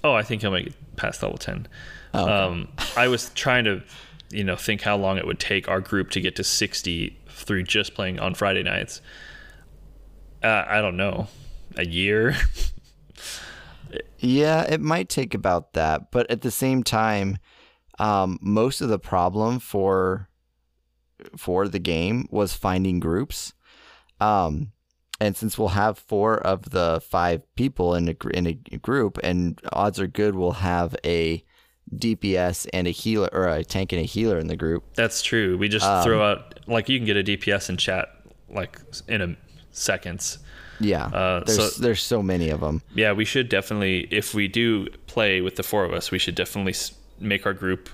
Oh, 0.03 0.12
I 0.12 0.22
think 0.22 0.42
he'll 0.42 0.50
make 0.50 0.66
it 0.66 0.96
past 0.96 1.22
level 1.22 1.38
ten. 1.38 1.66
Oh, 2.14 2.22
okay. 2.22 2.33
Um, 2.33 2.68
I 2.96 3.09
was 3.09 3.31
trying 3.35 3.64
to, 3.64 3.83
you 4.31 4.44
know, 4.44 4.57
think 4.57 4.83
how 4.83 4.96
long 4.96 5.18
it 5.18 5.27
would 5.27 5.40
take 5.40 5.68
our 5.68 5.81
group 5.81 6.11
to 6.11 6.20
get 6.20 6.37
to 6.37 6.44
sixty 6.44 7.18
through 7.29 7.64
just 7.64 7.94
playing 7.94 8.20
on 8.20 8.35
Friday 8.35 8.62
nights. 8.62 9.00
Uh, 10.42 10.64
I 10.66 10.81
don't 10.81 10.96
know, 10.96 11.29
a 11.77 11.87
year. 11.87 12.37
Yeah, 14.18 14.62
it 14.62 14.81
might 14.81 15.09
take 15.09 15.35
about 15.35 15.74
that, 15.74 16.11
but 16.11 16.31
at 16.31 16.40
the 16.40 16.50
same 16.50 16.83
time, 16.83 17.38
um, 17.98 18.38
most 18.40 18.81
of 18.81 18.88
the 18.88 18.98
problem 18.98 19.59
for 19.59 20.29
for 21.37 21.68
the 21.68 21.79
game 21.79 22.27
was 22.31 22.55
finding 22.55 23.00
groups. 23.00 23.53
Um, 24.20 24.72
and 25.20 25.37
since 25.37 25.59
we'll 25.59 25.68
have 25.68 25.98
four 25.98 26.38
of 26.38 26.70
the 26.70 27.03
five 27.09 27.42
people 27.55 27.94
in 27.94 28.09
a 28.09 28.16
in 28.33 28.46
a 28.46 28.55
group, 28.79 29.18
and 29.22 29.61
odds 29.72 30.00
are 30.00 30.07
good 30.07 30.35
we'll 30.35 30.53
have 30.53 30.96
a 31.05 31.44
DPS 31.94 32.66
and 32.73 32.87
a 32.87 32.90
healer 32.90 33.29
or 33.33 33.49
a 33.49 33.64
tank 33.64 33.92
and 33.92 34.01
a 34.01 34.05
healer 34.05 34.38
in 34.38 34.47
the 34.47 34.57
group. 34.57 34.85
That's 34.94 35.23
true. 35.23 35.57
We 35.59 35.68
just 35.68 35.87
Um, 35.87 36.03
throw 36.05 36.23
out 36.23 36.61
like 36.66 36.88
you 36.88 36.99
can 36.99 37.07
get 37.07 37.16
a 37.16 37.23
DPS 37.23 37.68
in 37.68 37.77
chat 37.77 38.09
like 38.49 38.79
in 39.09 39.20
a 39.23 39.37
seconds. 39.73 40.38
Yeah, 40.81 41.07
Uh, 41.07 41.44
there's 41.44 41.75
so- 41.75 41.83
there's 41.83 42.03
so 42.03 42.23
many 42.23 42.49
of 42.51 42.61
them. 42.61 42.83
Yeah, 42.94 43.12
we 43.12 43.25
should 43.25 43.49
definitely, 43.49 44.09
if 44.11 44.35
we 44.35 44.49
do 44.49 44.88
play 45.07 45.40
with 45.40 45.57
the 45.57 45.62
four 45.62 45.85
of 45.85 45.92
us, 45.92 46.11
we 46.11 46.18
should 46.18 46.35
definitely 46.35 46.75
make 47.20 47.47
our 47.47 47.53
group 47.55 47.88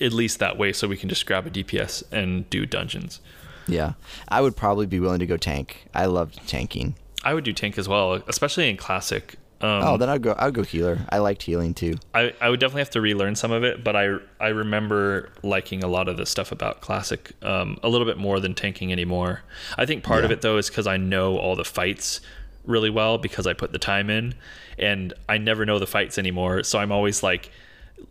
at 0.00 0.12
least 0.12 0.38
that 0.38 0.56
way 0.56 0.72
so 0.72 0.86
we 0.88 0.96
can 0.96 1.08
just 1.08 1.26
grab 1.26 1.46
a 1.46 1.50
DPS 1.50 2.02
and 2.12 2.48
do 2.48 2.64
dungeons. 2.64 3.20
Yeah, 3.66 3.94
I 4.28 4.40
would 4.40 4.56
probably 4.56 4.86
be 4.86 5.00
willing 5.00 5.18
to 5.18 5.26
go 5.26 5.36
tank. 5.36 5.88
I 5.94 6.06
love 6.06 6.32
tanking. 6.46 6.94
I 7.24 7.34
would 7.34 7.44
do 7.44 7.52
tank 7.52 7.76
as 7.76 7.88
well, 7.88 8.14
especially 8.28 8.68
in 8.70 8.76
classic. 8.76 9.34
Um, 9.62 9.82
Oh, 9.84 9.96
then 9.98 10.08
I'd 10.08 10.22
go. 10.22 10.34
I'd 10.38 10.54
go 10.54 10.62
healer. 10.62 10.98
I 11.10 11.18
liked 11.18 11.42
healing 11.42 11.74
too. 11.74 11.96
I, 12.14 12.32
I 12.40 12.48
would 12.48 12.60
definitely 12.60 12.80
have 12.80 12.90
to 12.90 13.00
relearn 13.00 13.34
some 13.36 13.52
of 13.52 13.62
it, 13.64 13.84
but 13.84 13.94
I 13.96 14.16
I 14.40 14.48
remember 14.48 15.30
liking 15.42 15.84
a 15.84 15.86
lot 15.88 16.08
of 16.08 16.16
the 16.16 16.24
stuff 16.26 16.50
about 16.52 16.80
classic 16.80 17.32
um, 17.42 17.78
a 17.82 17.88
little 17.88 18.06
bit 18.06 18.16
more 18.16 18.40
than 18.40 18.54
tanking 18.54 18.90
anymore. 18.92 19.42
I 19.76 19.84
think 19.86 20.02
part 20.02 20.24
of 20.24 20.30
it 20.30 20.40
though 20.40 20.56
is 20.56 20.68
because 20.70 20.86
I 20.86 20.96
know 20.96 21.36
all 21.36 21.56
the 21.56 21.64
fights 21.64 22.20
really 22.64 22.90
well 22.90 23.18
because 23.18 23.46
I 23.46 23.52
put 23.52 23.72
the 23.72 23.78
time 23.78 24.08
in, 24.10 24.34
and 24.78 25.12
I 25.28 25.36
never 25.38 25.66
know 25.66 25.78
the 25.78 25.86
fights 25.86 26.16
anymore. 26.18 26.62
So 26.62 26.78
I'm 26.78 26.90
always 26.92 27.22
like 27.22 27.50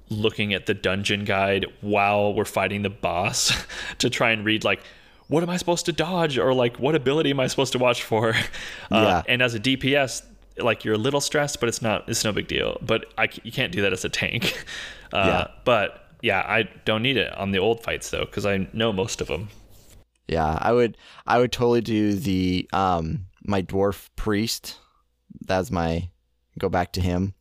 looking 0.09 0.53
at 0.53 0.67
the 0.67 0.73
dungeon 0.75 1.23
guide 1.25 1.65
while 1.81 2.33
we're 2.33 2.45
fighting 2.45 2.83
the 2.83 2.89
boss 2.91 3.51
to 3.97 4.09
try 4.09 4.31
and 4.31 4.45
read 4.45 4.63
like 4.63 4.81
what 5.27 5.43
am 5.43 5.49
I 5.49 5.57
supposed 5.57 5.85
to 5.85 5.91
dodge 5.91 6.39
or 6.39 6.53
like 6.55 6.77
what 6.79 6.95
ability 6.95 7.29
am 7.29 7.39
I 7.39 7.45
supposed 7.47 7.71
to 7.73 7.79
watch 7.79 8.01
for? 8.03 8.33
Uh, 8.91 9.01
Yeah. 9.01 9.21
And 9.27 9.41
as 9.43 9.53
a 9.53 9.59
DPS, 9.59 10.23
like 10.61 10.83
you're 10.85 10.95
a 10.95 10.97
little 10.99 11.21
stressed, 11.21 11.59
but 11.59 11.69
it's 11.69 11.81
not. 11.81 12.07
It's 12.07 12.23
no 12.23 12.31
big 12.31 12.47
deal. 12.47 12.77
But 12.81 13.05
I 13.17 13.29
you 13.43 13.51
can't 13.51 13.71
do 13.71 13.81
that 13.81 13.93
as 13.93 14.05
a 14.05 14.09
tank. 14.09 14.65
Uh, 15.11 15.25
Yeah. 15.25 15.47
But 15.65 16.05
yeah, 16.21 16.41
I 16.47 16.69
don't 16.85 17.01
need 17.01 17.17
it 17.17 17.35
on 17.35 17.49
the 17.49 17.57
old 17.57 17.81
fights 17.81 18.11
though 18.11 18.25
because 18.25 18.45
I 18.45 18.67
know 18.73 18.93
most 18.93 19.21
of 19.21 19.27
them. 19.27 19.49
Yeah, 20.27 20.55
I 20.61 20.71
would. 20.71 20.97
I 21.25 21.39
would 21.39 21.51
totally 21.51 21.81
do 21.81 22.13
the 22.13 22.69
um 22.73 23.25
my 23.43 23.63
dwarf 23.63 24.09
priest. 24.15 24.77
That's 25.41 25.71
my 25.71 26.09
go 26.59 26.69
back 26.69 26.91
to 26.93 27.01
him, 27.01 27.33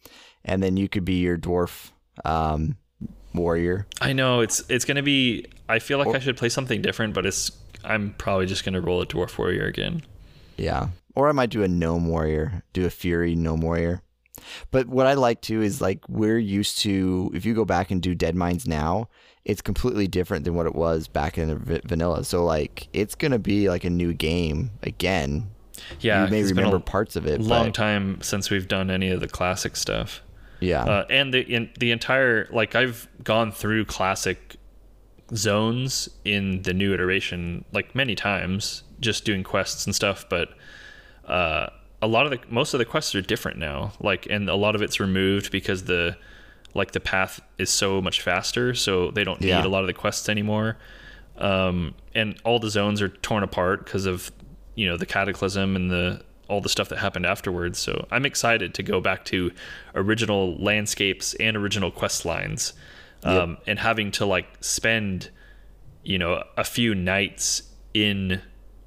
and 0.46 0.62
then 0.62 0.78
you 0.78 0.88
could 0.88 1.04
be 1.04 1.20
your 1.20 1.36
dwarf 1.36 1.90
um 2.24 2.78
warrior. 3.34 3.86
I 4.00 4.14
know 4.14 4.40
it's 4.40 4.62
it's 4.70 4.86
gonna 4.86 5.02
be. 5.02 5.44
I 5.68 5.78
feel 5.78 5.98
like 5.98 6.06
Or- 6.08 6.16
I 6.16 6.20
should 6.20 6.38
play 6.38 6.48
something 6.48 6.80
different, 6.80 7.12
but 7.12 7.26
it's. 7.26 7.50
I'm 7.84 8.14
probably 8.16 8.46
just 8.46 8.64
gonna 8.64 8.80
roll 8.80 9.02
a 9.02 9.06
dwarf 9.06 9.36
warrior 9.36 9.66
again. 9.66 10.02
Yeah. 10.56 10.88
Or 11.18 11.28
I 11.28 11.32
might 11.32 11.50
do 11.50 11.64
a 11.64 11.68
gnome 11.68 12.06
warrior, 12.06 12.62
do 12.72 12.86
a 12.86 12.90
fury 12.90 13.34
gnome 13.34 13.60
warrior. 13.60 14.02
But 14.70 14.86
what 14.86 15.08
I 15.08 15.14
like 15.14 15.40
too 15.40 15.62
is 15.62 15.80
like 15.80 16.08
we're 16.08 16.38
used 16.38 16.78
to 16.82 17.32
if 17.34 17.44
you 17.44 17.54
go 17.54 17.64
back 17.64 17.90
and 17.90 18.00
do 18.00 18.14
Deadmines 18.14 18.68
now, 18.68 19.08
it's 19.44 19.60
completely 19.60 20.06
different 20.06 20.44
than 20.44 20.54
what 20.54 20.66
it 20.66 20.76
was 20.76 21.08
back 21.08 21.36
in 21.36 21.58
v- 21.58 21.80
vanilla. 21.84 22.22
So 22.22 22.44
like 22.44 22.86
it's 22.92 23.16
gonna 23.16 23.40
be 23.40 23.68
like 23.68 23.82
a 23.82 23.90
new 23.90 24.12
game 24.12 24.70
again. 24.84 25.50
Yeah, 25.98 26.24
you 26.24 26.30
may 26.30 26.44
remember 26.44 26.78
parts 26.78 27.16
of 27.16 27.26
it. 27.26 27.40
long 27.40 27.66
but, 27.66 27.74
time 27.74 28.20
since 28.22 28.48
we've 28.48 28.68
done 28.68 28.88
any 28.88 29.10
of 29.10 29.18
the 29.18 29.26
classic 29.26 29.74
stuff. 29.74 30.22
Yeah. 30.60 30.84
uh, 30.84 31.06
and 31.10 31.34
the 31.34 31.40
in, 31.40 31.70
the 31.80 31.90
entire 31.90 32.46
like 32.52 32.76
I've 32.76 33.08
gone 33.24 33.50
through 33.50 33.86
classic 33.86 34.54
zones 35.34 36.08
in 36.24 36.62
the 36.62 36.72
new 36.72 36.94
iteration 36.94 37.64
like 37.72 37.96
many 37.96 38.14
times, 38.14 38.84
just 39.00 39.24
doing 39.24 39.42
quests 39.42 39.84
and 39.84 39.92
stuff. 39.92 40.24
But 40.28 40.50
uh, 41.28 41.70
a 42.00 42.06
lot 42.06 42.26
of 42.26 42.30
the 42.32 42.40
most 42.48 42.74
of 42.74 42.78
the 42.78 42.84
quests 42.84 43.14
are 43.14 43.20
different 43.22 43.58
now. 43.58 43.92
Like, 44.00 44.26
and 44.30 44.48
a 44.48 44.54
lot 44.54 44.74
of 44.74 44.82
it's 44.82 44.98
removed 45.00 45.50
because 45.50 45.84
the 45.84 46.16
like 46.74 46.92
the 46.92 47.00
path 47.00 47.40
is 47.58 47.70
so 47.70 48.00
much 48.00 48.20
faster, 48.20 48.74
so 48.74 49.10
they 49.10 49.24
don't 49.24 49.40
need 49.40 49.48
Yeah. 49.48 49.64
a 49.64 49.68
lot 49.68 49.80
of 49.82 49.86
the 49.86 49.94
quests 49.94 50.28
anymore. 50.28 50.76
Um, 51.36 51.94
and 52.14 52.36
all 52.44 52.58
the 52.58 52.70
zones 52.70 53.00
are 53.00 53.08
torn 53.08 53.42
apart 53.42 53.84
because 53.84 54.06
of 54.06 54.30
you 54.74 54.88
know 54.88 54.96
the 54.96 55.06
cataclysm 55.06 55.76
and 55.76 55.90
the 55.90 56.22
all 56.48 56.60
the 56.60 56.68
stuff 56.68 56.88
that 56.88 56.98
happened 56.98 57.26
afterwards. 57.26 57.78
So 57.78 58.06
I'm 58.10 58.24
excited 58.24 58.74
to 58.74 58.82
go 58.82 59.00
back 59.00 59.24
to 59.26 59.52
original 59.94 60.56
landscapes 60.56 61.34
and 61.34 61.56
original 61.56 61.90
quest 61.90 62.24
lines, 62.24 62.72
um, 63.22 63.50
yep. 63.50 63.62
and 63.66 63.78
having 63.78 64.10
to 64.12 64.24
like 64.26 64.46
spend, 64.60 65.30
you 66.04 66.18
know, 66.18 66.42
a 66.56 66.64
few 66.64 66.94
nights 66.94 67.62
in 67.92 68.40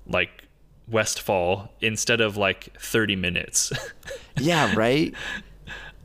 like 0.08 0.48
Westfall 0.92 1.72
instead 1.82 2.22
of 2.22 2.38
like 2.38 2.78
30 2.80 3.16
minutes. 3.16 3.72
yeah, 4.38 4.74
right. 4.76 5.14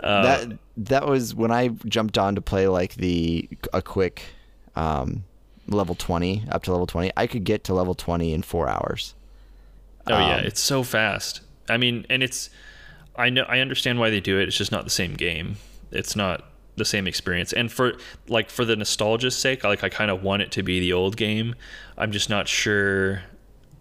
Uh, 0.00 0.22
that 0.22 0.58
that 0.76 1.06
was 1.06 1.34
when 1.34 1.50
I 1.50 1.68
jumped 1.86 2.18
on 2.18 2.34
to 2.34 2.40
play 2.40 2.68
like 2.68 2.94
the 2.94 3.48
a 3.72 3.80
quick 3.82 4.22
um, 4.74 5.24
level 5.68 5.94
20 5.94 6.44
up 6.50 6.62
to 6.64 6.72
level 6.72 6.86
20. 6.86 7.12
I 7.16 7.26
could 7.26 7.44
get 7.44 7.64
to 7.64 7.74
level 7.74 7.94
20 7.94 8.32
in 8.32 8.42
4 8.42 8.68
hours. 8.68 9.14
Oh 10.06 10.14
um, 10.14 10.22
yeah, 10.22 10.36
it's 10.38 10.60
so 10.60 10.82
fast. 10.82 11.40
I 11.68 11.76
mean, 11.78 12.06
and 12.08 12.22
it's 12.22 12.50
I 13.16 13.30
know 13.30 13.42
I 13.48 13.60
understand 13.60 13.98
why 13.98 14.10
they 14.10 14.20
do 14.20 14.38
it. 14.38 14.48
It's 14.48 14.56
just 14.56 14.72
not 14.72 14.84
the 14.84 14.90
same 14.90 15.14
game. 15.14 15.56
It's 15.90 16.14
not 16.14 16.44
the 16.76 16.84
same 16.84 17.06
experience. 17.06 17.52
And 17.52 17.72
for 17.72 17.94
like 18.28 18.50
for 18.50 18.64
the 18.64 18.76
nostalgia's 18.76 19.36
sake, 19.36 19.64
like 19.64 19.82
I 19.82 19.88
kind 19.88 20.10
of 20.10 20.22
want 20.22 20.42
it 20.42 20.52
to 20.52 20.62
be 20.62 20.78
the 20.78 20.92
old 20.92 21.16
game. 21.16 21.54
I'm 21.96 22.12
just 22.12 22.28
not 22.28 22.48
sure 22.48 23.22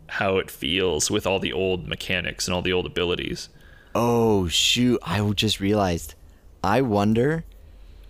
how 0.07 0.37
it 0.37 0.51
feels 0.51 1.09
with 1.09 1.25
all 1.25 1.39
the 1.39 1.53
old 1.53 1.87
mechanics 1.87 2.47
and 2.47 2.55
all 2.55 2.61
the 2.61 2.73
old 2.73 2.85
abilities. 2.85 3.49
Oh 3.93 4.47
shoot! 4.47 4.99
I 5.03 5.27
just 5.31 5.59
realized. 5.59 6.15
I 6.63 6.81
wonder. 6.81 7.45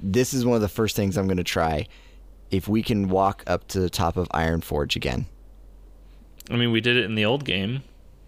This 0.01 0.33
is 0.33 0.45
one 0.45 0.55
of 0.55 0.61
the 0.61 0.69
first 0.69 0.95
things 0.95 1.17
I'm 1.17 1.27
going 1.27 1.37
to 1.37 1.43
try. 1.43 1.87
If 2.51 2.67
we 2.67 2.83
can 2.83 3.09
walk 3.09 3.43
up 3.47 3.67
to 3.69 3.79
the 3.79 3.89
top 3.89 4.17
of 4.17 4.29
Ironforge 4.29 4.95
again. 4.95 5.25
I 6.49 6.55
mean, 6.55 6.71
we 6.71 6.79
did 6.79 6.95
it 6.95 7.05
in 7.05 7.15
the 7.15 7.25
old 7.25 7.43
game. 7.43 7.83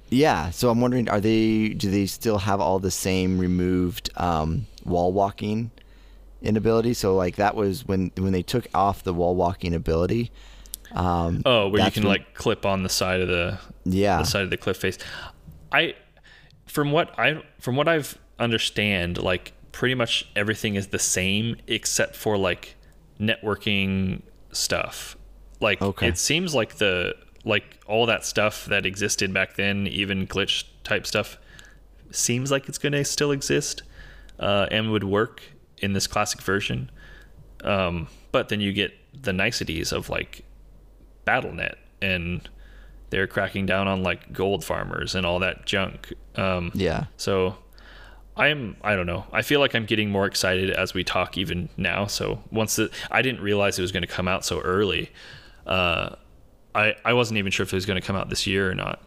Yeah, 0.09 0.51
so 0.51 0.70
I'm 0.70 0.82
wondering, 0.82 1.09
are 1.09 1.20
they? 1.20 1.70
Do 1.70 1.91
they 1.91 2.05
still 2.05 2.39
have 2.39 2.61
all 2.61 2.80
the 2.80 2.91
same 2.91 3.38
removed 3.38 4.09
um, 4.18 4.68
wall 4.86 5.11
walking 5.11 5.72
inability? 6.41 6.93
So 6.93 7.15
like 7.15 7.36
that 7.36 7.55
was 7.55 7.86
when 7.86 8.11
when 8.18 8.32
they 8.32 8.43
took 8.43 8.68
off 8.74 9.03
the 9.03 9.13
wall 9.13 9.36
walking 9.36 9.74
ability. 9.74 10.32
Um, 10.92 11.42
oh, 11.46 11.70
where 11.70 11.84
you 11.84 11.92
can 11.92 12.04
when, 12.04 12.12
like 12.12 12.34
clip 12.34 12.66
on 12.66 12.84
the 12.84 12.90
side 12.90 13.22
of 13.22 13.28
the 13.28 13.60
yeah 13.86 14.20
the 14.20 14.26
side 14.26 14.44
of 14.44 14.50
the 14.50 14.58
cliff 14.58 14.78
face. 14.78 14.98
I 15.72 15.96
from 16.66 16.92
what 16.92 17.18
I 17.20 17.42
from 17.60 17.76
what 17.76 17.88
I've 17.88 18.18
understand, 18.40 19.18
like 19.18 19.54
pretty 19.72 19.96
much 19.96 20.28
everything 20.36 20.76
is 20.76 20.88
the 20.88 21.00
same 21.00 21.56
except 21.68 22.16
for 22.16 22.38
like 22.38 22.76
networking 23.20 24.22
stuff. 24.52 25.18
Like 25.60 25.82
okay. 25.82 26.08
it 26.08 26.18
seems 26.18 26.54
like 26.54 26.76
the 26.76 27.16
like 27.46 27.80
all 27.88 28.06
that 28.06 28.26
stuff 28.26 28.66
that 28.66 28.86
existed 28.86 29.34
back 29.34 29.56
then, 29.56 29.88
even 29.88 30.28
glitch 30.28 30.66
type 30.84 31.08
stuff, 31.08 31.38
seems 32.12 32.52
like 32.52 32.68
it's 32.70 32.78
gonna 32.78 33.04
still 33.06 33.32
exist 33.32 33.84
uh, 34.40 34.68
and 34.72 34.92
would 34.92 35.04
work 35.04 35.42
in 35.80 35.94
this 35.94 36.08
classic 36.08 36.42
version. 36.42 36.92
Um, 37.64 38.08
but 38.32 38.50
then 38.50 38.62
you 38.62 38.74
get 38.74 38.94
the 39.14 39.34
niceties 39.34 39.92
of 39.92 40.10
like 40.10 40.44
Battle.net, 41.28 41.78
and 42.02 42.50
they're 43.10 43.28
cracking 43.28 43.66
down 43.66 43.88
on 43.88 44.02
like 44.02 44.34
gold 44.34 44.64
farmers 44.64 45.14
and 45.14 45.26
all 45.26 45.40
that 45.40 45.66
junk. 45.66 46.14
Um, 46.36 46.72
yeah. 46.74 47.06
So 47.18 47.58
I'm 48.38 48.78
I 48.82 48.96
don't 48.96 49.06
know. 49.08 49.26
I 49.34 49.42
feel 49.42 49.60
like 49.60 49.76
I'm 49.76 49.86
getting 49.86 50.10
more 50.10 50.26
excited 50.26 50.70
as 50.72 50.94
we 50.94 51.04
talk 51.04 51.38
even 51.38 51.70
now. 51.76 52.06
So 52.08 52.42
once 52.52 52.76
the 52.76 52.90
I 53.12 53.22
didn't 53.22 53.42
realize 53.42 53.78
it 53.78 53.82
was 53.82 53.92
going 53.92 54.04
to 54.04 54.08
come 54.08 54.28
out 54.28 54.46
so 54.46 54.62
early. 54.62 55.12
Uh, 55.66 56.16
I 56.74 56.96
I 57.04 57.14
wasn't 57.14 57.40
even 57.40 57.52
sure 57.52 57.64
if 57.66 57.74
it 57.74 57.76
was 57.76 57.86
going 57.86 58.00
to 58.00 58.06
come 58.06 58.16
out 58.16 58.30
this 58.30 58.48
year 58.48 58.70
or 58.70 58.76
not. 58.76 59.02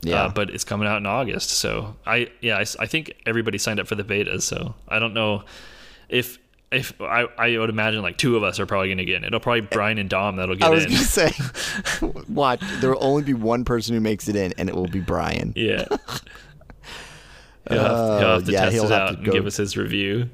Yeah. 0.00 0.24
Uh, 0.24 0.28
but 0.30 0.50
it's 0.50 0.64
coming 0.64 0.88
out 0.88 0.96
in 0.96 1.06
August. 1.06 1.50
So 1.50 1.96
I 2.06 2.30
yeah 2.40 2.56
I, 2.56 2.64
I 2.80 2.86
think 2.86 3.14
everybody 3.26 3.58
signed 3.58 3.78
up 3.78 3.86
for 3.86 3.94
the 3.94 4.04
beta. 4.04 4.40
So 4.40 4.74
I 4.88 4.98
don't 4.98 5.14
know 5.14 5.44
if 6.08 6.38
if 6.72 7.00
I, 7.00 7.26
I 7.38 7.58
would 7.58 7.70
imagine 7.70 8.02
like 8.02 8.18
two 8.18 8.36
of 8.36 8.42
us 8.42 8.58
are 8.58 8.66
probably 8.66 8.88
going 8.88 8.98
to 8.98 9.04
get 9.04 9.16
in. 9.16 9.24
It'll 9.24 9.40
probably 9.40 9.60
Brian 9.62 9.98
and 9.98 10.08
Dom 10.08 10.36
that'll 10.36 10.56
get 10.56 10.66
in. 10.66 10.72
I 10.72 10.74
was 10.74 10.86
going 10.86 10.98
to 10.98 11.04
say, 11.04 12.22
watch. 12.28 12.60
There 12.80 12.90
will 12.90 13.04
only 13.04 13.22
be 13.22 13.34
one 13.34 13.64
person 13.64 13.94
who 13.94 14.00
makes 14.00 14.28
it 14.28 14.36
in, 14.36 14.54
and 14.58 14.68
it 14.68 14.74
will 14.74 14.88
be 14.88 15.00
Brian. 15.00 15.52
Yeah. 15.56 15.86
he'll, 17.68 17.78
have, 17.78 18.20
he'll 18.20 18.28
have 18.28 18.44
to 18.44 18.52
yeah, 18.52 18.64
test 18.70 18.84
it 18.84 18.92
out 18.92 19.18
and 19.18 19.24
give 19.24 19.46
us 19.46 19.56
his 19.56 19.76
review. 19.76 20.28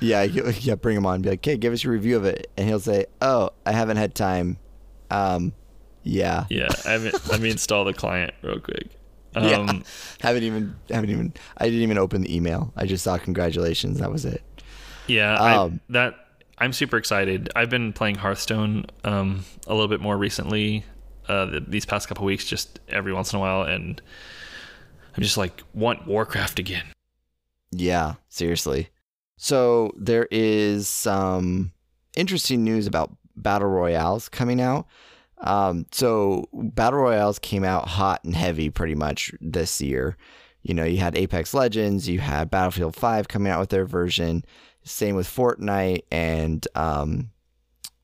Yeah, 0.00 0.22
yeah. 0.22 0.74
Bring 0.74 0.96
him 0.96 1.06
on. 1.06 1.22
Be 1.22 1.30
like, 1.30 1.40
okay, 1.40 1.56
give 1.56 1.72
us 1.72 1.84
your 1.84 1.92
review 1.92 2.16
of 2.16 2.24
it, 2.24 2.50
and 2.56 2.68
he'll 2.68 2.80
say, 2.80 3.06
"Oh, 3.20 3.50
I 3.64 3.72
haven't 3.72 3.98
had 3.98 4.14
time." 4.14 4.58
Um, 5.10 5.52
yeah. 6.02 6.46
Yeah. 6.50 6.68
I 6.84 6.92
haven't. 6.92 7.28
let 7.28 7.40
me 7.40 7.50
install 7.50 7.84
the 7.84 7.92
client 7.92 8.34
real 8.42 8.58
quick. 8.58 8.88
Um, 9.34 9.44
yeah. 9.44 9.82
Haven't 10.20 10.42
even. 10.42 10.76
Haven't 10.90 11.10
even. 11.10 11.32
I 11.56 11.66
didn't 11.66 11.80
even 11.82 11.98
open 11.98 12.22
the 12.22 12.34
email. 12.34 12.72
I 12.76 12.86
just 12.86 13.04
saw 13.04 13.16
congratulations. 13.16 13.98
That 13.98 14.10
was 14.10 14.24
it. 14.24 14.42
Yeah, 15.06 15.34
um, 15.34 15.80
I, 15.88 15.92
that 15.92 16.14
I'm 16.58 16.72
super 16.72 16.96
excited. 16.96 17.50
I've 17.56 17.70
been 17.70 17.92
playing 17.92 18.16
Hearthstone 18.16 18.86
um, 19.04 19.44
a 19.66 19.72
little 19.72 19.88
bit 19.88 20.00
more 20.00 20.16
recently. 20.16 20.84
Uh, 21.28 21.60
these 21.66 21.84
past 21.84 22.08
couple 22.08 22.24
weeks, 22.24 22.44
just 22.44 22.80
every 22.88 23.12
once 23.12 23.32
in 23.32 23.38
a 23.38 23.40
while, 23.40 23.62
and 23.62 24.00
I'm 25.16 25.22
just 25.22 25.36
like 25.36 25.62
want 25.74 26.06
Warcraft 26.06 26.58
again. 26.58 26.84
Yeah, 27.70 28.14
seriously. 28.28 28.88
So 29.36 29.92
there 29.96 30.28
is 30.30 30.88
some 30.88 31.72
interesting 32.16 32.62
news 32.64 32.86
about 32.86 33.16
battle 33.34 33.68
royales 33.68 34.28
coming 34.28 34.60
out. 34.60 34.86
Um, 35.38 35.86
so 35.90 36.48
battle 36.52 37.00
royales 37.00 37.38
came 37.38 37.64
out 37.64 37.88
hot 37.88 38.22
and 38.24 38.36
heavy 38.36 38.70
pretty 38.70 38.94
much 38.94 39.32
this 39.40 39.80
year. 39.80 40.16
You 40.62 40.74
know, 40.74 40.84
you 40.84 40.98
had 40.98 41.16
Apex 41.16 41.54
Legends, 41.54 42.08
you 42.08 42.20
had 42.20 42.50
Battlefield 42.50 42.94
5 42.94 43.26
coming 43.26 43.50
out 43.50 43.58
with 43.58 43.70
their 43.70 43.84
version. 43.84 44.44
Same 44.84 45.14
with 45.14 45.28
Fortnite 45.28 46.02
and 46.10 46.66
um, 46.74 47.30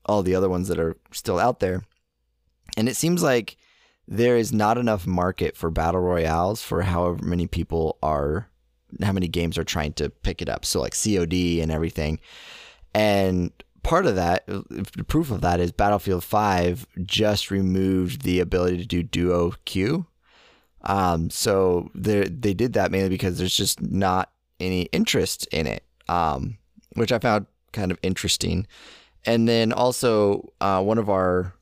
all 0.05 0.23
the 0.23 0.35
other 0.35 0.49
ones 0.49 0.67
that 0.67 0.79
are 0.79 0.97
still 1.11 1.39
out 1.39 1.59
there. 1.59 1.83
And 2.77 2.87
it 2.87 2.95
seems 2.95 3.21
like 3.21 3.57
there 4.07 4.37
is 4.37 4.51
not 4.51 4.77
enough 4.77 5.05
market 5.05 5.55
for 5.55 5.69
battle 5.69 6.01
royales 6.01 6.63
for 6.63 6.81
however 6.81 7.23
many 7.23 7.47
people 7.47 7.97
are, 8.01 8.49
how 9.01 9.11
many 9.11 9.27
games 9.27 9.57
are 9.57 9.63
trying 9.63 9.93
to 9.93 10.09
pick 10.09 10.41
it 10.41 10.49
up. 10.49 10.65
So 10.65 10.81
like 10.81 10.95
COD 10.95 11.59
and 11.61 11.71
everything. 11.71 12.19
And 12.93 13.51
part 13.83 14.05
of 14.05 14.15
that, 14.15 14.47
the 14.47 15.05
proof 15.07 15.29
of 15.31 15.41
that 15.41 15.59
is 15.59 15.71
Battlefield 15.71 16.23
5 16.23 16.87
just 17.03 17.51
removed 17.51 18.23
the 18.23 18.39
ability 18.39 18.77
to 18.77 18.85
do 18.85 19.03
duo 19.03 19.53
queue. 19.65 20.07
Um, 20.81 21.29
so 21.29 21.91
they 21.93 22.23
did 22.23 22.73
that 22.73 22.91
mainly 22.91 23.09
because 23.09 23.37
there's 23.37 23.55
just 23.55 23.81
not 23.81 24.31
any 24.59 24.83
interest 24.83 25.47
in 25.51 25.67
it. 25.67 25.83
Um, 26.07 26.57
which 26.99 27.11
I 27.11 27.19
found 27.19 27.47
kind 27.73 27.91
of 27.91 27.99
interesting. 28.03 28.67
And 29.25 29.47
then 29.47 29.73
also, 29.73 30.51
uh, 30.61 30.81
one 30.81 30.97
of 30.97 31.09
our 31.09 31.53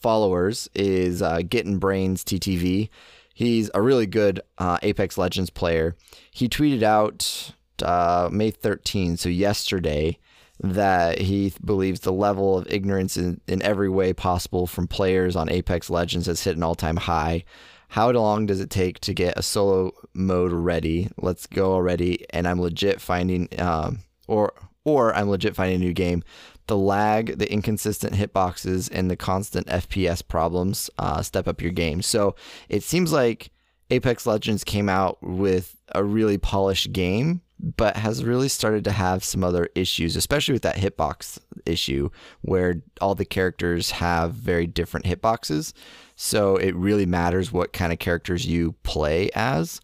followers 0.00 0.68
is 0.74 1.22
uh, 1.22 1.42
Getting 1.48 1.78
Brains 1.78 2.24
TTV. 2.24 2.88
He's 3.34 3.70
a 3.74 3.82
really 3.82 4.06
good 4.06 4.40
uh, 4.58 4.78
Apex 4.82 5.16
Legends 5.16 5.50
player. 5.50 5.96
He 6.30 6.48
tweeted 6.48 6.82
out 6.82 7.52
uh, 7.82 8.28
May 8.32 8.50
13, 8.50 9.16
so 9.16 9.28
yesterday, 9.28 10.18
that 10.62 11.20
he 11.20 11.52
believes 11.64 12.00
the 12.00 12.12
level 12.12 12.58
of 12.58 12.70
ignorance 12.70 13.16
in, 13.16 13.40
in 13.46 13.62
every 13.62 13.88
way 13.88 14.12
possible 14.12 14.66
from 14.66 14.86
players 14.86 15.36
on 15.36 15.48
Apex 15.48 15.88
Legends 15.88 16.26
has 16.26 16.44
hit 16.44 16.56
an 16.56 16.62
all 16.62 16.74
time 16.74 16.96
high. 16.96 17.44
How 17.88 18.10
long 18.10 18.46
does 18.46 18.60
it 18.60 18.70
take 18.70 19.00
to 19.00 19.14
get 19.14 19.38
a 19.38 19.42
solo 19.42 19.92
mode 20.14 20.52
ready? 20.52 21.08
Let's 21.16 21.46
go 21.46 21.72
already. 21.72 22.24
And 22.30 22.46
I'm 22.46 22.60
legit 22.60 23.00
finding 23.00 23.48
um, 23.58 24.00
or 24.30 24.54
or 24.84 25.14
I'm 25.14 25.28
legit 25.28 25.54
finding 25.54 25.76
a 25.76 25.84
new 25.84 25.92
game. 25.92 26.22
The 26.66 26.76
lag, 26.76 27.38
the 27.38 27.52
inconsistent 27.52 28.14
hitboxes, 28.14 28.88
and 28.90 29.10
the 29.10 29.16
constant 29.16 29.66
FPS 29.66 30.26
problems 30.26 30.88
uh, 30.98 31.20
step 31.22 31.46
up 31.46 31.60
your 31.60 31.72
game. 31.72 32.00
So 32.00 32.34
it 32.68 32.82
seems 32.82 33.12
like 33.12 33.50
Apex 33.90 34.26
Legends 34.26 34.64
came 34.64 34.88
out 34.88 35.18
with 35.20 35.76
a 35.94 36.02
really 36.02 36.38
polished 36.38 36.92
game, 36.92 37.42
but 37.58 37.96
has 37.96 38.24
really 38.24 38.48
started 38.48 38.84
to 38.84 38.92
have 38.92 39.24
some 39.24 39.44
other 39.44 39.68
issues, 39.74 40.16
especially 40.16 40.52
with 40.52 40.62
that 40.62 40.76
hitbox 40.76 41.40
issue 41.66 42.08
where 42.40 42.82
all 43.00 43.14
the 43.14 43.24
characters 43.24 43.90
have 43.90 44.32
very 44.32 44.66
different 44.66 45.04
hitboxes. 45.04 45.72
So 46.14 46.56
it 46.56 46.74
really 46.74 47.06
matters 47.06 47.52
what 47.52 47.72
kind 47.72 47.92
of 47.92 47.98
characters 47.98 48.46
you 48.46 48.76
play 48.84 49.28
as. 49.34 49.80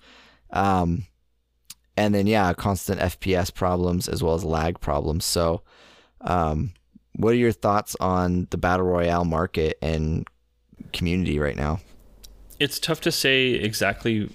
Um, 0.51 1.05
and 1.97 2.15
then 2.15 2.27
yeah, 2.27 2.53
constant 2.53 3.01
FPS 3.01 3.53
problems 3.53 4.09
as 4.09 4.23
well 4.23 4.35
as 4.35 4.45
lag 4.45 4.81
problems. 4.81 5.25
So, 5.25 5.63
um, 6.21 6.73
what 7.15 7.31
are 7.31 7.37
your 7.37 7.53
thoughts 7.53 7.97
on 8.01 8.47
the 8.51 8.59
battle 8.59 8.87
royale 8.87 9.25
market 9.25 9.79
and 9.81 10.27
community 10.93 11.39
right 11.39 11.57
now? 11.57 11.81
It's 12.59 12.79
tough 12.79 13.01
to 13.03 13.13
say 13.13 13.49
exactly 13.49 14.31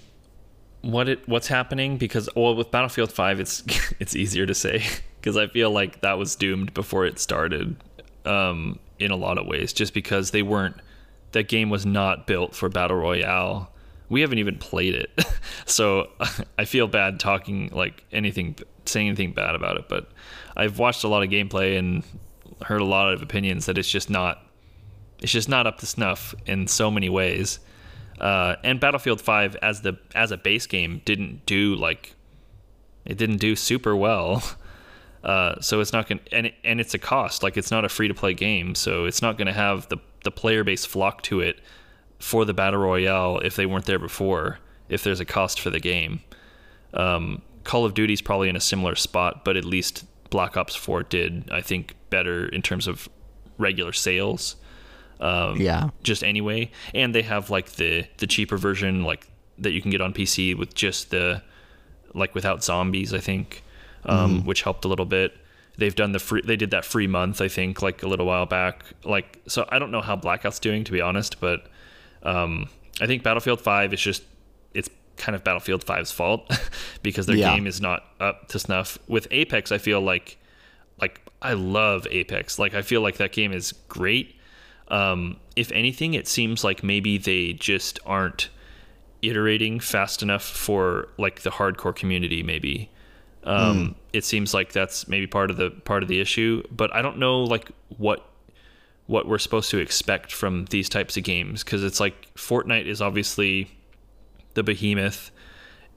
what 0.81 1.07
it 1.07 1.27
what's 1.27 1.47
happening 1.47 1.97
because 1.97 2.27
well 2.35 2.55
with 2.55 2.71
Battlefield 2.71 3.11
5 3.11 3.39
it's 3.39 3.63
it's 3.99 4.15
easier 4.15 4.45
to 4.45 4.55
say 4.55 4.83
because 5.19 5.37
I 5.37 5.47
feel 5.47 5.69
like 5.71 6.01
that 6.01 6.17
was 6.17 6.35
doomed 6.35 6.73
before 6.73 7.05
it 7.05 7.19
started 7.19 7.75
um, 8.25 8.79
in 8.99 9.11
a 9.11 9.15
lot 9.15 9.37
of 9.37 9.45
ways 9.45 9.73
just 9.73 9.93
because 9.93 10.31
they 10.31 10.41
weren't 10.41 10.75
that 11.33 11.47
game 11.47 11.69
was 11.69 11.85
not 11.85 12.27
built 12.27 12.55
for 12.55 12.67
battle 12.67 12.97
royale 12.97 13.70
we 14.11 14.19
haven't 14.21 14.39
even 14.39 14.57
played 14.57 14.93
it, 14.93 15.09
so 15.65 16.09
I 16.59 16.65
feel 16.65 16.87
bad 16.87 17.19
talking 17.19 17.69
like 17.71 18.03
anything, 18.11 18.57
saying 18.85 19.07
anything 19.07 19.31
bad 19.31 19.55
about 19.55 19.77
it. 19.77 19.87
But 19.87 20.11
I've 20.55 20.77
watched 20.77 21.03
a 21.03 21.07
lot 21.07 21.23
of 21.23 21.29
gameplay 21.29 21.79
and 21.79 22.03
heard 22.63 22.81
a 22.81 22.85
lot 22.85 23.11
of 23.13 23.21
opinions 23.21 23.65
that 23.65 23.77
it's 23.77 23.89
just 23.89 24.09
not, 24.09 24.45
it's 25.21 25.31
just 25.31 25.49
not 25.49 25.65
up 25.65 25.79
to 25.79 25.85
snuff 25.85 26.35
in 26.45 26.67
so 26.67 26.91
many 26.91 27.09
ways. 27.09 27.59
Uh, 28.19 28.57
and 28.63 28.79
Battlefield 28.79 29.21
5 29.21 29.55
as 29.63 29.81
the 29.81 29.97
as 30.13 30.31
a 30.31 30.37
base 30.37 30.67
game 30.67 31.01
didn't 31.05 31.45
do 31.47 31.73
like 31.75 32.13
it 33.05 33.17
didn't 33.17 33.37
do 33.37 33.55
super 33.55 33.95
well. 33.95 34.43
Uh, 35.23 35.61
so 35.61 35.79
it's 35.81 35.93
not 35.93 36.09
going 36.09 36.17
to, 36.17 36.33
and, 36.33 36.51
and 36.63 36.81
it's 36.81 36.95
a 36.95 36.97
cost. 36.97 37.43
Like 37.43 37.55
it's 37.55 37.69
not 37.69 37.85
a 37.85 37.89
free 37.89 38.07
to 38.07 38.13
play 38.15 38.33
game. 38.33 38.73
So 38.73 39.05
it's 39.05 39.21
not 39.21 39.37
going 39.37 39.45
to 39.45 39.53
have 39.53 39.87
the, 39.89 39.97
the 40.23 40.31
player 40.31 40.63
base 40.63 40.83
flock 40.83 41.21
to 41.21 41.41
it 41.41 41.59
for 42.21 42.45
the 42.45 42.53
battle 42.53 42.79
royale 42.79 43.39
if 43.39 43.55
they 43.55 43.65
weren't 43.65 43.85
there 43.85 43.99
before, 43.99 44.59
if 44.89 45.03
there's 45.03 45.19
a 45.19 45.25
cost 45.25 45.59
for 45.59 45.69
the 45.69 45.79
game. 45.79 46.21
Um, 46.93 47.41
Call 47.63 47.85
of 47.85 47.93
Duty's 47.93 48.21
probably 48.21 48.49
in 48.49 48.55
a 48.55 48.59
similar 48.61 48.95
spot, 48.95 49.43
but 49.45 49.55
at 49.57 49.65
least 49.65 50.05
Black 50.29 50.57
Ops 50.57 50.75
4 50.75 51.03
did, 51.03 51.49
I 51.51 51.61
think, 51.61 51.95
better 52.09 52.47
in 52.47 52.61
terms 52.61 52.87
of 52.87 53.09
regular 53.57 53.93
sales. 53.93 54.55
Um, 55.19 55.57
Yeah. 55.61 55.89
Just 56.03 56.23
anyway, 56.23 56.71
and 56.95 57.13
they 57.13 57.21
have 57.21 57.49
like 57.51 57.73
the 57.73 58.05
the 58.17 58.25
cheaper 58.27 58.57
version, 58.57 59.03
like 59.03 59.27
that 59.59 59.71
you 59.71 59.81
can 59.81 59.91
get 59.91 60.01
on 60.01 60.13
PC 60.13 60.57
with 60.57 60.73
just 60.73 61.11
the 61.11 61.43
like 62.15 62.33
without 62.33 62.63
zombies. 62.63 63.13
I 63.13 63.19
think, 63.19 63.63
um, 64.05 64.45
which 64.45 64.63
helped 64.63 64.83
a 64.83 64.87
little 64.87 65.05
bit. 65.05 65.37
They've 65.77 65.93
done 65.95 66.11
the 66.11 66.19
free. 66.19 66.41
They 66.43 66.55
did 66.55 66.71
that 66.71 66.85
free 66.85 67.05
month. 67.07 67.39
I 67.39 67.47
think 67.47 67.83
like 67.83 68.01
a 68.01 68.07
little 68.07 68.25
while 68.25 68.47
back. 68.47 68.83
Like 69.05 69.39
so, 69.47 69.67
I 69.69 69.77
don't 69.77 69.91
know 69.91 70.01
how 70.01 70.15
Blackout's 70.15 70.59
doing 70.59 70.83
to 70.85 70.91
be 70.91 71.01
honest, 71.01 71.39
but 71.39 71.67
um, 72.23 72.69
I 72.99 73.07
think 73.07 73.23
Battlefield 73.23 73.61
Five 73.61 73.93
is 73.93 74.01
just 74.01 74.23
it's 74.73 74.89
kind 75.17 75.35
of 75.35 75.43
Battlefield 75.43 75.85
5's 75.85 76.11
fault 76.11 76.49
because 77.03 77.25
their 77.25 77.35
Yeah. 77.35 77.53
game 77.55 77.67
is 77.67 77.81
not 77.81 78.05
up 78.19 78.47
to 78.49 78.59
snuff. 78.59 78.97
With 79.07 79.27
Apex, 79.31 79.71
I 79.71 79.77
feel 79.77 80.01
like 80.01 80.37
like 80.99 81.21
I 81.41 81.53
love 81.53 82.07
Apex. 82.09 82.57
Like 82.59 82.73
I 82.73 82.81
feel 82.81 83.01
like 83.01 83.17
that 83.17 83.31
game 83.31 83.51
is 83.51 83.71
great. 83.89 84.35
Um, 84.87 85.37
if 85.55 85.71
anything, 85.71 86.13
it 86.13 86.27
seems 86.27 86.63
like 86.63 86.83
maybe 86.83 87.17
they 87.17 87.53
just 87.53 87.99
aren't 88.05 88.49
iterating 89.21 89.79
fast 89.79 90.21
enough 90.23 90.43
for 90.43 91.07
like 91.17 91.41
the 91.41 91.49
hardcore 91.51 91.95
community. 91.95 92.43
Maybe 92.43 92.89
um, 93.43 93.95
it 94.13 94.23
seems 94.25 94.53
like 94.53 94.71
that's 94.71 95.07
maybe 95.07 95.27
part 95.27 95.49
of 95.51 95.57
the 95.57 95.69
part 95.71 96.03
of 96.03 96.09
the 96.09 96.19
issue. 96.19 96.63
But 96.71 96.93
I 96.95 97.01
don't 97.01 97.17
know 97.17 97.43
like 97.43 97.69
what 97.97 98.25
what 99.11 99.27
we're 99.27 99.37
supposed 99.37 99.69
to 99.69 99.77
expect 99.77 100.31
from 100.31 100.65
these 100.65 100.89
types 100.89 101.17
of 101.17 101.23
games 101.23 101.63
because 101.63 101.83
it's 101.83 101.99
like 101.99 102.33
Fortnite 102.35 102.85
is 102.85 103.01
obviously 103.01 103.69
the 104.53 104.63
behemoth 104.63 105.31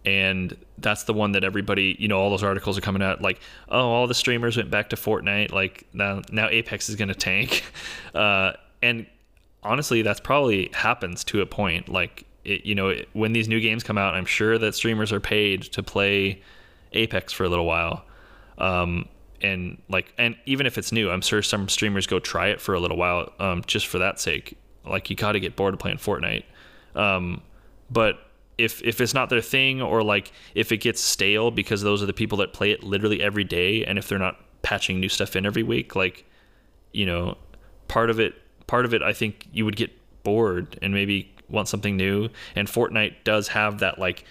and 0.05 0.57
that's 0.79 1.05
the 1.05 1.15
one 1.15 1.33
that 1.33 1.45
everybody 1.45 1.97
you 1.99 2.09
know 2.09 2.19
all 2.19 2.31
those 2.31 2.43
articles 2.43 2.77
are 2.77 2.81
coming 2.81 3.03
out 3.03 3.23
like 3.23 3.41
oh 3.69 3.91
all 3.91 4.07
the 4.07 4.15
streamers 4.15 4.57
went 4.57 4.71
back 4.71 4.91
to 4.91 4.97
fortnite 4.97 5.51
like 5.51 5.87
now 5.95 6.21
now 6.31 6.49
apex 6.49 6.89
is 6.89 6.97
going 6.97 7.09
to 7.09 7.15
tank. 7.15 7.65
Uh, 8.15 8.53
and 8.81 9.07
honestly 9.65 10.03
that's 10.03 10.21
probably 10.21 10.71
happens 10.73 11.25
to 11.25 11.41
a 11.41 11.47
point 11.47 11.89
like 11.89 12.25
it, 12.45 12.65
you 12.65 12.73
know 12.73 12.91
it, 12.91 13.09
when 13.13 13.33
these 13.33 13.49
new 13.49 13.61
games 13.61 13.83
come 13.83 13.99
out 13.99 14.15
i'm 14.15 14.25
sure 14.25 14.57
that 14.57 14.73
streamers 14.73 15.13
are 15.13 15.19
paid 15.19 15.63
to 15.63 15.83
play 15.83 16.41
apex 16.95 17.33
for 17.33 17.45
a 17.45 17.49
little 17.49 17.67
while. 17.67 18.05
Um, 18.59 19.09
and 19.45 19.81
like 19.89 20.13
and 20.19 20.37
even 20.47 20.67
if 20.67 20.79
it's 20.79 20.93
new 20.93 21.11
i'm 21.11 21.21
sure 21.21 21.43
some 21.43 21.69
streamers 21.69 22.07
go 22.07 22.19
try 22.19 22.49
it 22.49 22.61
for 22.61 22.75
a 22.75 22.81
little 22.81 22.97
while 22.97 23.33
um, 23.39 23.63
just 23.67 23.87
for 23.87 23.99
that 23.99 24.21
sake. 24.21 24.57
Like 24.87 25.09
you 25.09 25.17
got 25.17 25.33
to 25.33 25.41
get 25.41 25.57
bored 25.57 25.73
of 25.73 25.81
playing 25.81 25.97
fortnite. 25.97 26.45
Um, 26.95 27.41
but 27.91 28.19
if 28.59 28.83
if 28.83 29.01
it's 29.01 29.15
not 29.15 29.31
their 29.31 29.41
thing 29.41 29.81
or 29.81 30.03
like 30.03 30.31
if 30.55 30.71
it 30.73 30.79
gets 30.79 31.01
stale 31.01 31.51
because 31.51 31.83
those 31.83 32.03
are 32.03 32.07
the 32.07 32.13
people 32.13 32.39
that 32.39 32.53
play 32.53 32.71
it 32.71 32.83
literally 32.83 33.23
every 33.23 33.45
day 33.45 33.85
and 33.85 33.99
if 33.99 34.09
they're 34.09 34.19
not 34.19 34.39
patching 34.63 35.01
new 35.01 35.09
stuff 35.09 35.35
in 35.37 35.45
every 35.45 35.63
week 35.63 35.97
like 35.97 36.25
you 36.93 37.05
know 37.05 37.37
part 37.89 38.11
of 38.11 38.21
it 38.21 38.35
part 38.67 38.85
of 38.85 38.95
it 38.95 39.03
i 39.03 39.13
think 39.13 39.49
you 39.53 39.65
would 39.65 39.77
get 39.77 39.91
bored 40.23 40.79
and 40.83 40.95
maybe 40.95 41.35
want 41.49 41.69
something 41.69 41.97
new. 41.97 42.29
And 42.55 42.69
fortnite 42.69 43.15
does 43.25 43.49
have 43.49 43.79
that 43.79 43.99
like 43.99 44.25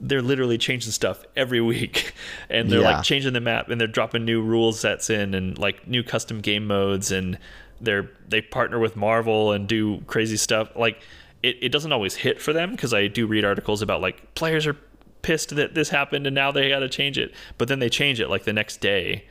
they're 0.00 0.22
literally 0.22 0.58
changing 0.58 0.92
stuff 0.92 1.24
every 1.36 1.60
week. 1.60 2.12
And 2.50 2.70
they're 2.70 2.80
Yeah. 2.80 2.96
like 2.96 3.04
changing 3.04 3.32
the 3.34 3.40
map 3.40 3.68
and 3.68 3.80
they're 3.80 3.86
dropping 3.88 4.24
new 4.24 4.40
rule 4.40 4.72
sets 4.72 5.10
in 5.10 5.34
and 5.34 5.58
like 5.58 5.86
new 5.86 6.02
custom 6.02 6.40
game 6.40 6.66
modes 6.66 7.10
and 7.12 7.38
they're 7.80 8.10
they 8.28 8.40
partner 8.40 8.78
with 8.78 8.96
marvel 8.96 9.52
and 9.52 9.68
do 9.68 10.00
crazy 10.06 10.36
stuff. 10.36 10.70
Like 10.76 11.00
it, 11.42 11.56
it 11.60 11.68
doesn't 11.70 11.92
always 11.92 12.14
hit 12.16 12.40
for 12.40 12.52
them 12.52 12.72
because 12.72 12.92
i 12.94 13.06
do 13.06 13.26
read 13.26 13.44
articles 13.44 13.82
about 13.82 14.00
like 14.00 14.34
players 14.34 14.66
are 14.66 14.76
pissed 15.22 15.54
that 15.56 15.74
this 15.74 15.88
happened 15.90 16.26
and 16.26 16.34
now 16.34 16.50
they 16.52 16.68
got 16.70 16.78
to 16.80 16.88
change 16.88 17.18
it. 17.18 17.32
But 17.58 17.68
then 17.68 17.78
they 17.80 17.88
change 17.88 18.20
it 18.20 18.28
like 18.30 18.44
the 18.44 18.52
next 18.52 18.80
day. 18.80 19.24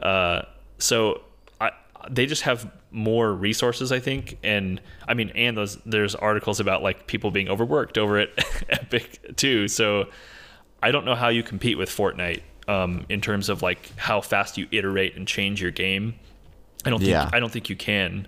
Uh, 0.00 0.42
so 0.78 1.22
I, 1.60 1.70
they 2.08 2.26
just 2.26 2.42
have 2.42 2.70
more 2.90 3.32
resources, 3.32 3.92
I 3.92 4.00
think, 4.00 4.38
and 4.42 4.80
I 5.06 5.14
mean, 5.14 5.30
and 5.30 5.56
those 5.56 5.76
there's 5.86 6.14
articles 6.14 6.60
about 6.60 6.82
like 6.82 7.06
people 7.06 7.30
being 7.30 7.48
overworked 7.48 7.98
over 7.98 8.18
at 8.18 8.30
Epic 8.68 9.36
too. 9.36 9.68
So 9.68 10.08
I 10.82 10.90
don't 10.90 11.04
know 11.04 11.14
how 11.14 11.28
you 11.28 11.42
compete 11.42 11.78
with 11.78 11.88
Fortnite 11.90 12.40
um, 12.68 13.06
in 13.08 13.20
terms 13.20 13.48
of 13.48 13.62
like 13.62 13.96
how 13.96 14.20
fast 14.20 14.58
you 14.58 14.66
iterate 14.70 15.16
and 15.16 15.26
change 15.28 15.60
your 15.62 15.70
game. 15.70 16.14
I 16.84 16.90
don't 16.90 16.98
think 17.00 17.10
Yeah. 17.10 17.28
I 17.32 17.38
don't 17.40 17.52
think 17.52 17.68
you 17.68 17.76
can. 17.76 18.26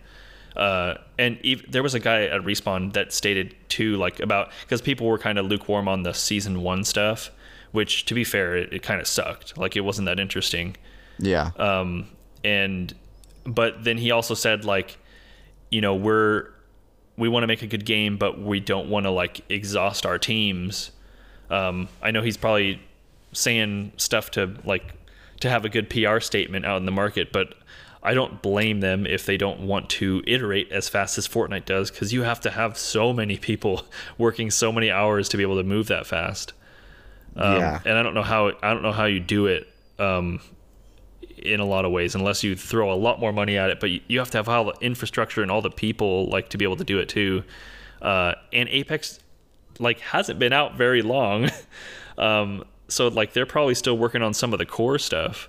Uh, 0.55 0.97
and 1.19 1.39
ev- 1.45 1.65
there 1.71 1.83
was 1.83 1.95
a 1.95 2.01
guy 2.01 2.25
at 2.25 2.43
Respawn 2.43 2.93
that 2.93 3.13
stated 3.13 3.55
too, 3.69 3.97
like 3.97 4.21
about 4.21 4.51
because 4.63 4.83
people 4.83 5.07
were 5.07 5.17
kind 5.19 5.39
of 5.39 5.47
lukewarm 5.47 5.89
on 5.89 6.03
the 6.03 6.13
season 6.13 6.61
one 6.63 6.85
stuff, 6.85 7.31
which 7.73 8.05
to 8.05 8.15
be 8.15 8.23
fair, 8.23 8.57
it, 8.57 8.73
it 8.73 8.83
kind 8.83 9.01
of 9.01 9.07
sucked. 9.07 9.57
Like 9.57 9.77
it 9.77 9.81
wasn't 9.81 10.07
that 10.07 10.21
interesting 10.21 10.77
Yeah. 11.19 11.53
um, 11.57 12.07
and 12.45 12.95
but 13.45 13.85
then 13.85 13.99
he 13.99 14.11
also 14.11 14.35
said 14.35 14.65
like 14.65 14.99
you 15.71 15.81
know 15.81 15.95
we're 15.95 16.49
we 17.17 17.29
want 17.29 17.43
to 17.43 17.47
make 17.47 17.63
a 17.63 17.67
good 17.67 17.85
game 17.85 18.17
but 18.17 18.41
we 18.41 18.61
don't 18.61 18.89
want 18.89 19.05
to 19.05 19.11
like 19.11 19.41
exhaust 19.51 20.07
our 20.07 20.19
teams 20.19 20.91
um, 21.51 21.89
i 22.03 22.11
know 22.11 22.23
he's 22.23 22.37
probably 22.37 22.81
saying 23.33 23.93
stuff 23.97 24.31
to 24.31 24.55
like 24.65 24.95
to 25.41 25.49
have 25.51 25.65
a 25.65 25.69
good 25.69 25.89
pr 25.91 26.21
statement 26.21 26.65
out 26.65 26.77
in 26.79 26.87
the 26.87 26.93
market 26.93 27.33
but 27.33 27.55
i 28.03 28.15
don't 28.15 28.43
blame 28.43 28.81
them 28.81 29.07
if 29.07 29.27
they 29.27 29.37
don't 29.37 29.61
want 29.61 29.89
to 29.91 30.23
iterate 30.27 30.71
as 30.71 30.89
fast 30.89 31.19
as 31.19 31.27
fortnite 31.27 31.65
does 31.65 31.91
because 31.91 32.13
you 32.13 32.23
have 32.23 32.41
to 32.41 32.51
have 32.51 32.77
so 32.79 33.13
many 33.13 33.37
people 33.39 33.85
working 34.19 34.51
so 34.51 34.71
many 34.71 34.91
hours 34.91 35.29
to 35.29 35.37
be 35.37 35.43
able 35.43 35.57
to 35.57 35.65
move 35.65 35.89
that 35.89 36.07
fast 36.07 36.53
um, 37.35 37.57
Yeah. 37.59 37.81
and 37.87 37.97
I 37.97 38.03
don't 38.03 38.15
know 38.15 38.23
how 38.23 38.53
I 38.63 38.73
don't 38.75 38.83
know 38.83 38.93
how 38.93 39.07
you 39.07 39.19
do 39.21 39.47
it 39.47 39.67
um, 39.99 40.41
in 41.39 41.61
a 41.61 41.65
lot 41.65 41.85
of 41.85 41.93
ways 41.93 42.15
unless 42.15 42.43
you 42.45 42.55
throw 42.55 42.93
a 42.93 42.95
lot 42.95 43.21
more 43.21 43.33
money 43.33 43.57
at 43.57 43.71
it. 43.71 43.81
But 43.81 43.91
you, 44.09 44.19
have 44.19 44.31
to 44.31 44.39
have 44.39 44.49
all 44.49 44.65
the 44.67 44.75
infrastructure 44.81 45.43
and 45.43 45.51
all 45.51 45.63
the 45.63 45.71
people 45.71 46.29
like 46.29 46.49
to 46.51 46.59
be 46.59 46.65
able 46.65 46.77
to 46.77 46.85
do 46.85 46.99
it 46.99 47.09
too. 47.09 47.45
Uh, 48.01 48.35
and 48.53 48.69
Apex 48.69 49.21
like 49.79 50.01
hasn't 50.01 50.39
been 50.39 50.53
out 50.53 50.77
very 50.77 51.03
long, 51.03 51.51
um, 52.19 52.65
so 52.89 53.09
like 53.09 53.33
they're 53.33 53.47
probably 53.47 53.75
still 53.75 53.97
working 53.97 54.23
on 54.23 54.35
some 54.35 54.53
of 54.53 54.59
the 54.59 54.67
core 54.67 54.99
stuff 54.99 55.49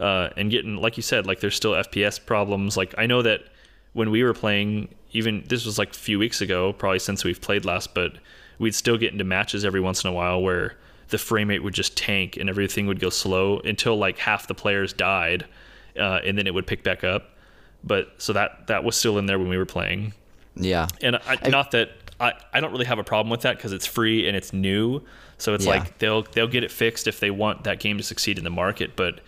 uh, 0.00 0.28
and 0.36 0.50
getting 0.50 0.76
like 0.76 0.96
you 0.96 1.02
said 1.02 1.26
like 1.26 1.40
there's 1.40 1.56
still 1.56 1.72
FPS 1.72 2.24
problems. 2.24 2.76
Like 2.76 2.94
I 2.98 3.06
know 3.06 3.22
that 3.22 3.40
when 3.92 4.10
we 4.10 4.22
were 4.22 4.34
playing, 4.34 4.94
even 5.12 5.44
this 5.48 5.64
was 5.64 5.78
like 5.78 5.90
a 5.90 5.98
few 5.98 6.18
weeks 6.18 6.40
ago, 6.40 6.72
probably 6.72 6.98
since 6.98 7.24
we've 7.24 7.40
played 7.40 7.64
last, 7.64 7.94
but 7.94 8.14
we'd 8.58 8.74
still 8.74 8.96
get 8.96 9.12
into 9.12 9.24
matches 9.24 9.64
every 9.64 9.80
once 9.80 10.04
in 10.04 10.10
a 10.10 10.12
while 10.12 10.42
where 10.42 10.76
the 11.14 11.18
frame 11.18 11.48
rate 11.48 11.62
would 11.62 11.74
just 11.74 11.96
tank 11.96 12.36
and 12.36 12.50
everything 12.50 12.88
would 12.88 12.98
go 12.98 13.08
slow 13.08 13.60
until 13.60 13.96
like 13.96 14.18
half 14.18 14.48
the 14.48 14.54
players 14.54 14.92
died, 14.92 15.46
uh, 15.96 16.18
and 16.24 16.36
then 16.36 16.48
it 16.48 16.52
would 16.52 16.66
pick 16.66 16.82
back 16.82 17.04
up. 17.04 17.30
But 17.84 18.14
so 18.18 18.32
that 18.32 18.66
that 18.66 18.82
was 18.82 18.96
still 18.96 19.16
in 19.18 19.26
there 19.26 19.38
when 19.38 19.48
we 19.48 19.56
were 19.56 19.64
playing, 19.64 20.12
yeah. 20.56 20.88
and 21.00 21.16
I, 21.16 21.48
not 21.48 21.70
that 21.70 21.90
I, 22.18 22.32
I 22.52 22.58
don't 22.58 22.72
really 22.72 22.86
have 22.86 22.98
a 22.98 23.04
problem 23.04 23.30
with 23.30 23.42
that 23.42 23.56
because 23.56 23.72
it's 23.72 23.86
free 23.86 24.26
and 24.26 24.36
it's 24.36 24.52
new, 24.52 25.02
so 25.38 25.54
it's 25.54 25.66
Yeah. 25.66 25.72
like 25.76 25.98
they'll 25.98 26.22
they'll 26.22 26.48
get 26.48 26.64
it 26.64 26.72
fixed 26.72 27.06
if 27.06 27.20
they 27.20 27.30
want 27.30 27.62
that 27.64 27.78
game 27.78 27.96
to 27.98 28.02
succeed 28.02 28.38
in 28.38 28.42
the 28.44 28.50
market, 28.50 28.96
but 28.96 29.20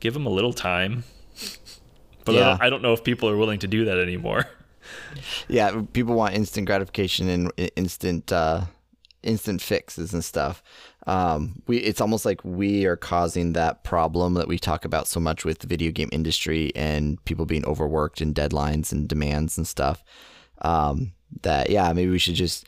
give 0.00 0.12
them 0.12 0.26
a 0.26 0.30
little 0.30 0.52
time. 0.52 1.04
But 2.26 2.36
I, 2.36 2.38
don't, 2.38 2.62
I 2.62 2.70
don't 2.70 2.82
know 2.82 2.92
if 2.92 3.02
people 3.02 3.30
are 3.30 3.36
willing 3.36 3.60
to 3.60 3.66
do 3.66 3.86
that 3.86 3.98
anymore. 3.98 4.44
yeah 5.48 5.82
people 5.92 6.14
want 6.14 6.34
instant 6.34 6.66
gratification 6.66 7.28
and 7.28 7.52
instant 7.76 8.32
uh 8.32 8.62
instant 9.22 9.60
fixes 9.60 10.14
and 10.14 10.24
stuff 10.24 10.62
um 11.06 11.62
we 11.66 11.78
it's 11.78 12.00
almost 12.00 12.24
like 12.24 12.44
we 12.44 12.84
are 12.84 12.96
causing 12.96 13.52
that 13.54 13.84
problem 13.84 14.34
that 14.34 14.48
we 14.48 14.58
talk 14.58 14.84
about 14.84 15.08
so 15.08 15.18
much 15.18 15.44
with 15.44 15.60
the 15.60 15.66
video 15.66 15.90
game 15.90 16.10
industry 16.12 16.72
and 16.76 17.24
people 17.24 17.46
being 17.46 17.64
overworked 17.64 18.20
and 18.20 18.34
deadlines 18.34 18.92
and 18.92 19.08
demands 19.08 19.56
and 19.56 19.66
stuff. 19.66 20.04
Um 20.60 21.12
that 21.42 21.70
yeah 21.70 21.92
maybe 21.92 22.10
we 22.10 22.18
should 22.18 22.34
just 22.34 22.66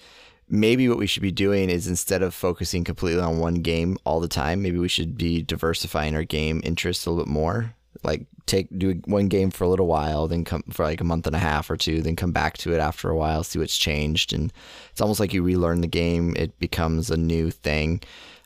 maybe 0.49 0.89
what 0.89 0.99
we 0.99 1.07
should 1.07 1.23
be 1.23 1.33
doing 1.33 1.71
is 1.71 1.89
instead 1.89 2.23
of 2.23 2.35
focusing 2.35 2.85
completely 2.85 3.21
on 3.21 3.39
one 3.39 3.57
game 3.57 3.97
all 4.05 4.21
the 4.21 4.29
time 4.29 4.63
maybe 4.63 4.79
we 4.79 4.89
should 4.89 5.17
be 5.17 5.43
diversifying 5.43 6.15
our 6.15 6.25
game 6.25 6.61
interests 6.65 7.05
a 7.05 7.11
little 7.11 7.25
bit 7.25 7.33
more 7.33 7.75
like 8.03 8.27
take 8.47 8.69
do 8.77 9.01
one 9.05 9.29
game 9.29 9.51
for 9.51 9.65
a 9.65 9.69
little 9.69 9.87
while, 9.87 10.29
then 10.29 10.45
come 10.45 10.63
for 10.71 10.85
like 10.85 11.01
a 11.01 11.05
month 11.05 11.27
and 11.27 11.37
a 11.37 11.39
half 11.39 11.71
or 11.71 11.77
two, 11.77 12.03
then 12.03 12.17
come 12.17 12.33
back 12.33 12.59
to 12.59 12.75
it 12.75 12.79
after 12.79 13.09
a 13.09 13.17
while, 13.17 13.45
see 13.45 13.59
what's 13.59 13.77
changed, 13.77 14.33
and 14.33 14.53
it's 14.91 15.01
almost 15.01 15.21
like 15.21 15.33
you 15.33 15.43
relearn 15.43 15.81
the 15.81 15.87
game. 15.87 16.35
It 16.37 16.59
becomes 16.59 17.11
a 17.11 17.17
new 17.17 17.51
thing. 17.51 18.01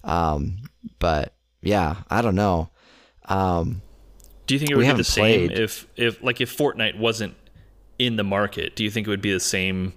Um, 0.04 0.58
but 0.98 1.34
yeah, 1.62 1.96
I 2.10 2.22
don't 2.22 2.34
know. 2.34 2.70
Um, 3.26 3.82
do 4.46 4.54
you 4.54 4.58
think 4.58 4.70
it 4.70 4.76
would 4.76 4.86
be 4.86 4.92
the 4.92 5.04
same 5.04 5.48
played. 5.48 5.58
if 5.58 5.86
if 5.96 6.22
like 6.22 6.40
if 6.40 6.56
Fortnite 6.56 6.98
wasn't 6.98 7.34
in 7.98 8.16
the 8.16 8.24
market? 8.24 8.76
Do 8.76 8.84
you 8.84 8.90
think 8.90 9.06
it 9.06 9.10
would 9.10 9.22
be 9.22 9.32
the 9.32 9.40
same 9.40 9.94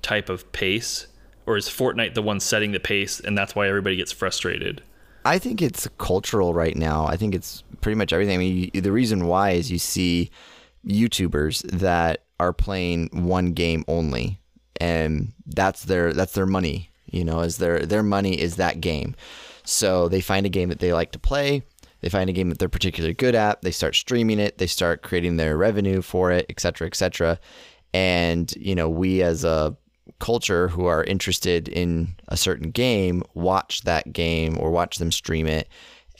type 0.00 0.28
of 0.28 0.50
pace, 0.52 1.06
or 1.46 1.56
is 1.56 1.68
Fortnite 1.68 2.14
the 2.14 2.22
one 2.22 2.40
setting 2.40 2.72
the 2.72 2.80
pace, 2.80 3.20
and 3.20 3.36
that's 3.36 3.54
why 3.54 3.68
everybody 3.68 3.96
gets 3.96 4.12
frustrated? 4.12 4.82
I 5.24 5.38
think 5.38 5.62
it's 5.62 5.88
cultural 5.98 6.54
right 6.54 6.76
now. 6.76 7.06
I 7.06 7.16
think 7.16 7.34
it's 7.34 7.62
pretty 7.82 7.98
much 7.98 8.12
everything. 8.12 8.34
I 8.34 8.38
mean, 8.38 8.70
you, 8.72 8.80
the 8.80 8.92
reason 8.92 9.26
why 9.26 9.50
is 9.50 9.70
you 9.70 9.78
see 9.78 10.30
YouTubers 10.86 11.62
that 11.70 12.24
are 12.40 12.52
playing 12.52 13.10
one 13.12 13.52
game 13.52 13.84
only, 13.86 14.40
and 14.80 15.32
that's 15.46 15.84
their 15.84 16.14
that's 16.14 16.32
their 16.32 16.46
money. 16.46 16.90
You 17.06 17.24
know, 17.24 17.40
is 17.40 17.58
their 17.58 17.80
their 17.80 18.02
money 18.02 18.40
is 18.40 18.56
that 18.56 18.80
game. 18.80 19.14
So 19.64 20.08
they 20.08 20.20
find 20.20 20.46
a 20.46 20.48
game 20.48 20.70
that 20.70 20.78
they 20.78 20.92
like 20.92 21.12
to 21.12 21.18
play. 21.18 21.62
They 22.00 22.08
find 22.08 22.28
a 22.28 22.32
game 22.32 22.48
that 22.48 22.58
they're 22.58 22.68
particularly 22.68 23.14
good 23.14 23.36
at. 23.36 23.62
They 23.62 23.70
start 23.70 23.94
streaming 23.94 24.40
it. 24.40 24.58
They 24.58 24.66
start 24.66 25.02
creating 25.02 25.36
their 25.36 25.56
revenue 25.56 26.02
for 26.02 26.32
it, 26.32 26.46
et 26.48 26.58
cetera, 26.58 26.86
et 26.88 26.96
cetera. 26.96 27.38
And 27.94 28.52
you 28.56 28.74
know, 28.74 28.88
we 28.88 29.22
as 29.22 29.44
a 29.44 29.76
culture 30.18 30.68
who 30.68 30.86
are 30.86 31.04
interested 31.04 31.68
in 31.68 32.16
a 32.28 32.36
certain 32.36 32.70
game 32.70 33.22
watch 33.34 33.82
that 33.82 34.12
game 34.12 34.56
or 34.58 34.70
watch 34.70 34.98
them 34.98 35.12
stream 35.12 35.46
it 35.46 35.68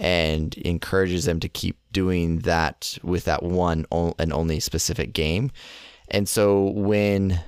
and 0.02 0.54
encourages 0.58 1.24
them 1.26 1.38
to 1.38 1.48
keep 1.48 1.78
doing 1.92 2.40
that 2.40 2.98
with 3.04 3.24
that 3.24 3.44
one 3.44 3.86
and 4.18 4.32
only 4.32 4.58
specific 4.58 5.12
game. 5.12 5.50
And 6.08 6.28
so 6.28 6.70
when 6.70 7.40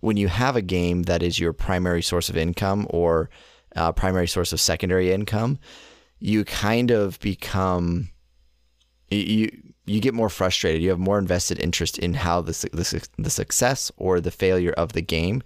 when 0.00 0.16
you 0.16 0.28
have 0.28 0.54
a 0.54 0.62
game 0.62 1.04
that 1.04 1.22
is 1.22 1.40
your 1.40 1.52
primary 1.52 2.02
source 2.02 2.28
of 2.28 2.36
income 2.36 2.86
or 2.90 3.30
uh, 3.74 3.90
primary 3.90 4.28
source 4.28 4.52
of 4.52 4.60
secondary 4.60 5.10
income, 5.12 5.58
you 6.20 6.44
kind 6.44 6.90
of 6.90 7.18
become 7.20 8.10
you 9.10 9.50
you 9.86 10.00
get 10.00 10.12
more 10.12 10.28
frustrated. 10.28 10.82
You 10.82 10.90
have 10.90 10.98
more 10.98 11.18
invested 11.18 11.58
interest 11.58 11.98
in 11.98 12.12
how 12.12 12.42
the, 12.42 12.52
the, 12.72 13.08
the 13.16 13.30
success 13.30 13.90
or 13.96 14.20
the 14.20 14.30
failure 14.30 14.72
of 14.72 14.92
the 14.92 15.00
game. 15.00 15.42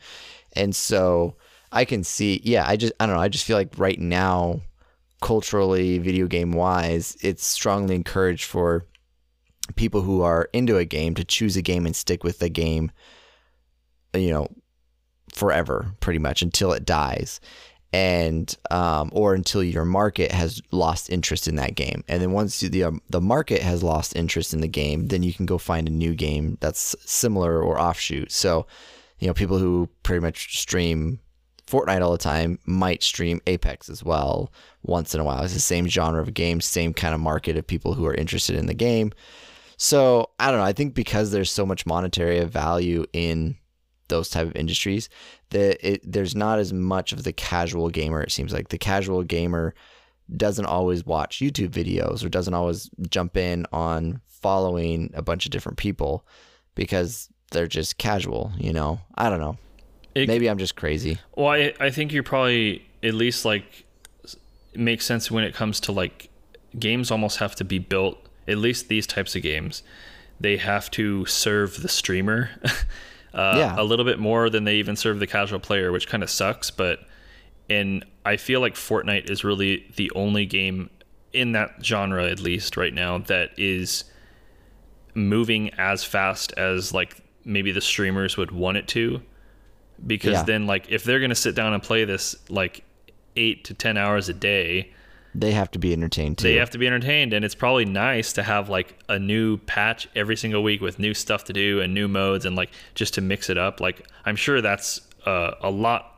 And 0.55 0.75
so 0.75 1.37
I 1.71 1.85
can 1.85 2.03
see, 2.03 2.41
yeah, 2.43 2.65
I 2.67 2.77
just, 2.77 2.93
I 2.99 3.07
don't 3.07 3.15
know. 3.15 3.23
I 3.23 3.29
just 3.29 3.45
feel 3.45 3.57
like 3.57 3.79
right 3.79 4.01
now, 4.01 4.63
culturally, 5.23 5.99
video 5.99 6.27
game 6.27 6.53
wise, 6.53 7.17
it's 7.23 7.47
strongly 7.47 7.95
encouraged 7.95 8.45
for 8.45 8.87
people 9.77 10.03
who 10.03 10.21
are 10.21 10.51
into 10.53 10.77
a 10.77 10.85
game 10.85 11.15
to 11.15 11.25
choose 11.25 11.57
a 11.57 11.63
game 11.63 11.87
and 11.87 11.97
stick 11.97 12.25
with 12.25 12.41
the 12.41 12.51
game, 12.51 12.91
you 14.15 14.31
know, 14.31 14.49
forever, 15.33 15.95
pretty 16.01 16.19
much 16.19 16.43
until 16.43 16.73
it 16.73 16.85
dies 16.85 17.41
and 17.93 18.57
um, 18.71 19.11
or 19.13 19.35
until 19.35 19.63
your 19.63 19.85
market 19.85 20.33
has 20.33 20.63
lost 20.71 21.11
interest 21.11 21.47
in 21.47 21.57
that 21.57 21.75
game. 21.75 22.03
And 22.09 22.23
then 22.23 22.33
once 22.33 22.61
the 22.61 22.85
um, 22.85 23.01
the 23.11 23.21
market 23.21 23.63
has 23.63 23.83
lost 23.83 24.17
interest 24.17 24.55
in 24.55 24.61
the 24.61 24.69
game, 24.69 25.09
then 25.09 25.23
you 25.23 25.33
can 25.33 25.47
go 25.47 25.59
find 25.59 25.89
a 25.89 25.93
new 25.93 26.15
game 26.15 26.57
that's 26.61 26.97
similar 27.05 27.63
or 27.63 27.79
offshoot. 27.79 28.33
So, 28.33 28.67
you 29.19 29.27
know, 29.27 29.35
people 29.35 29.59
who 29.59 29.89
pretty 30.03 30.21
much 30.21 30.59
stream 30.59 31.21
Fortnite 31.73 32.03
all 32.03 32.13
the 32.13 32.19
time 32.19 32.59
might 32.67 33.03
stream 33.03 33.41
Apex 33.47 33.89
as 33.89 34.05
well 34.05 34.53
once 34.83 35.15
in 35.15 35.21
a 35.21 35.25
while. 35.25 35.43
It's 35.43 35.55
the 35.55 35.61
same 35.61 35.89
genre 35.89 36.21
of 36.21 36.35
game, 36.35 36.61
same 36.61 36.93
kind 36.93 37.15
of 37.15 37.21
market 37.21 37.57
of 37.57 37.67
people 37.67 37.95
who 37.95 38.05
are 38.05 38.15
interested 38.15 38.57
in 38.57 38.67
the 38.67 38.75
game. 38.75 39.13
So 39.79 40.31
I 40.39 40.51
don't 40.51 40.61
know. 40.61 40.67
I 40.67 40.75
think 40.75 40.95
because 40.95 41.31
there's 41.31 41.51
so 41.51 41.65
much 41.65 41.87
monetary 41.87 42.45
value 42.45 43.07
in 43.15 43.57
those 44.09 44.29
type 44.29 44.47
of 44.47 44.57
industries 44.57 45.09
that 45.51 45.79
it, 45.87 46.01
there's 46.05 46.37
not 46.37 46.59
as 46.59 46.73
much 46.73 47.13
of 47.13 47.25
the 47.25 47.33
casual 47.33 47.89
gamer 47.89 48.21
it 48.23 48.31
seems 48.31 48.53
like 48.53 48.69
the 48.69 48.77
casual 48.77 49.23
gamer 49.23 49.75
doesn't 50.37 50.67
always 50.67 51.07
watch 51.07 51.39
YouTube 51.39 51.71
videos 51.71 52.25
or 52.25 52.29
doesn't 52.29 52.55
always 52.55 52.91
jump 53.09 53.37
in 53.37 53.67
on 53.73 54.21
following 54.27 55.11
a 55.15 55.23
bunch 55.23 55.47
of 55.47 55.51
different 55.51 55.79
people 55.79 56.27
because 56.75 57.29
they're 57.51 57.67
just 57.67 57.99
casual, 57.99 58.53
you 58.59 58.73
know. 58.73 59.01
I 59.15 59.29
don't 59.29 59.41
know. 59.41 59.57
It, 60.15 60.29
Maybe 60.29 60.49
I'm 60.49 60.59
just 60.59 60.77
crazy. 60.77 61.19
Well, 61.37 61.49
I, 61.49 61.73
I 61.81 61.91
think 61.91 62.13
you're 62.13 62.23
probably 62.23 62.87
at 63.03 63.15
least 63.15 63.45
like 63.45 63.87
makes 64.75 65.05
sense 65.05 65.31
when 65.31 65.45
it 65.45 65.55
comes 65.55 65.81
to 65.81 65.93
like 65.93 66.29
games 66.79 67.11
almost 67.11 67.39
have 67.39 67.55
to 67.55 67.65
be 67.65 67.79
built 67.79 68.19
at 68.49 68.57
least 68.57 68.89
these 68.89 69.07
types 69.07 69.37
of 69.37 69.43
games 69.43 69.83
they 70.41 70.57
have 70.57 70.91
to 70.91 71.25
serve 71.27 71.83
the 71.83 71.89
streamer 71.89 72.51
uh, 73.35 73.55
yeah. 73.57 73.75
a 73.79 73.85
little 73.85 74.05
bit 74.05 74.19
more 74.19 74.51
than 74.51 74.65
they 74.65 74.77
even 74.77 74.97
serve 74.97 75.19
the 75.19 75.27
casual 75.27 75.61
player, 75.61 75.93
which 75.93 76.09
kind 76.09 76.23
of 76.23 76.31
sucks. 76.31 76.71
But 76.71 77.01
and 77.71 78.05
I 78.27 78.37
feel 78.37 78.61
like 78.61 78.75
Fortnite 78.75 79.31
is 79.31 79.45
really 79.45 79.91
the 79.97 80.11
only 80.15 80.47
game 80.47 80.91
in 81.33 81.53
that 81.53 81.77
genre, 81.83 82.27
at 82.27 82.41
least 82.41 82.77
right 82.77 82.93
now, 82.93 83.19
that 83.19 83.51
is 83.57 84.05
moving 85.15 85.73
as 85.75 86.05
fast 86.05 86.53
as 86.57 86.93
like 86.93 87.21
maybe 87.45 87.73
the 87.73 87.81
streamers 87.81 88.37
would 88.37 88.51
want 88.51 88.77
it 88.77 88.89
to. 88.89 89.23
Because 90.05 90.33
yeah. 90.33 90.43
then, 90.43 90.67
like, 90.67 90.91
if 90.91 91.05
they're 91.05 91.21
gonna 91.21 91.35
sit 91.35 91.55
down 91.55 91.73
and 91.73 91.83
play 91.83 92.05
this 92.05 92.37
like 92.49 92.85
eight 93.37 93.65
to 93.65 93.75
ten 93.75 93.97
hours 93.97 94.29
a 94.29 94.35
day, 94.35 94.93
they 95.35 95.53
have 95.53 95.71
to 95.71 95.79
be 95.79 95.93
entertained 95.93 96.39
too. 96.39 96.45
They 96.45 96.57
have 96.57 96.71
to 96.71 96.79
be 96.79 96.87
entertained, 96.87 97.33
and 97.33 97.45
it's 97.45 97.55
probably 97.55 97.85
nice 97.85 98.35
to 98.35 98.43
have 98.43 98.69
like 98.69 98.99
a 99.09 99.19
new 99.19 99.57
patch 99.59 100.09
every 100.15 100.37
single 100.37 100.63
week 100.63 100.81
with 100.81 100.99
new 100.99 101.15
stuff 101.15 101.45
to 101.45 101.53
do 101.53 101.81
and 101.81 101.95
new 101.95 102.09
modes, 102.09 102.45
and 102.45 102.57
like 102.57 102.71
just 102.95 103.15
to 103.15 103.21
mix 103.21 103.49
it 103.49 103.57
up. 103.57 103.81
Like 103.81 104.07
I'm 104.27 104.37
sure 104.37 104.61
that's 104.61 105.01
uh, 105.25 105.53
a 105.61 105.71
lot 105.71 106.09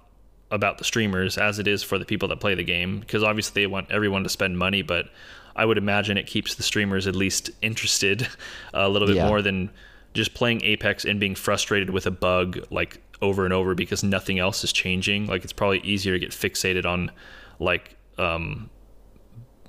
about 0.51 0.79
the 0.79 0.85
streamers 0.85 1.39
as 1.39 1.59
it 1.59 1.67
is 1.67 1.83
for 1.83 1.99
the 1.99 2.05
people 2.05 2.29
that 2.29 2.41
play 2.41 2.55
the 2.55 2.65
game, 2.65 3.01
because 3.01 3.23
obviously 3.23 3.63
they 3.63 3.67
want 3.67 3.91
everyone 3.91 4.25
to 4.25 4.29
spend 4.29 4.59
money, 4.59 4.83
but 4.83 5.11
I 5.57 5.65
would 5.65 5.79
imagine 5.79 6.17
it 6.17 6.27
keeps 6.27 6.55
the 6.55 6.63
streamers 6.63 7.07
at 7.07 7.15
least 7.15 7.51
interested 7.63 8.27
a 8.75 8.89
little 8.89 9.07
bit 9.07 9.17
yeah. 9.17 9.29
more 9.29 9.43
than 9.43 9.71
just 10.13 10.35
playing 10.35 10.63
Apex 10.65 11.05
and 11.05 11.19
being 11.19 11.35
frustrated 11.35 11.91
with 11.91 12.07
a 12.07 12.11
bug 12.11 12.65
like 12.71 13.01
over 13.25 13.45
and 13.45 13.53
over 13.53 13.75
because 13.75 14.05
nothing 14.05 14.39
else 14.39 14.63
is 14.63 14.73
changing. 14.73 15.27
Like 15.27 15.43
it's 15.45 15.53
probably 15.53 15.81
easier 15.81 16.13
to 16.13 16.19
get 16.19 16.31
fixated 16.31 16.85
on 16.85 17.11
like 17.59 17.97
um, 18.19 18.69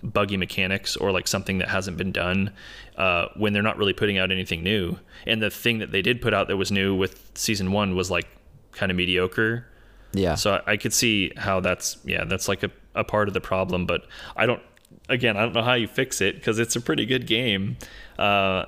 buggy 0.03 0.37
mechanics 0.37 0.95
or 0.97 1.11
like 1.11 1.27
something 1.27 1.59
that 1.59 1.69
hasn't 1.69 1.97
been 1.97 2.11
done 2.11 2.51
uh, 2.97 3.27
when 3.35 3.53
they're 3.53 3.63
not 3.63 3.77
really 3.77 3.93
putting 3.93 4.17
out 4.17 4.31
anything 4.31 4.61
new. 4.61 4.97
And 5.25 5.41
the 5.41 5.49
thing 5.49 5.79
that 5.79 5.91
they 5.91 6.01
did 6.01 6.21
put 6.21 6.33
out 6.33 6.47
that 6.49 6.57
was 6.57 6.71
new 6.71 6.93
with 6.93 7.31
season 7.35 7.71
one 7.71 7.95
was 7.95 8.11
like 8.11 8.27
kind 8.73 8.91
of 8.91 8.97
mediocre. 8.97 9.67
Yeah. 10.13 10.35
So 10.35 10.55
I, 10.55 10.73
I 10.73 10.77
could 10.77 10.93
see 10.93 11.31
how 11.37 11.59
that's 11.61 11.97
yeah 12.05 12.25
that's 12.25 12.47
like 12.47 12.63
a, 12.63 12.71
a 12.93 13.03
part 13.03 13.27
of 13.27 13.33
the 13.33 13.41
problem, 13.41 13.85
but 13.85 14.05
I 14.35 14.45
don't. 14.45 14.61
Again, 15.07 15.37
I 15.37 15.41
don't 15.41 15.53
know 15.53 15.61
how 15.61 15.73
you 15.73 15.87
fix 15.87 16.19
it 16.19 16.35
because 16.35 16.57
it's 16.57 16.75
a 16.75 16.81
pretty 16.81 17.05
good 17.05 17.27
game. 17.27 17.77
Uh, 18.17 18.65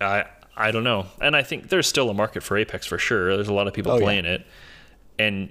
I 0.00 0.24
I 0.56 0.70
don't 0.70 0.84
know, 0.84 1.06
and 1.20 1.34
I 1.34 1.42
think 1.42 1.68
there's 1.68 1.86
still 1.86 2.10
a 2.10 2.14
market 2.14 2.42
for 2.42 2.56
Apex 2.56 2.86
for 2.86 2.98
sure. 2.98 3.34
There's 3.34 3.48
a 3.48 3.52
lot 3.52 3.66
of 3.66 3.74
people 3.74 3.92
oh, 3.92 4.00
playing 4.00 4.24
yeah. 4.24 4.32
it, 4.32 4.46
and 5.18 5.50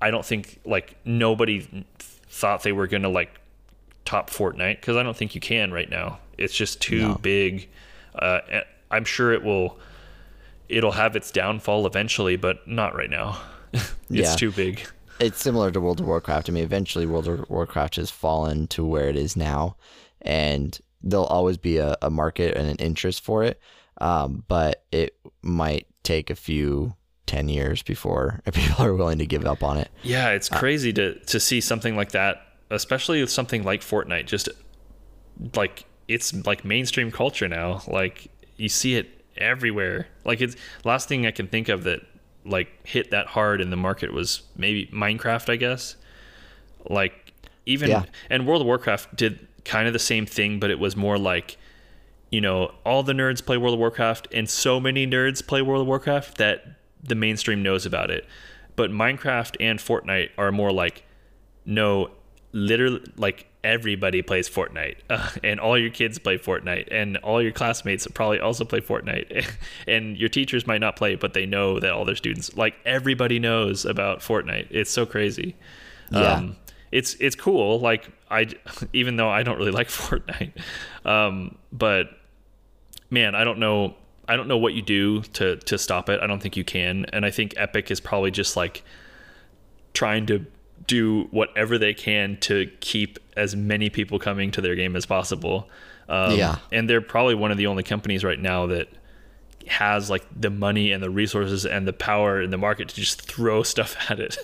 I 0.00 0.10
don't 0.10 0.24
think 0.24 0.60
like 0.64 0.96
nobody 1.04 1.84
thought 2.28 2.62
they 2.62 2.72
were 2.72 2.86
gonna 2.86 3.08
like 3.08 3.40
top 4.04 4.30
Fortnite 4.30 4.80
because 4.80 4.96
I 4.96 5.02
don't 5.02 5.16
think 5.16 5.34
you 5.34 5.40
can 5.40 5.72
right 5.72 5.88
now. 5.88 6.18
It's 6.38 6.54
just 6.54 6.80
too 6.80 7.08
no. 7.08 7.14
big. 7.14 7.68
Uh, 8.14 8.40
I'm 8.90 9.04
sure 9.04 9.32
it 9.32 9.42
will. 9.42 9.78
It'll 10.68 10.92
have 10.92 11.16
its 11.16 11.30
downfall 11.30 11.86
eventually, 11.86 12.36
but 12.36 12.66
not 12.66 12.96
right 12.96 13.10
now. 13.10 13.40
it's 13.72 13.92
yeah. 14.08 14.34
too 14.34 14.50
big. 14.50 14.86
It's 15.20 15.40
similar 15.40 15.70
to 15.70 15.80
World 15.80 16.00
of 16.00 16.06
Warcraft. 16.06 16.48
I 16.48 16.52
mean, 16.52 16.64
eventually 16.64 17.06
World 17.06 17.28
of 17.28 17.48
Warcraft 17.48 17.96
has 17.96 18.10
fallen 18.10 18.66
to 18.68 18.84
where 18.84 19.08
it 19.08 19.16
is 19.16 19.36
now, 19.36 19.76
and 20.22 20.78
there'll 21.02 21.26
always 21.26 21.58
be 21.58 21.78
a, 21.78 21.96
a 22.02 22.10
market 22.10 22.56
and 22.56 22.68
an 22.68 22.76
interest 22.76 23.22
for 23.22 23.44
it. 23.44 23.60
Um, 24.02 24.44
but 24.48 24.84
it 24.92 25.16
might 25.42 25.86
take 26.02 26.28
a 26.28 26.34
few 26.34 26.94
10 27.26 27.48
years 27.48 27.82
before 27.82 28.40
people 28.52 28.84
are 28.84 28.94
willing 28.94 29.18
to 29.18 29.26
give 29.26 29.46
up 29.46 29.62
on 29.62 29.78
it. 29.78 29.88
Yeah, 30.02 30.30
it's 30.30 30.52
uh, 30.52 30.58
crazy 30.58 30.90
uh, 30.90 30.94
to, 30.94 31.18
to 31.20 31.40
see 31.40 31.60
something 31.60 31.96
like 31.96 32.12
that 32.12 32.42
especially 32.72 33.20
with 33.20 33.30
something 33.30 33.62
like 33.62 33.82
Fortnite, 33.82 34.26
just 34.26 34.48
like 35.54 35.84
it's 36.08 36.34
like 36.46 36.64
mainstream 36.64 37.10
culture 37.10 37.46
now. 37.46 37.82
Like 37.86 38.28
you 38.56 38.68
see 38.68 38.96
it 38.96 39.24
everywhere. 39.36 40.08
Like 40.24 40.40
it's 40.40 40.56
last 40.82 41.08
thing 41.08 41.26
I 41.26 41.30
can 41.30 41.46
think 41.46 41.68
of 41.68 41.84
that 41.84 42.00
like 42.44 42.86
hit 42.86 43.10
that 43.10 43.28
hard 43.28 43.60
in 43.60 43.70
the 43.70 43.76
market 43.76 44.12
was 44.12 44.42
maybe 44.56 44.86
Minecraft, 44.86 45.50
I 45.50 45.56
guess. 45.56 45.96
Like 46.88 47.32
even 47.66 47.90
yeah. 47.90 48.04
and 48.30 48.46
World 48.46 48.62
of 48.62 48.66
Warcraft 48.66 49.14
did 49.16 49.46
kind 49.64 49.86
of 49.86 49.92
the 49.92 49.98
same 49.98 50.26
thing, 50.26 50.58
but 50.58 50.70
it 50.70 50.78
was 50.78 50.96
more 50.96 51.18
like 51.18 51.58
you 52.32 52.40
know, 52.40 52.74
all 52.84 53.02
the 53.02 53.12
nerds 53.12 53.44
play 53.44 53.58
World 53.58 53.74
of 53.74 53.78
Warcraft 53.78 54.26
and 54.32 54.48
so 54.48 54.80
many 54.80 55.06
nerds 55.06 55.46
play 55.46 55.62
World 55.62 55.82
of 55.82 55.86
Warcraft 55.86 56.38
that 56.38 56.64
the 57.02 57.14
mainstream 57.14 57.62
knows 57.62 57.86
about 57.86 58.10
it. 58.10 58.26
But 58.74 58.90
Minecraft 58.90 59.56
and 59.60 59.78
Fortnite 59.78 60.30
are 60.38 60.50
more 60.50 60.72
like 60.72 61.04
no 61.64 62.10
literally 62.52 63.02
like 63.16 63.46
everybody 63.62 64.22
plays 64.22 64.48
Fortnite, 64.48 64.96
uh, 65.10 65.30
and 65.44 65.60
all 65.60 65.78
your 65.78 65.90
kids 65.90 66.18
play 66.18 66.38
Fortnite, 66.38 66.88
and 66.90 67.18
all 67.18 67.42
your 67.42 67.52
classmates 67.52 68.06
probably 68.08 68.40
also 68.40 68.64
play 68.64 68.80
Fortnite, 68.80 69.46
and 69.86 70.16
your 70.16 70.30
teachers 70.30 70.66
might 70.66 70.80
not 70.80 70.96
play, 70.96 71.14
but 71.16 71.34
they 71.34 71.44
know 71.44 71.78
that 71.80 71.92
all 71.92 72.06
their 72.06 72.16
students, 72.16 72.56
like 72.56 72.74
everybody 72.86 73.38
knows 73.38 73.84
about 73.84 74.20
Fortnite. 74.20 74.68
It's 74.70 74.90
so 74.90 75.04
crazy. 75.04 75.54
Yeah. 76.10 76.32
Um, 76.32 76.56
it's 76.90 77.14
it's 77.20 77.36
cool. 77.36 77.78
Like 77.78 78.08
I, 78.30 78.48
even 78.94 79.16
though 79.16 79.28
I 79.28 79.42
don't 79.42 79.58
really 79.58 79.70
like 79.70 79.88
Fortnite, 79.88 80.52
um, 81.04 81.58
but 81.72 82.08
man, 83.12 83.34
I 83.36 83.44
don't 83.44 83.58
know. 83.58 83.94
I 84.26 84.36
don't 84.36 84.48
know 84.48 84.58
what 84.58 84.72
you 84.74 84.82
do 84.82 85.22
to 85.22 85.56
to 85.56 85.78
stop 85.78 86.08
it. 86.08 86.20
I 86.20 86.26
don't 86.26 86.40
think 86.42 86.56
you 86.56 86.64
can, 86.64 87.04
and 87.12 87.24
I 87.24 87.30
think 87.30 87.54
Epic 87.56 87.90
is 87.90 88.00
probably 88.00 88.30
just 88.30 88.56
like 88.56 88.82
trying 89.94 90.26
to 90.26 90.46
do 90.86 91.28
whatever 91.30 91.78
they 91.78 91.94
can 91.94 92.36
to 92.40 92.68
keep 92.80 93.18
as 93.36 93.54
many 93.54 93.88
people 93.90 94.18
coming 94.18 94.50
to 94.50 94.60
their 94.60 94.74
game 94.74 94.96
as 94.96 95.06
possible. 95.06 95.68
Um, 96.08 96.36
Yeah. 96.36 96.56
and 96.72 96.90
they're 96.90 97.00
probably 97.00 97.34
one 97.36 97.50
of 97.52 97.56
the 97.56 97.66
only 97.68 97.82
companies 97.84 98.24
right 98.24 98.38
now 98.40 98.66
that 98.66 98.88
has 99.68 100.10
like 100.10 100.24
the 100.34 100.50
money 100.50 100.90
and 100.90 101.00
the 101.02 101.08
resources 101.10 101.64
and 101.64 101.86
the 101.86 101.92
power 101.92 102.42
in 102.42 102.50
the 102.50 102.58
market 102.58 102.88
to 102.88 102.94
just 102.96 103.22
throw 103.22 103.62
stuff 103.74 103.96
at 104.10 104.18
it. 104.18 104.36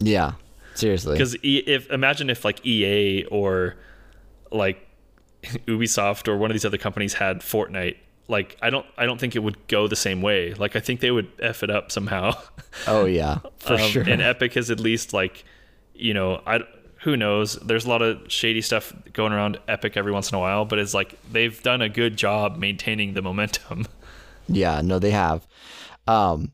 Yeah. 0.00 0.32
Seriously. 0.74 1.12
Because 1.12 1.36
if 1.42 1.88
imagine 1.90 2.30
if 2.30 2.44
like 2.44 2.64
EA 2.66 3.24
or 3.26 3.76
like 4.50 4.84
Ubisoft 5.42 6.28
or 6.28 6.36
one 6.36 6.50
of 6.50 6.54
these 6.54 6.64
other 6.64 6.78
companies 6.78 7.14
had 7.14 7.40
Fortnite, 7.40 7.96
like 8.28 8.56
I 8.62 8.70
don't 8.70 8.86
I 8.96 9.06
don't 9.06 9.18
think 9.20 9.34
it 9.36 9.40
would 9.40 9.66
go 9.68 9.86
the 9.88 9.96
same 9.96 10.22
way. 10.22 10.54
Like 10.54 10.76
I 10.76 10.80
think 10.80 11.00
they 11.00 11.10
would 11.10 11.30
f 11.40 11.62
it 11.62 11.70
up 11.70 11.90
somehow. 11.92 12.32
Oh 12.86 13.04
yeah, 13.04 13.38
for 13.58 13.76
Um, 13.76 13.78
sure. 13.78 14.04
And 14.06 14.20
Epic 14.22 14.54
has 14.54 14.70
at 14.70 14.80
least 14.80 15.12
like, 15.12 15.44
you 15.94 16.14
know, 16.14 16.42
I 16.46 16.60
who 17.02 17.16
knows. 17.16 17.54
There's 17.56 17.84
a 17.86 17.88
lot 17.88 18.02
of 18.02 18.30
shady 18.30 18.60
stuff 18.62 18.92
going 19.12 19.32
around 19.32 19.58
Epic 19.68 19.96
every 19.96 20.12
once 20.12 20.30
in 20.30 20.36
a 20.36 20.40
while, 20.40 20.64
but 20.64 20.78
it's 20.78 20.94
like 20.94 21.18
they've 21.30 21.60
done 21.62 21.82
a 21.82 21.88
good 21.88 22.16
job 22.16 22.56
maintaining 22.56 23.14
the 23.14 23.22
momentum. 23.22 23.86
Yeah, 24.48 24.80
no, 24.82 24.98
they 24.98 25.10
have. 25.12 25.46
Um, 26.06 26.52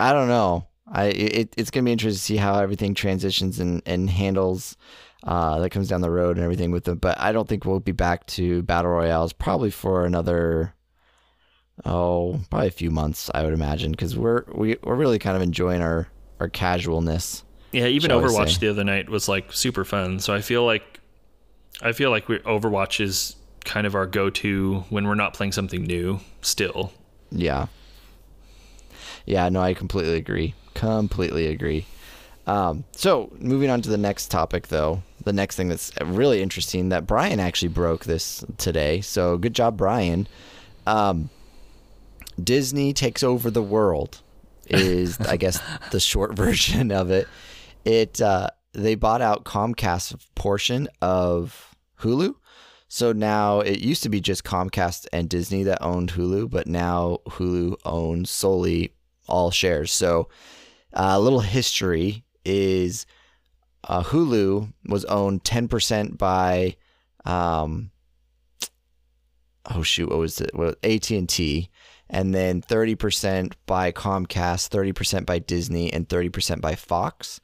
I 0.00 0.12
don't 0.12 0.28
know. 0.28 0.68
I 0.86 1.06
it, 1.06 1.54
it's 1.56 1.70
gonna 1.70 1.84
be 1.84 1.92
interesting 1.92 2.18
to 2.18 2.24
see 2.24 2.36
how 2.36 2.58
everything 2.60 2.94
transitions 2.94 3.60
and 3.60 3.82
and 3.86 4.10
handles 4.10 4.76
uh, 5.24 5.60
that 5.60 5.70
comes 5.70 5.88
down 5.88 6.00
the 6.00 6.10
road 6.10 6.36
and 6.36 6.44
everything 6.44 6.70
with 6.70 6.84
them. 6.84 6.98
But 6.98 7.18
I 7.20 7.32
don't 7.32 7.48
think 7.48 7.64
we'll 7.64 7.80
be 7.80 7.92
back 7.92 8.26
to 8.28 8.62
battle 8.62 8.90
royales 8.90 9.32
probably 9.32 9.70
for 9.70 10.04
another 10.04 10.74
oh 11.84 12.40
probably 12.50 12.68
a 12.68 12.72
few 12.72 12.90
months. 12.90 13.30
I 13.34 13.42
would 13.42 13.54
imagine 13.54 13.92
because 13.92 14.16
we're 14.16 14.44
we, 14.52 14.76
we're 14.82 14.96
really 14.96 15.18
kind 15.18 15.36
of 15.36 15.42
enjoying 15.42 15.80
our 15.82 16.08
our 16.40 16.48
casualness. 16.48 17.44
Yeah, 17.72 17.86
even 17.86 18.10
Overwatch 18.10 18.58
the 18.58 18.68
other 18.68 18.84
night 18.84 19.08
was 19.08 19.28
like 19.28 19.52
super 19.52 19.84
fun. 19.84 20.18
So 20.18 20.34
I 20.34 20.40
feel 20.40 20.64
like 20.64 21.00
I 21.80 21.92
feel 21.92 22.10
like 22.10 22.28
we 22.28 22.38
Overwatch 22.40 23.00
is 23.00 23.36
kind 23.64 23.86
of 23.86 23.94
our 23.94 24.06
go-to 24.06 24.84
when 24.90 25.06
we're 25.06 25.14
not 25.14 25.34
playing 25.34 25.52
something 25.52 25.82
new 25.84 26.20
still. 26.40 26.92
Yeah. 27.30 27.66
Yeah, 29.24 29.48
no, 29.48 29.60
I 29.60 29.74
completely 29.74 30.16
agree. 30.16 30.54
Completely 30.74 31.46
agree. 31.46 31.86
Um, 32.46 32.84
so 32.92 33.32
moving 33.38 33.70
on 33.70 33.82
to 33.82 33.88
the 33.88 33.96
next 33.96 34.28
topic, 34.28 34.68
though, 34.68 35.02
the 35.24 35.32
next 35.32 35.56
thing 35.56 35.68
that's 35.68 35.92
really 36.00 36.42
interesting 36.42 36.90
that 36.90 37.06
Brian 37.06 37.40
actually 37.40 37.68
broke 37.68 38.04
this 38.04 38.44
today. 38.58 39.00
So 39.00 39.36
good 39.38 39.54
job, 39.54 39.76
Brian. 39.76 40.26
Um, 40.86 41.30
Disney 42.42 42.92
takes 42.92 43.22
over 43.22 43.50
the 43.50 43.62
world 43.62 44.20
is, 44.68 45.20
I 45.20 45.36
guess, 45.36 45.60
the 45.90 46.00
short 46.00 46.34
version 46.36 46.90
of 46.90 47.10
it. 47.10 47.28
It 47.84 48.20
uh, 48.20 48.50
they 48.72 48.94
bought 48.94 49.20
out 49.20 49.44
Comcast's 49.44 50.26
portion 50.34 50.88
of 51.00 51.74
Hulu. 52.00 52.34
So 52.88 53.12
now 53.12 53.60
it 53.60 53.80
used 53.80 54.02
to 54.02 54.08
be 54.08 54.20
just 54.20 54.44
Comcast 54.44 55.06
and 55.12 55.28
Disney 55.28 55.62
that 55.62 55.82
owned 55.82 56.12
Hulu, 56.12 56.50
but 56.50 56.66
now 56.66 57.18
Hulu 57.26 57.76
owns 57.84 58.30
solely 58.30 58.92
all 59.26 59.50
shares. 59.50 59.90
So 59.90 60.28
uh, 60.92 61.12
a 61.14 61.20
little 61.20 61.40
history 61.40 62.24
is 62.44 63.06
uh, 63.84 64.02
Hulu 64.02 64.72
was 64.86 65.04
owned 65.06 65.44
10% 65.44 66.18
by, 66.18 66.76
um, 67.24 67.90
oh 69.70 69.82
shoot, 69.82 70.08
what 70.08 70.18
was 70.18 70.40
it? 70.40 70.50
Well, 70.54 70.74
AT&T, 70.82 71.70
and 72.10 72.34
then 72.34 72.62
30% 72.62 73.54
by 73.66 73.90
Comcast, 73.92 74.68
30% 74.68 75.26
by 75.26 75.38
Disney, 75.38 75.92
and 75.92 76.08
30% 76.08 76.60
by 76.60 76.74
Fox. 76.74 77.40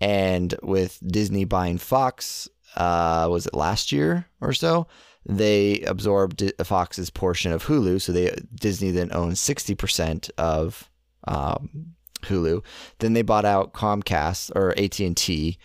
And 0.00 0.54
with 0.62 0.98
Disney 1.06 1.44
buying 1.44 1.78
Fox, 1.78 2.48
uh, 2.76 3.28
was 3.30 3.46
it 3.46 3.54
last 3.54 3.92
year 3.92 4.26
or 4.40 4.52
so? 4.52 4.86
They 5.26 5.80
absorbed 5.80 6.42
Fox's 6.64 7.10
portion 7.10 7.52
of 7.52 7.64
Hulu, 7.66 8.00
so 8.00 8.12
they 8.12 8.34
Disney 8.54 8.90
then 8.90 9.10
owns 9.12 9.38
60% 9.40 10.30
of 10.38 10.90
um, 11.28 11.94
Hulu. 12.22 12.62
Then 12.98 13.12
they 13.12 13.22
bought 13.22 13.44
out 13.44 13.72
Comcast 13.72 14.50
or 14.54 14.70
AT 14.78 15.00
and 15.00 15.16
T. 15.16 15.58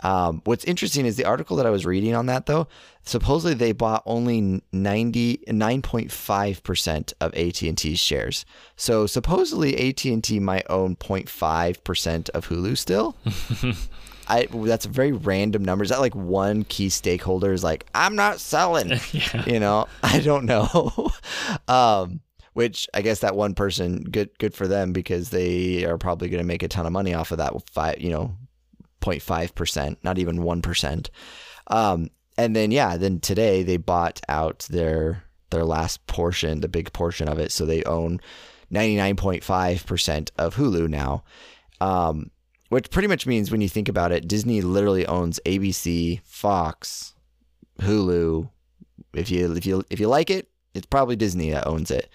Um, 0.00 0.42
what's 0.44 0.64
interesting 0.64 1.06
is 1.06 1.16
the 1.16 1.24
article 1.24 1.56
that 1.56 1.66
I 1.66 1.70
was 1.70 1.84
reading 1.84 2.14
on 2.14 2.26
that 2.26 2.46
though. 2.46 2.68
Supposedly 3.02 3.54
they 3.54 3.72
bought 3.72 4.02
only 4.06 4.62
99.5 4.72 6.62
percent 6.62 7.12
of 7.20 7.34
AT 7.34 7.62
and 7.62 7.76
T's 7.76 7.98
shares. 7.98 8.44
So 8.76 9.06
supposedly 9.06 9.88
AT 9.88 10.04
and 10.04 10.22
T 10.22 10.38
might 10.38 10.66
own 10.70 10.94
0.5 10.96 11.82
percent 11.82 12.28
of 12.30 12.48
Hulu 12.48 12.78
still. 12.78 13.16
I 14.28 14.46
that's 14.52 14.84
a 14.84 14.90
very 14.90 15.12
random 15.12 15.64
number. 15.64 15.82
Is 15.82 15.90
that 15.90 16.00
like 16.00 16.14
one 16.14 16.64
key 16.64 16.90
stakeholder 16.90 17.52
is 17.52 17.64
like 17.64 17.86
I'm 17.94 18.14
not 18.14 18.40
selling? 18.40 18.90
yeah. 19.12 19.44
you 19.46 19.58
know 19.58 19.86
i 20.02 20.20
don't 20.20 20.44
know 20.44 21.10
um 21.68 22.20
which 22.58 22.88
i 22.92 23.00
guess 23.00 23.20
that 23.20 23.36
one 23.36 23.54
person 23.54 24.02
good 24.02 24.36
good 24.40 24.52
for 24.52 24.66
them 24.66 24.92
because 24.92 25.30
they 25.30 25.84
are 25.84 25.96
probably 25.96 26.28
going 26.28 26.42
to 26.42 26.46
make 26.46 26.64
a 26.64 26.66
ton 26.66 26.86
of 26.86 26.92
money 26.92 27.14
off 27.14 27.30
of 27.30 27.38
that 27.38 27.52
five 27.70 28.00
you 28.00 28.10
know 28.10 28.34
0.5% 29.00 29.96
not 30.02 30.18
even 30.18 30.38
1% 30.38 31.08
um 31.68 32.10
and 32.36 32.56
then 32.56 32.72
yeah 32.72 32.96
then 32.96 33.20
today 33.20 33.62
they 33.62 33.76
bought 33.76 34.20
out 34.28 34.66
their 34.70 35.22
their 35.50 35.64
last 35.64 36.04
portion 36.08 36.60
the 36.60 36.68
big 36.68 36.92
portion 36.92 37.28
of 37.28 37.38
it. 37.38 37.52
So 37.52 37.64
they 37.64 37.84
own 37.84 38.20
99.5% 38.72 40.30
of 40.36 40.56
hulu 40.56 40.88
now. 40.88 41.22
Um 41.80 42.32
which 42.70 42.90
pretty 42.90 43.08
much 43.08 43.24
means 43.24 43.52
when 43.52 43.60
you 43.60 43.68
think 43.68 43.88
about 43.88 44.10
it 44.10 44.26
disney 44.26 44.62
literally 44.62 45.06
owns 45.06 45.38
abc 45.46 46.20
fox 46.24 47.14
hulu. 47.80 48.50
If 49.14 49.30
you 49.30 49.52
if 49.52 49.64
you 49.64 49.84
if 49.90 50.00
you 50.00 50.08
like 50.08 50.28
it, 50.28 50.48
it's 50.74 50.86
probably 50.86 51.16
Disney 51.16 51.50
that 51.50 51.66
owns 51.66 51.90
it. 51.90 52.08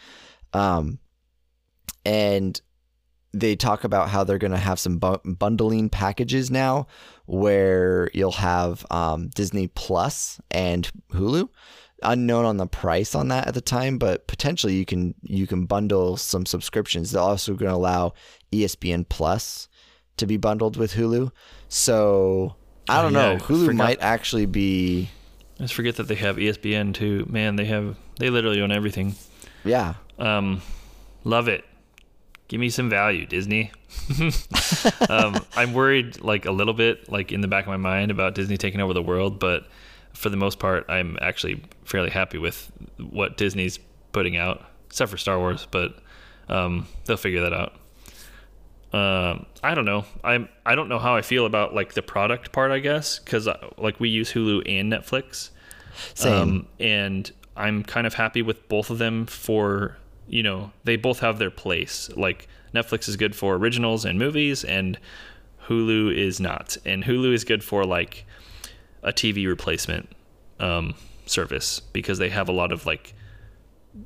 Um, 0.53 0.99
and 2.05 2.59
they 3.33 3.55
talk 3.55 3.83
about 3.83 4.09
how 4.09 4.23
they're 4.23 4.37
going 4.37 4.51
to 4.51 4.57
have 4.57 4.79
some 4.79 4.99
bu- 4.99 5.17
bundling 5.25 5.89
packages 5.89 6.51
now, 6.51 6.87
where 7.25 8.09
you'll 8.13 8.31
have 8.31 8.85
um, 8.91 9.29
Disney 9.29 9.67
Plus 9.67 10.39
and 10.51 10.89
Hulu. 11.11 11.49
Unknown 12.05 12.43
on 12.43 12.57
the 12.57 12.67
price 12.67 13.15
on 13.15 13.29
that 13.29 13.47
at 13.47 13.53
the 13.53 13.61
time, 13.61 13.97
but 13.97 14.27
potentially 14.27 14.73
you 14.73 14.85
can 14.85 15.15
you 15.21 15.47
can 15.47 15.65
bundle 15.65 16.17
some 16.17 16.45
subscriptions. 16.45 17.11
They're 17.11 17.21
also 17.21 17.53
going 17.53 17.69
to 17.71 17.75
allow 17.77 18.13
ESPN 18.51 19.07
Plus 19.07 19.69
to 20.17 20.27
be 20.27 20.35
bundled 20.35 20.75
with 20.75 20.93
Hulu. 20.95 21.31
So 21.69 22.55
I 22.89 22.99
Oh, 22.99 23.03
don't 23.03 23.13
yeah, 23.13 23.33
know. 23.35 23.37
Hulu 23.37 23.65
forgot. 23.67 23.75
might 23.77 24.01
actually 24.01 24.45
be 24.45 25.09
I 25.59 25.63
just 25.63 25.73
forget 25.75 25.95
that 25.95 26.09
they 26.09 26.15
have 26.15 26.35
ESPN 26.35 26.93
too. 26.93 27.25
Man, 27.29 27.55
they 27.55 27.65
have 27.65 27.95
they 28.19 28.29
literally 28.29 28.59
own 28.61 28.73
everything. 28.73 29.15
yeah. 29.63 29.93
Um, 30.20 30.61
love 31.24 31.47
it. 31.47 31.66
Give 32.47 32.59
me 32.59 32.70
some 32.70 32.89
value, 32.89 33.26
Disney. 33.26 33.72
um, 35.09 35.43
I'm 35.55 35.74
worried, 35.74 36.22
like 36.22 36.45
a 36.45 36.51
little 36.51 36.74
bit, 36.74 37.09
like 37.11 37.32
in 37.32 37.41
the 37.41 37.47
back 37.47 37.64
of 37.66 37.70
my 37.70 37.78
mind 37.78 38.11
about 38.11 38.36
Disney 38.36 38.57
taking 38.57 38.80
over 38.82 38.93
the 38.93 39.01
world, 39.01 39.39
but 39.39 39.66
for 40.14 40.30
the 40.30 40.38
most 40.38 40.59
part, 40.59 40.86
I'm 40.89 41.18
actually 41.22 41.64
fairly 41.86 42.09
happy 42.11 42.38
with 42.38 42.72
what 42.99 43.38
Disney's 43.38 43.80
putting 44.11 44.38
out, 44.38 44.64
except 44.88 45.09
for 45.09 45.18
Star 45.18 45.39
Wars. 45.39 45.68
But 45.72 45.97
um, 46.49 46.86
they'll 47.05 47.18
figure 47.18 47.41
that 47.41 47.53
out. 47.53 47.74
Um, 48.93 49.47
I 49.64 49.74
don't 49.74 49.86
know. 49.86 50.05
I'm 50.24 50.49
I 50.66 50.76
don't 50.76 50.88
know 50.89 50.99
how 50.99 51.16
I 51.16 51.24
feel 51.24 51.47
about 51.47 51.74
like 51.74 51.93
the 51.93 52.03
product 52.03 52.51
part. 52.51 52.70
I 52.70 52.78
guess 52.78 53.18
because 53.18 53.47
like 53.80 53.99
we 53.99 54.09
use 54.09 54.32
Hulu 54.32 54.61
and 54.68 54.93
Netflix, 54.93 55.49
Same. 56.14 56.34
um, 56.34 56.68
and 56.80 57.32
I'm 57.55 57.84
kind 57.84 58.05
of 58.05 58.14
happy 58.14 58.43
with 58.43 58.68
both 58.70 58.89
of 58.91 58.99
them 58.99 59.26
for, 59.26 59.97
you 60.28 60.43
know, 60.43 60.71
they 60.84 60.95
both 60.95 61.19
have 61.19 61.39
their 61.39 61.51
place. 61.51 62.09
Like 62.15 62.47
Netflix 62.74 63.07
is 63.07 63.15
good 63.17 63.36
for 63.36 63.55
originals 63.55 64.05
and 64.05 64.17
movies 64.19 64.63
and 64.63 64.97
Hulu 65.67 66.15
is 66.15 66.39
not. 66.39 66.78
And 66.86 67.03
Hulu 67.03 67.34
is 67.34 67.43
good 67.43 67.63
for 67.63 67.86
like 67.86 68.26
a 69.01 69.11
TV 69.13 69.47
replacement 69.47 70.09
um, 70.59 70.95
service 71.26 71.80
because 71.80 72.17
they 72.19 72.30
have 72.30 72.49
a 72.49 72.51
lot 72.53 72.71
of 72.71 72.86
like 72.86 73.13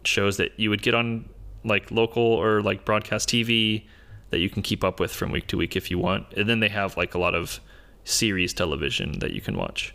shows 0.03 0.37
that 0.37 0.51
you 0.59 0.69
would 0.69 0.81
get 0.81 0.93
on 0.93 1.29
like 1.63 1.91
local 1.91 2.23
or 2.23 2.61
like 2.61 2.85
broadcast 2.85 3.29
TV 3.29 3.83
that 4.29 4.39
you 4.39 4.49
can 4.49 4.61
keep 4.61 4.83
up 4.83 4.99
with 4.99 5.11
from 5.11 5.31
week 5.31 5.47
to 5.47 5.57
week 5.57 5.75
if 5.75 5.89
you 5.89 5.97
want. 5.97 6.25
And 6.35 6.47
then 6.49 6.59
they 6.59 6.69
have 6.69 6.97
like 6.97 7.13
a 7.13 7.19
lot 7.19 7.33
of 7.35 7.59
series 8.03 8.53
television 8.53 9.19
that 9.19 9.31
you 9.31 9.41
can 9.41 9.55
watch. 9.57 9.93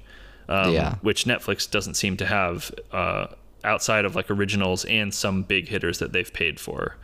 um, 0.49 0.73
Yeah. 0.73 0.97
which 1.03 1.25
Netflix 1.25 1.71
doesn't 1.71 1.95
seem 1.95 2.17
to 2.17 2.27
have 2.27 2.71
uh, 2.91 3.27
outside 3.65 4.05
of 4.05 4.15
like 4.17 4.31
originals 4.31 4.85
and 4.87 5.13
some 5.13 5.43
big 5.43 5.69
hitters 5.69 5.99
that 5.99 6.13
they've 6.13 6.33
paid 6.33 6.59
for, 6.59 6.97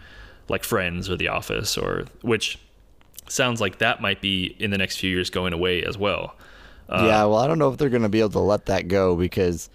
like 0.48 0.64
Friends 0.64 1.08
or 1.08 1.16
The 1.16 1.28
Office, 1.28 1.76
or 1.76 2.06
which 2.22 2.58
sounds 3.28 3.60
like 3.60 3.78
that 3.78 4.00
might 4.00 4.20
be 4.20 4.56
in 4.58 4.70
the 4.70 4.78
next 4.78 4.98
few 4.98 5.10
years 5.10 5.30
going 5.30 5.52
away 5.52 5.82
as 5.82 5.96
well. 5.98 6.34
Uh, 6.88 7.04
yeah, 7.06 7.24
well, 7.24 7.36
I 7.36 7.46
don't 7.46 7.58
know 7.58 7.70
if 7.70 7.76
they're 7.76 7.90
going 7.90 8.02
to 8.02 8.08
be 8.08 8.20
able 8.20 8.30
to 8.30 8.38
let 8.38 8.66
that 8.66 8.88
go 8.88 9.14
because 9.14 9.68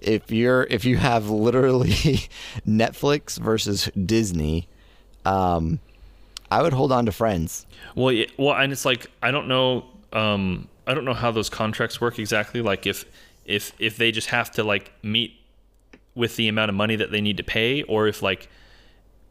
if 0.00 0.30
you're 0.30 0.66
if 0.70 0.84
you 0.84 0.96
have 0.96 1.28
literally 1.28 1.90
Netflix 2.66 3.38
versus 3.38 3.90
Disney, 4.06 4.66
um, 5.24 5.78
I 6.50 6.62
would 6.62 6.72
hold 6.72 6.90
on 6.90 7.06
to 7.06 7.12
Friends. 7.12 7.66
Well, 7.94 8.12
yeah, 8.12 8.26
well, 8.38 8.54
and 8.54 8.72
it's 8.72 8.84
like 8.84 9.08
I 9.22 9.30
don't 9.30 9.48
know, 9.48 9.84
um, 10.12 10.68
I 10.86 10.94
don't 10.94 11.04
know 11.04 11.14
how 11.14 11.30
those 11.30 11.50
contracts 11.50 12.00
work 12.00 12.18
exactly. 12.18 12.62
Like 12.62 12.86
if 12.86 13.04
if 13.44 13.72
if 13.78 13.96
they 13.96 14.10
just 14.10 14.28
have 14.28 14.50
to 14.52 14.64
like 14.64 14.92
meet 15.02 15.36
with 16.14 16.36
the 16.36 16.48
amount 16.48 16.68
of 16.68 16.74
money 16.74 16.96
that 16.96 17.10
they 17.10 17.20
need 17.20 17.36
to 17.36 17.44
pay, 17.44 17.82
or 17.82 18.08
if 18.08 18.22
like 18.22 18.48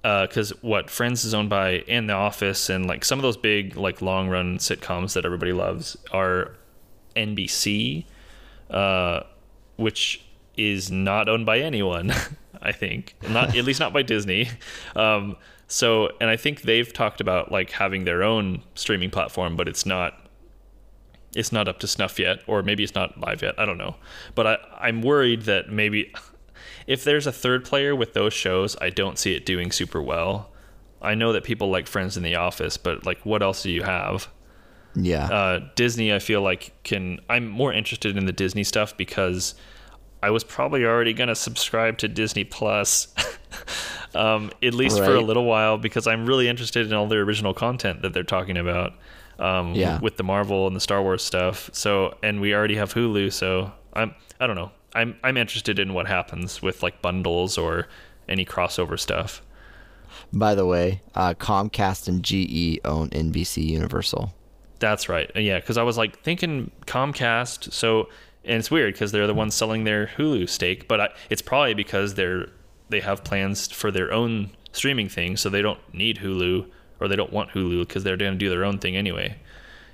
because 0.01 0.51
what 0.61 0.89
Friends 0.89 1.25
is 1.25 1.33
owned 1.33 1.49
by 1.49 1.83
and 1.87 2.09
The 2.09 2.13
Office 2.13 2.69
and 2.69 2.85
like 2.87 3.03
some 3.03 3.19
of 3.19 3.23
those 3.23 3.37
big 3.37 3.75
like 3.75 4.01
long 4.01 4.29
run 4.29 4.57
sitcoms 4.57 5.13
that 5.13 5.25
everybody 5.25 5.51
loves 5.51 5.97
are 6.11 6.55
NBC, 7.15 8.05
uh, 8.69 9.21
which 9.75 10.23
is 10.55 10.91
not 10.91 11.27
owned 11.27 11.45
by 11.45 11.59
anyone. 11.59 12.13
I 12.61 12.71
think 12.73 13.15
not 13.29 13.55
at 13.55 13.63
least 13.63 13.79
not 13.79 13.93
by 13.93 14.01
Disney. 14.01 14.49
Um, 14.95 15.37
so 15.67 16.09
and 16.19 16.29
I 16.29 16.35
think 16.35 16.63
they've 16.63 16.91
talked 16.91 17.21
about 17.21 17.51
like 17.51 17.71
having 17.71 18.05
their 18.05 18.23
own 18.23 18.63
streaming 18.75 19.09
platform, 19.09 19.55
but 19.55 19.67
it's 19.67 19.85
not 19.85 20.25
it's 21.35 21.51
not 21.51 21.67
up 21.67 21.79
to 21.79 21.87
snuff 21.87 22.19
yet, 22.19 22.39
or 22.47 22.63
maybe 22.63 22.83
it's 22.83 22.95
not 22.95 23.19
live 23.19 23.41
yet. 23.41 23.55
I 23.57 23.65
don't 23.65 23.77
know, 23.77 23.95
but 24.35 24.47
I 24.47 24.57
I'm 24.79 25.01
worried 25.01 25.43
that 25.43 25.69
maybe 25.69 26.13
if 26.89 27.03
there's 27.03 27.27
a 27.27 27.31
third 27.31 27.63
player 27.63 27.95
with 27.95 28.13
those 28.13 28.33
shows, 28.33 28.75
I 28.81 28.89
don't 28.89 29.17
see 29.17 29.33
it 29.35 29.45
doing 29.45 29.71
super 29.71 30.01
well. 30.01 30.51
I 31.01 31.13
know 31.15 31.31
that 31.33 31.43
people 31.45 31.69
like 31.69 31.87
Friends 31.87 32.17
in 32.17 32.23
the 32.23 32.35
Office, 32.35 32.75
but 32.77 33.05
like, 33.05 33.25
what 33.25 33.41
else 33.41 33.63
do 33.63 33.71
you 33.71 33.83
have? 33.83 34.27
Yeah, 34.95 35.27
Uh, 35.27 35.59
Disney, 35.75 36.11
I 36.13 36.19
feel 36.19 36.41
like 36.41 36.73
can. 36.83 37.19
I'm 37.29 37.47
more 37.47 37.71
interested 37.71 38.17
in 38.17 38.25
the 38.25 38.31
Disney 38.33 38.63
stuff 38.63 38.97
because 38.97 39.53
I 40.23 40.31
was 40.31 40.43
probably 40.43 40.83
already 40.83 41.13
gonna 41.13 41.35
subscribe 41.35 41.99
to 41.99 42.07
Disney 42.07 42.43
Plus, 42.43 43.07
um, 44.15 44.51
at 44.63 44.73
least 44.73 44.97
for 44.97 45.15
a 45.15 45.21
little 45.21 45.45
while, 45.45 45.77
because 45.77 46.07
I'm 46.07 46.25
really 46.25 46.49
interested 46.49 46.87
in 46.87 46.93
all 46.93 47.07
their 47.07 47.21
original 47.21 47.53
content 47.53 48.01
that 48.01 48.13
they're 48.13 48.23
talking 48.23 48.57
about. 48.57 48.93
Um, 49.37 49.73
Yeah. 49.73 49.99
with 50.01 50.17
the 50.17 50.23
Marvel 50.23 50.67
and 50.67 50.75
the 50.75 50.81
Star 50.81 51.01
Wars 51.01 51.23
stuff. 51.23 51.69
So, 51.71 52.17
and 52.21 52.41
we 52.41 52.53
already 52.53 52.75
have 52.75 52.93
Hulu, 52.93 53.31
so 53.31 53.71
I'm. 53.93 54.13
I 54.39 54.47
don't 54.47 54.55
know. 54.57 54.71
I'm 54.93 55.17
I'm 55.23 55.37
interested 55.37 55.79
in 55.79 55.93
what 55.93 56.07
happens 56.07 56.61
with 56.61 56.81
like 56.83 57.01
bundles 57.01 57.57
or 57.57 57.87
any 58.27 58.45
crossover 58.45 58.99
stuff. 58.99 59.41
by 60.33 60.55
the 60.55 60.65
way, 60.65 61.01
uh, 61.15 61.33
Comcast 61.35 62.07
and 62.07 62.23
GE 62.23 62.79
own 62.85 63.09
NBC 63.09 63.63
Universal. 63.65 64.33
That's 64.79 65.09
right. 65.09 65.29
Uh, 65.35 65.39
Yeah, 65.39 65.59
because 65.59 65.77
I 65.77 65.83
was 65.83 65.97
like 65.97 66.19
thinking 66.21 66.71
Comcast. 66.85 67.71
So, 67.73 68.09
and 68.43 68.57
it's 68.57 68.71
weird 68.71 68.93
because 68.93 69.11
they're 69.11 69.27
the 69.27 69.33
ones 69.33 69.55
selling 69.55 69.83
their 69.83 70.07
Hulu 70.07 70.49
stake, 70.49 70.87
but 70.87 71.01
I, 71.01 71.09
it's 71.29 71.41
probably 71.41 71.73
because 71.73 72.15
they're 72.15 72.47
they 72.89 73.01
have 73.01 73.23
plans 73.23 73.71
for 73.71 73.91
their 73.91 74.11
own 74.11 74.51
streaming 74.71 75.09
thing, 75.09 75.37
so 75.37 75.49
they 75.49 75.61
don't 75.61 75.79
need 75.93 76.17
Hulu 76.17 76.65
or 76.99 77.07
they 77.07 77.15
don't 77.15 77.31
want 77.31 77.51
Hulu 77.51 77.81
because 77.87 78.03
they're 78.03 78.17
going 78.17 78.33
to 78.33 78.37
do 78.37 78.49
their 78.49 78.65
own 78.65 78.79
thing 78.79 78.97
anyway. 78.97 79.37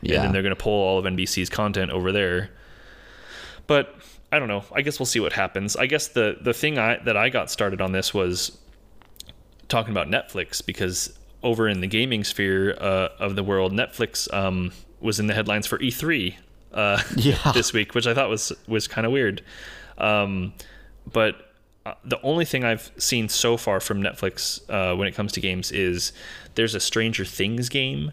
Yeah. 0.02 0.16
And 0.16 0.26
then 0.26 0.34
they're 0.34 0.41
going 0.41 0.56
to 0.56 0.62
pull 0.62 0.74
all 0.74 0.98
of 1.00 1.06
NBC's 1.06 1.50
content 1.50 1.91
over 1.91 2.12
there. 2.12 2.50
But 3.68 3.96
I 4.36 4.39
don't 4.39 4.49
know. 4.49 4.65
I 4.73 4.81
guess 4.81 4.99
we'll 4.99 5.05
see 5.05 5.21
what 5.21 5.31
happens. 5.31 5.77
I 5.77 5.86
guess 5.86 6.09
the 6.09 6.38
the 6.41 6.53
thing 6.53 6.77
I 6.77 6.97
that 7.05 7.15
I 7.15 7.29
got 7.29 7.49
started 7.49 7.79
on 7.79 7.93
this 7.93 8.13
was 8.13 8.57
talking 9.69 9.91
about 9.91 10.07
Netflix 10.09 10.63
because 10.65 11.17
over 11.41 11.69
in 11.69 11.79
the 11.79 11.88
gaming 11.88 12.25
sphere 12.25 12.75
uh, 12.81 13.09
of 13.17 13.38
the 13.38 13.43
world, 13.43 13.71
Netflix 13.71 14.31
um, 14.33 14.73
was 14.99 15.21
in 15.21 15.27
the 15.27 15.33
headlines 15.33 15.67
for 15.67 15.77
E3 15.77 16.36
uh, 16.73 17.01
Yeah. 17.15 17.38
this 17.53 17.71
week, 17.71 17.95
which 17.95 18.07
I 18.07 18.13
thought 18.13 18.29
was 18.29 18.51
was 18.67 18.89
kind 18.89 19.07
of 19.07 19.13
weird. 19.13 19.41
Um, 19.97 20.53
but 21.09 21.53
uh, 21.86 21.93
the 22.03 22.19
only 22.21 22.43
thing 22.43 22.65
I've 22.65 22.91
seen 22.97 23.29
so 23.29 23.55
far 23.55 23.79
from 23.79 24.01
Netflix 24.01 24.69
uh, 24.69 24.97
when 24.97 25.07
it 25.07 25.15
comes 25.15 25.31
to 25.33 25.39
games 25.39 25.71
is 25.71 26.11
there's 26.55 26.75
a 26.75 26.81
Stranger 26.81 27.23
Things 27.23 27.69
game, 27.69 28.11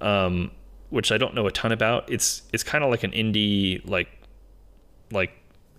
um, 0.00 0.52
which 0.90 1.10
I 1.10 1.18
don't 1.18 1.34
know 1.34 1.48
a 1.48 1.50
ton 1.50 1.72
about. 1.72 2.08
It's 2.12 2.42
it's 2.52 2.62
kind 2.62 2.84
of 2.84 2.90
like 2.90 3.02
an 3.02 3.10
indie 3.10 3.84
like 3.88 4.08
like 5.10 5.32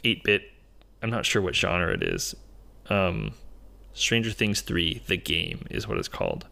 eight 0.05 0.23
bit. 0.23 0.51
I'm 1.01 1.09
not 1.09 1.25
sure 1.25 1.41
what 1.41 1.55
genre 1.55 1.93
it 1.93 2.03
is. 2.03 2.35
Um, 2.89 3.33
Stranger 3.93 4.31
Things 4.31 4.61
3, 4.61 5.03
the 5.07 5.17
game 5.17 5.65
is 5.69 5.87
what 5.87 5.97
it's 5.97 6.07
called, 6.07 6.45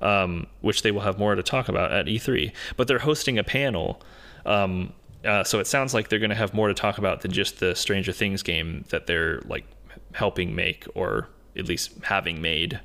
um, 0.00 0.46
which 0.60 0.82
they 0.82 0.90
will 0.90 1.00
have 1.00 1.18
more 1.18 1.34
to 1.34 1.42
talk 1.42 1.68
about 1.68 1.92
at 1.92 2.06
E3. 2.06 2.52
But 2.76 2.88
they're 2.88 2.98
hosting 2.98 3.38
a 3.38 3.44
panel. 3.44 4.02
Um, 4.44 4.92
uh, 5.24 5.44
so 5.44 5.58
it 5.60 5.66
sounds 5.66 5.94
like 5.94 6.08
they're 6.08 6.18
going 6.18 6.30
to 6.30 6.36
have 6.36 6.54
more 6.54 6.68
to 6.68 6.74
talk 6.74 6.98
about 6.98 7.20
than 7.20 7.30
just 7.30 7.60
the 7.60 7.74
Stranger 7.74 8.12
Things 8.12 8.42
game 8.42 8.84
that 8.88 9.06
they're 9.06 9.40
like 9.42 9.64
helping 10.12 10.54
make 10.54 10.86
or 10.94 11.28
at 11.56 11.66
least 11.66 11.92
having 12.02 12.40
made, 12.40 12.80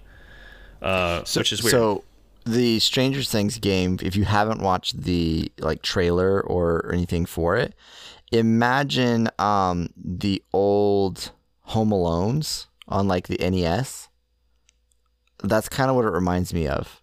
uh, 0.82 1.24
which 1.36 1.52
is 1.54 1.64
weird. 1.64 1.72
So 1.72 2.04
the 2.46 2.80
Stranger 2.80 3.24
Things 3.24 3.58
game, 3.58 3.98
if 4.02 4.16
you 4.16 4.26
haven't 4.26 4.62
watched 4.62 5.02
the 5.02 5.52
like 5.60 5.82
trailer 5.82 6.42
or 6.42 6.92
anything 6.94 7.26
for 7.26 7.56
it, 7.56 7.74
imagine 8.38 9.30
um 9.40 9.90
the 9.98 10.44
old 10.54 11.32
Home 11.62 11.90
Alones 11.90 12.68
on 12.88 13.08
like 13.08 13.28
the 13.28 13.38
NES. 13.38 14.10
That's 15.44 15.70
kind 15.70 15.90
of 15.90 15.96
what 15.96 16.06
it 16.06 16.12
reminds 16.12 16.54
me 16.54 16.68
of. 16.68 17.02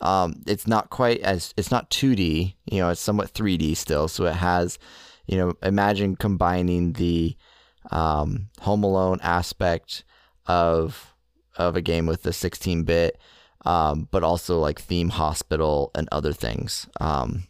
Um, 0.00 0.42
it's 0.46 0.66
not 0.66 0.90
quite 0.90 1.20
as 1.20 1.54
it's 1.56 1.70
not 1.70 1.90
2D, 1.90 2.54
you 2.70 2.80
know, 2.80 2.90
it's 2.90 3.00
somewhat 3.00 3.32
3D 3.32 3.76
still. 3.76 4.08
So 4.08 4.26
it 4.26 4.34
has, 4.34 4.78
you 5.26 5.38
know, 5.38 5.54
imagine 5.62 6.16
combining 6.16 6.92
the 6.94 7.36
um, 7.90 8.48
Home 8.60 8.84
Alone 8.84 9.20
aspect 9.22 10.04
of 10.46 11.14
of 11.56 11.76
a 11.76 11.80
game 11.80 12.06
with 12.06 12.22
the 12.22 12.32
16 12.32 12.84
bit, 12.84 13.18
um, 13.64 14.08
but 14.10 14.22
also 14.22 14.58
like 14.58 14.80
theme 14.80 15.08
hospital 15.08 15.90
and 15.94 16.08
other 16.12 16.32
things. 16.32 16.86
Um, 17.00 17.44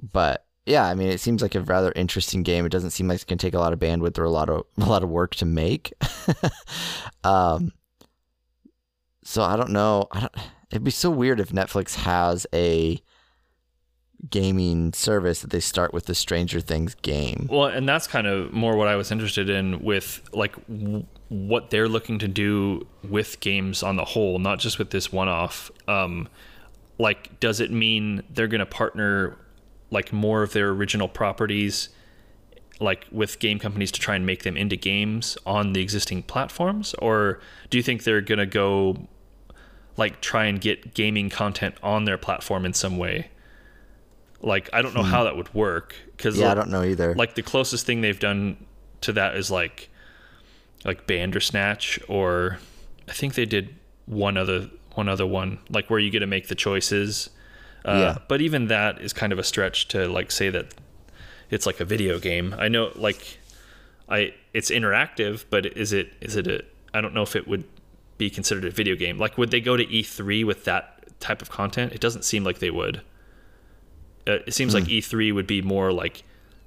but 0.00 0.46
yeah, 0.66 0.86
I 0.86 0.94
mean, 0.94 1.08
it 1.08 1.20
seems 1.20 1.42
like 1.42 1.54
a 1.54 1.60
rather 1.60 1.92
interesting 1.96 2.42
game. 2.42 2.64
It 2.64 2.72
doesn't 2.72 2.90
seem 2.90 3.08
like 3.08 3.16
it's 3.16 3.24
gonna 3.24 3.38
take 3.38 3.54
a 3.54 3.58
lot 3.58 3.72
of 3.72 3.78
bandwidth 3.78 4.18
or 4.18 4.24
a 4.24 4.30
lot 4.30 4.48
of 4.48 4.64
a 4.78 4.84
lot 4.84 5.02
of 5.02 5.08
work 5.08 5.34
to 5.36 5.44
make. 5.44 5.92
um, 7.24 7.72
so 9.24 9.42
I 9.42 9.56
don't 9.56 9.70
know. 9.70 10.08
I 10.12 10.20
don't. 10.20 10.32
It'd 10.70 10.84
be 10.84 10.90
so 10.90 11.10
weird 11.10 11.38
if 11.38 11.50
Netflix 11.50 11.96
has 11.96 12.46
a 12.54 13.02
gaming 14.30 14.92
service 14.92 15.40
that 15.40 15.50
they 15.50 15.60
start 15.60 15.92
with 15.92 16.06
the 16.06 16.14
Stranger 16.14 16.60
Things 16.60 16.94
game. 16.94 17.48
Well, 17.50 17.66
and 17.66 17.88
that's 17.88 18.06
kind 18.06 18.26
of 18.26 18.52
more 18.52 18.76
what 18.76 18.88
I 18.88 18.96
was 18.96 19.10
interested 19.10 19.50
in 19.50 19.82
with 19.82 20.22
like 20.32 20.54
w- 20.66 21.04
what 21.28 21.70
they're 21.70 21.88
looking 21.88 22.18
to 22.20 22.28
do 22.28 22.86
with 23.02 23.40
games 23.40 23.82
on 23.82 23.96
the 23.96 24.04
whole, 24.04 24.38
not 24.38 24.60
just 24.60 24.78
with 24.78 24.90
this 24.90 25.12
one-off. 25.12 25.70
Um, 25.88 26.28
like, 26.98 27.40
does 27.40 27.60
it 27.60 27.70
mean 27.70 28.22
they're 28.30 28.48
going 28.48 28.60
to 28.60 28.66
partner 28.66 29.36
like 29.92 30.12
more 30.12 30.42
of 30.42 30.54
their 30.54 30.70
original 30.70 31.06
properties, 31.06 31.90
like 32.80 33.06
with 33.12 33.38
game 33.38 33.58
companies 33.58 33.92
to 33.92 34.00
try 34.00 34.16
and 34.16 34.26
make 34.26 34.42
them 34.42 34.56
into 34.56 34.74
games 34.74 35.38
on 35.46 35.74
the 35.74 35.82
existing 35.82 36.24
platforms, 36.24 36.94
or 36.94 37.38
do 37.70 37.76
you 37.76 37.82
think 37.82 38.02
they're 38.02 38.22
going 38.22 38.38
to 38.38 38.46
go 38.46 39.06
like 39.96 40.20
try 40.22 40.46
and 40.46 40.60
get 40.60 40.94
gaming 40.94 41.28
content 41.28 41.74
on 41.82 42.06
their 42.06 42.18
platform 42.18 42.64
in 42.64 42.72
some 42.72 42.96
way? 42.96 43.28
Like, 44.40 44.70
I 44.72 44.82
don't 44.82 44.94
know 44.94 45.02
hmm. 45.02 45.10
how 45.10 45.24
that 45.24 45.36
would 45.36 45.52
work 45.54 45.94
because 46.16 46.38
Yeah, 46.38 46.50
I 46.50 46.54
don't 46.54 46.70
know 46.70 46.82
either. 46.82 47.14
like 47.14 47.34
the 47.34 47.42
closest 47.42 47.86
thing 47.86 48.00
they've 48.00 48.18
done 48.18 48.66
to 49.02 49.12
that 49.12 49.36
is 49.36 49.50
like 49.50 49.90
like 50.84 51.06
Bandersnatch 51.06 52.00
or 52.08 52.58
I 53.08 53.12
think 53.12 53.34
they 53.34 53.46
did 53.46 53.76
one 54.06 54.36
other 54.36 54.68
one 54.94 55.08
other 55.08 55.26
one 55.26 55.58
like 55.70 55.90
where 55.90 55.98
you 55.98 56.10
get 56.10 56.20
to 56.20 56.26
make 56.26 56.48
the 56.48 56.54
choices. 56.54 57.28
Uh, 57.84 57.92
Yeah. 57.98 58.18
But 58.28 58.40
even 58.40 58.68
that 58.68 59.00
is 59.00 59.12
kind 59.12 59.32
of 59.32 59.38
a 59.38 59.44
stretch 59.44 59.88
to 59.88 60.08
like 60.08 60.30
say 60.30 60.50
that 60.50 60.74
it's 61.50 61.66
like 61.66 61.80
a 61.80 61.84
video 61.84 62.18
game. 62.18 62.54
I 62.58 62.68
know 62.68 62.92
like 62.94 63.38
I 64.08 64.34
it's 64.54 64.70
interactive, 64.70 65.44
but 65.50 65.66
is 65.66 65.92
it 65.92 66.12
is 66.20 66.36
it 66.36 66.46
a 66.46 66.64
I 66.94 67.00
don't 67.00 67.14
know 67.14 67.22
if 67.22 67.34
it 67.36 67.48
would 67.48 67.64
be 68.18 68.30
considered 68.30 68.64
a 68.64 68.70
video 68.70 68.94
game. 68.96 69.18
Like 69.18 69.38
would 69.38 69.50
they 69.50 69.60
go 69.60 69.76
to 69.76 69.84
E3 69.84 70.44
with 70.44 70.64
that 70.64 71.18
type 71.20 71.42
of 71.42 71.50
content? 71.50 71.92
It 71.92 72.00
doesn't 72.00 72.24
seem 72.24 72.44
like 72.44 72.58
they 72.58 72.70
would. 72.70 73.02
Uh, 74.26 74.38
it 74.46 74.54
seems 74.54 74.72
like 74.74 74.84
E3 74.84 75.34
would 75.34 75.46
be 75.46 75.62
more 75.62 75.92
like 75.92 76.22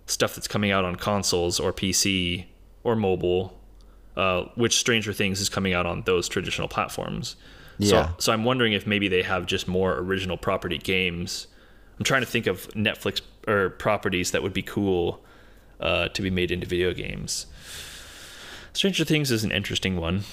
stuff 0.07 0.35
that's 0.35 0.47
coming 0.47 0.71
out 0.71 0.83
on 0.85 0.95
consoles 0.97 1.59
or 1.59 1.71
PC 1.71 2.45
or 2.83 2.95
mobile, 2.95 3.57
uh, 4.17 4.43
which 4.55 4.77
Stranger 4.77 5.13
Things 5.13 5.39
is 5.39 5.47
coming 5.49 5.73
out 5.73 5.85
on 5.85 6.01
those 6.03 6.27
traditional 6.27 6.67
platforms. 6.67 7.35
Yeah. 7.77 8.07
So, 8.09 8.13
so 8.19 8.33
I'm 8.33 8.43
wondering 8.43 8.73
if 8.73 8.85
maybe 8.87 9.07
they 9.07 9.21
have 9.23 9.45
just 9.45 9.67
more 9.67 9.97
original 9.97 10.37
property 10.37 10.77
games. 10.77 11.47
I'm 11.97 12.03
trying 12.05 12.21
to 12.21 12.27
think 12.27 12.47
of 12.47 12.67
Netflix 12.69 13.21
or 13.47 13.69
properties 13.71 14.31
that 14.31 14.43
would 14.43 14.53
be 14.53 14.61
cool 14.61 15.23
uh, 15.79 16.07
to 16.09 16.21
be 16.21 16.29
made 16.29 16.51
into 16.51 16.67
video 16.67 16.93
games. 16.93 17.45
Stranger 18.73 19.05
Things 19.05 19.31
is 19.31 19.43
an 19.43 19.51
interesting 19.51 19.97
one. 19.97 20.23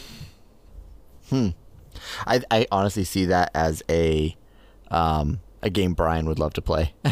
I 2.26 2.42
I 2.50 2.66
honestly 2.70 3.04
see 3.04 3.24
that 3.26 3.50
as 3.54 3.82
a 3.88 4.36
um 4.90 5.40
a 5.62 5.70
game 5.70 5.94
Brian 5.94 6.26
would 6.26 6.38
love 6.38 6.52
to 6.54 6.62
play. 6.62 6.94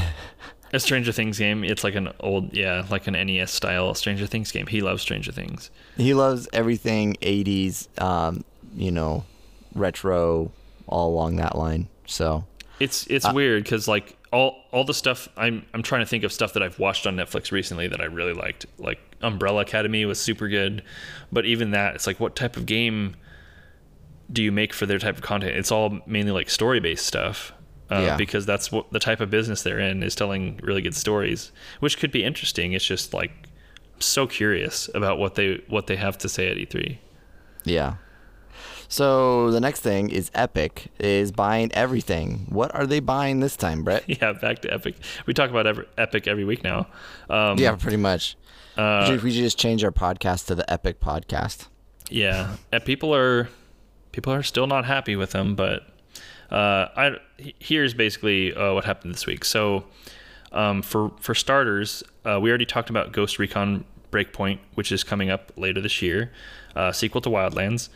A 0.72 0.78
Stranger 0.78 1.10
Things 1.10 1.36
game. 1.36 1.64
It's 1.64 1.82
like 1.82 1.96
an 1.96 2.10
old, 2.20 2.54
yeah, 2.54 2.86
like 2.90 3.08
an 3.08 3.14
NES 3.14 3.50
style 3.50 3.92
Stranger 3.94 4.26
Things 4.26 4.52
game. 4.52 4.68
He 4.68 4.82
loves 4.82 5.02
Stranger 5.02 5.32
Things. 5.32 5.68
he 5.96 6.14
loves 6.14 6.48
everything 6.52 7.16
80s 7.22 7.88
um 8.00 8.44
you 8.76 8.92
know 8.92 9.24
retro 9.74 10.52
all 10.86 11.08
along 11.08 11.36
that 11.36 11.56
line. 11.56 11.88
So 12.06 12.44
It's 12.78 13.06
it's 13.06 13.30
weird 13.32 13.64
because 13.64 13.86
like 13.88 14.16
all 14.32 14.56
all 14.72 14.84
the 14.84 14.94
stuff 14.94 15.28
I'm 15.36 15.64
I'm 15.74 15.82
trying 15.82 16.02
to 16.02 16.06
think 16.06 16.24
of 16.24 16.32
stuff 16.32 16.52
that 16.54 16.62
I've 16.62 16.78
watched 16.78 17.06
on 17.06 17.16
Netflix 17.16 17.52
recently 17.52 17.88
that 17.88 18.00
I 18.00 18.04
really 18.04 18.32
liked. 18.32 18.66
Like 18.78 19.00
Umbrella 19.22 19.62
Academy 19.62 20.04
was 20.04 20.20
super 20.20 20.48
good, 20.48 20.82
but 21.30 21.44
even 21.44 21.72
that, 21.72 21.94
it's 21.94 22.06
like 22.06 22.20
what 22.20 22.36
type 22.36 22.56
of 22.56 22.66
game 22.66 23.16
do 24.32 24.42
you 24.42 24.52
make 24.52 24.72
for 24.72 24.86
their 24.86 24.98
type 24.98 25.16
of 25.16 25.22
content? 25.22 25.56
It's 25.56 25.72
all 25.72 26.00
mainly 26.06 26.32
like 26.32 26.48
story 26.50 26.80
based 26.80 27.06
stuff. 27.06 27.52
Uh, 27.90 28.00
Yeah. 28.02 28.16
Because 28.16 28.46
that's 28.46 28.70
what 28.70 28.92
the 28.92 29.00
type 29.00 29.20
of 29.20 29.30
business 29.30 29.62
they're 29.62 29.80
in 29.80 30.02
is 30.04 30.14
telling 30.14 30.60
really 30.62 30.80
good 30.80 30.94
stories, 30.94 31.50
which 31.80 31.98
could 31.98 32.12
be 32.12 32.22
interesting. 32.22 32.72
It's 32.72 32.84
just 32.84 33.12
like 33.12 33.32
I'm 33.94 34.00
so 34.00 34.26
curious 34.28 34.88
about 34.94 35.18
what 35.18 35.34
they 35.34 35.62
what 35.68 35.86
they 35.88 35.96
have 35.96 36.16
to 36.18 36.28
say 36.28 36.48
at 36.48 36.56
E 36.56 36.66
E3. 36.66 36.98
Yeah. 37.64 37.94
So 38.90 39.52
the 39.52 39.60
next 39.60 39.80
thing 39.82 40.10
is 40.10 40.32
Epic 40.34 40.88
is 40.98 41.30
buying 41.30 41.70
everything. 41.72 42.46
What 42.48 42.74
are 42.74 42.86
they 42.86 42.98
buying 42.98 43.38
this 43.38 43.56
time, 43.56 43.84
Brett? 43.84 44.02
Yeah, 44.08 44.32
back 44.32 44.58
to 44.62 44.72
Epic. 44.74 44.96
We 45.26 45.32
talk 45.32 45.48
about 45.48 45.66
every, 45.68 45.86
Epic 45.96 46.26
every 46.26 46.44
week 46.44 46.64
now. 46.64 46.88
Um, 47.28 47.56
yeah, 47.56 47.76
pretty 47.76 47.96
much. 47.96 48.36
uh, 48.76 49.04
we, 49.08 49.14
should, 49.14 49.22
we 49.22 49.30
should 49.30 49.42
just 49.44 49.58
change 49.58 49.84
our 49.84 49.92
podcast 49.92 50.48
to 50.48 50.56
the 50.56 50.70
Epic 50.70 50.98
podcast. 51.00 51.68
Yeah, 52.10 52.56
and 52.72 52.84
people 52.84 53.14
are 53.14 53.48
people 54.10 54.32
are 54.32 54.42
still 54.42 54.66
not 54.66 54.84
happy 54.86 55.14
with 55.14 55.30
them, 55.30 55.54
but 55.54 55.82
uh, 56.50 56.88
I 56.96 57.16
here's 57.38 57.94
basically 57.94 58.52
uh, 58.52 58.74
what 58.74 58.84
happened 58.84 59.14
this 59.14 59.24
week. 59.24 59.44
So, 59.44 59.84
um, 60.50 60.82
for 60.82 61.12
for 61.20 61.36
starters, 61.36 62.02
uh, 62.24 62.40
we 62.42 62.50
already 62.50 62.66
talked 62.66 62.90
about 62.90 63.12
Ghost 63.12 63.38
Recon 63.38 63.84
Breakpoint, 64.10 64.58
which 64.74 64.90
is 64.90 65.04
coming 65.04 65.30
up 65.30 65.52
later 65.56 65.80
this 65.80 66.02
year, 66.02 66.32
uh, 66.74 66.90
sequel 66.90 67.20
to 67.20 67.28
Wildlands. 67.28 67.88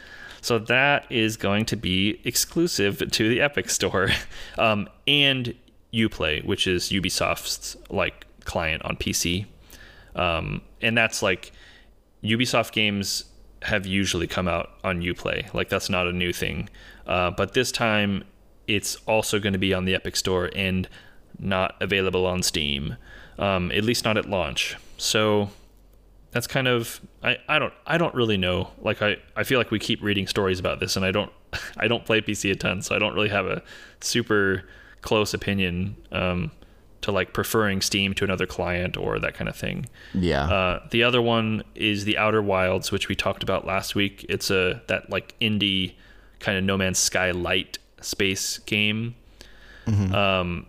So 0.45 0.59
that 0.59 1.11
is 1.11 1.39
going 1.39 1.65
to 1.67 1.77
be 1.77 2.21
exclusive 2.23 2.99
to 3.13 3.29
the 3.31 3.41
Epic 3.41 3.71
Store, 3.71 4.11
um, 4.59 4.91
and 5.07 5.55
UPlay, 5.91 6.45
which 6.45 6.67
is 6.67 6.91
Ubisoft's 6.91 7.79
like 7.89 8.27
client 8.45 8.85
on 8.85 8.99
PC, 8.99 9.47
um, 10.15 10.61
and 10.83 10.99
that's 10.99 11.23
like 11.23 11.53
Ubisoft 12.23 12.73
games 12.73 13.25
have 13.63 13.87
usually 13.87 14.27
come 14.27 14.47
out 14.47 14.69
on 14.85 15.01
Uplay. 15.01 15.53
Like 15.55 15.71
that's 15.71 15.89
not 15.89 16.07
a 16.07 16.13
new 16.13 16.31
thing. 16.31 16.69
Uh, 17.07 17.31
but 17.31 17.55
this 17.55 17.73
time, 17.73 18.23
it's 18.67 18.97
also 19.07 19.39
going 19.39 19.55
to 19.55 19.59
be 19.59 19.73
on 19.73 19.87
the 19.87 19.95
Epic 19.95 20.15
Store 20.15 20.51
and 20.55 20.87
not 21.39 21.75
available 21.81 22.27
on 22.27 22.43
Steam, 22.43 22.99
um, 23.39 23.73
at 23.73 23.83
least 23.83 24.05
not 24.05 24.19
at 24.19 24.29
launch. 24.29 24.77
So 24.99 25.49
that's 26.35 26.49
kind 26.49 26.67
of 26.67 27.01
I, 27.23 27.39
I 27.49 27.59
don't 27.61 27.73
I 27.87 27.97
don't 27.97 28.15
really 28.15 28.37
know. 28.37 28.73
Like 28.83 29.01
I, 29.01 29.17
I 29.37 29.45
feel 29.45 29.59
like 29.59 29.71
we 29.71 29.79
keep 29.79 30.03
reading 30.03 30.27
stories 30.27 30.59
about 30.59 30.81
this, 30.81 30.97
and 30.97 31.05
I 31.05 31.13
don't 31.13 31.33
I 31.79 31.87
don't 31.89 32.05
play 32.05 32.21
PC 32.21 32.51
a 32.51 32.57
ton, 32.57 32.83
so 32.83 32.95
I 32.95 32.99
don't 32.99 33.15
really 33.15 33.29
have 33.29 33.47
a 33.47 33.63
super 34.01 34.65
close 35.01 35.33
opinion 35.33 35.97
um, 36.11 36.51
to 37.03 37.13
like 37.13 37.33
preferring 37.33 37.81
Steam 37.81 38.15
to 38.15 38.25
another 38.25 38.47
client 38.47 38.97
or 38.97 39.21
that 39.21 39.35
kind 39.35 39.49
of 39.49 39.55
thing. 39.55 39.87
Yeah. 40.13 40.45
Uh, 40.45 40.89
the 40.91 41.05
other 41.05 41.23
one 41.23 41.63
is 41.77 42.05
the 42.05 42.19
Outer 42.19 42.43
Wilds, 42.43 42.91
which 42.91 43.09
we 43.09 43.15
talked 43.15 43.45
about 43.45 43.65
last 43.65 43.95
week. 43.95 44.27
It's 44.29 44.51
a 44.51 44.83
that 44.89 45.11
like 45.11 45.39
indie 45.41 45.95
kind 46.41 46.59
of 46.59 46.65
No 46.65 46.77
Man's 46.77 46.99
Sky 46.99 47.31
light 47.31 47.79
space 48.01 48.59
game. 48.59 49.15
Um, 50.15 50.67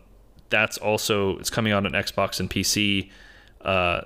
that's 0.49 0.77
also 0.77 1.39
it's 1.39 1.49
coming 1.49 1.73
out 1.73 1.87
on 1.87 1.93
Xbox 1.93 2.39
and 2.39 2.51
PC. 2.51 3.09
Uh, 3.61 4.01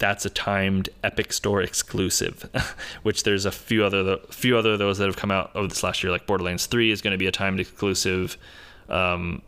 that's 0.00 0.24
a 0.26 0.30
timed 0.30 0.88
Epic 1.04 1.32
Store 1.32 1.62
exclusive, 1.62 2.50
which 3.04 3.22
there's 3.22 3.44
a 3.46 3.52
few 3.52 3.84
other 3.84 4.16
few 4.30 4.56
other 4.58 4.72
of 4.72 4.78
those 4.80 4.98
that 4.98 5.06
have 5.06 5.16
come 5.16 5.30
out 5.30 5.54
over 5.54 5.68
this 5.68 5.84
last 5.84 6.02
year. 6.02 6.10
Like 6.10 6.26
Borderlands 6.26 6.66
Three 6.66 6.90
is 6.90 7.00
going 7.00 7.12
to 7.12 7.18
be 7.18 7.26
a 7.28 7.32
timed 7.32 7.60
exclusive. 7.60 8.36
Um, 8.88 9.42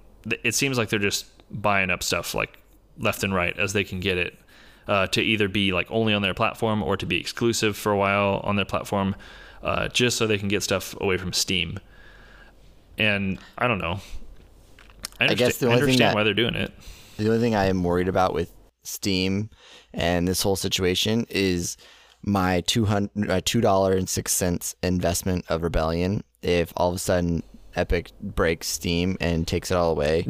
it 0.45 0.55
seems 0.55 0.79
like 0.79 0.89
they're 0.89 1.01
just 1.01 1.27
buying 1.51 1.91
up 1.91 2.03
stuff 2.05 2.35
like 2.35 2.57
left 2.99 3.25
and 3.25 3.35
right 3.35 3.59
as 3.59 3.73
they 3.73 3.83
can 3.83 3.99
get 3.99 4.17
it 4.19 4.39
uh, 4.87 5.07
to 5.09 5.21
either 5.21 5.49
be 5.49 5.73
like 5.73 5.91
only 5.91 6.15
on 6.15 6.23
their 6.23 6.35
platform 6.35 6.83
or 6.83 6.97
to 6.97 7.07
be 7.07 7.19
exclusive 7.19 7.77
for 7.77 7.91
a 7.91 7.97
while 7.97 8.41
on 8.45 8.55
their 8.57 8.65
platform, 8.65 9.17
uh, 9.63 9.89
just 9.89 10.17
so 10.17 10.27
they 10.27 10.39
can 10.39 10.49
get 10.49 10.63
stuff 10.63 10.95
away 11.01 11.17
from 11.17 11.33
Steam. 11.33 11.79
And 12.99 13.39
I 13.59 13.67
don't 13.69 13.79
know. 13.79 14.01
I, 15.19 15.27
understa- 15.29 15.37
guess 15.37 15.57
the 15.59 15.67
I 15.67 15.71
only 15.71 15.81
thing 15.81 15.83
understand 15.89 16.11
that- 16.11 16.15
why 16.15 16.23
they're 16.25 16.35
doing 16.35 16.55
it. 16.55 16.73
The 17.17 17.27
only 17.29 17.41
thing 17.41 17.55
I 17.55 17.67
am 17.67 17.83
worried 17.85 18.09
about 18.09 18.35
with 18.35 18.53
Steam 18.85 19.51
and 19.95 20.27
this 20.27 20.43
whole 20.43 20.57
situation 20.57 21.27
is 21.29 21.77
my 22.23 22.61
two 22.63 22.85
hundred 22.85 23.31
uh, 23.31 23.41
two 23.45 23.61
dollar 23.61 23.93
and 23.93 24.09
six 24.09 24.33
cents 24.33 24.75
investment 24.83 25.45
of 25.49 25.63
Rebellion. 25.63 26.25
If 26.43 26.73
all 26.77 26.91
of 26.91 26.97
a 26.97 26.99
sudden 26.99 27.43
Epic 27.75 28.11
breaks 28.21 28.69
Steam 28.69 29.17
and 29.21 29.47
takes 29.47 29.71
it 29.71 29.77
all 29.77 29.91
away, 29.93 30.27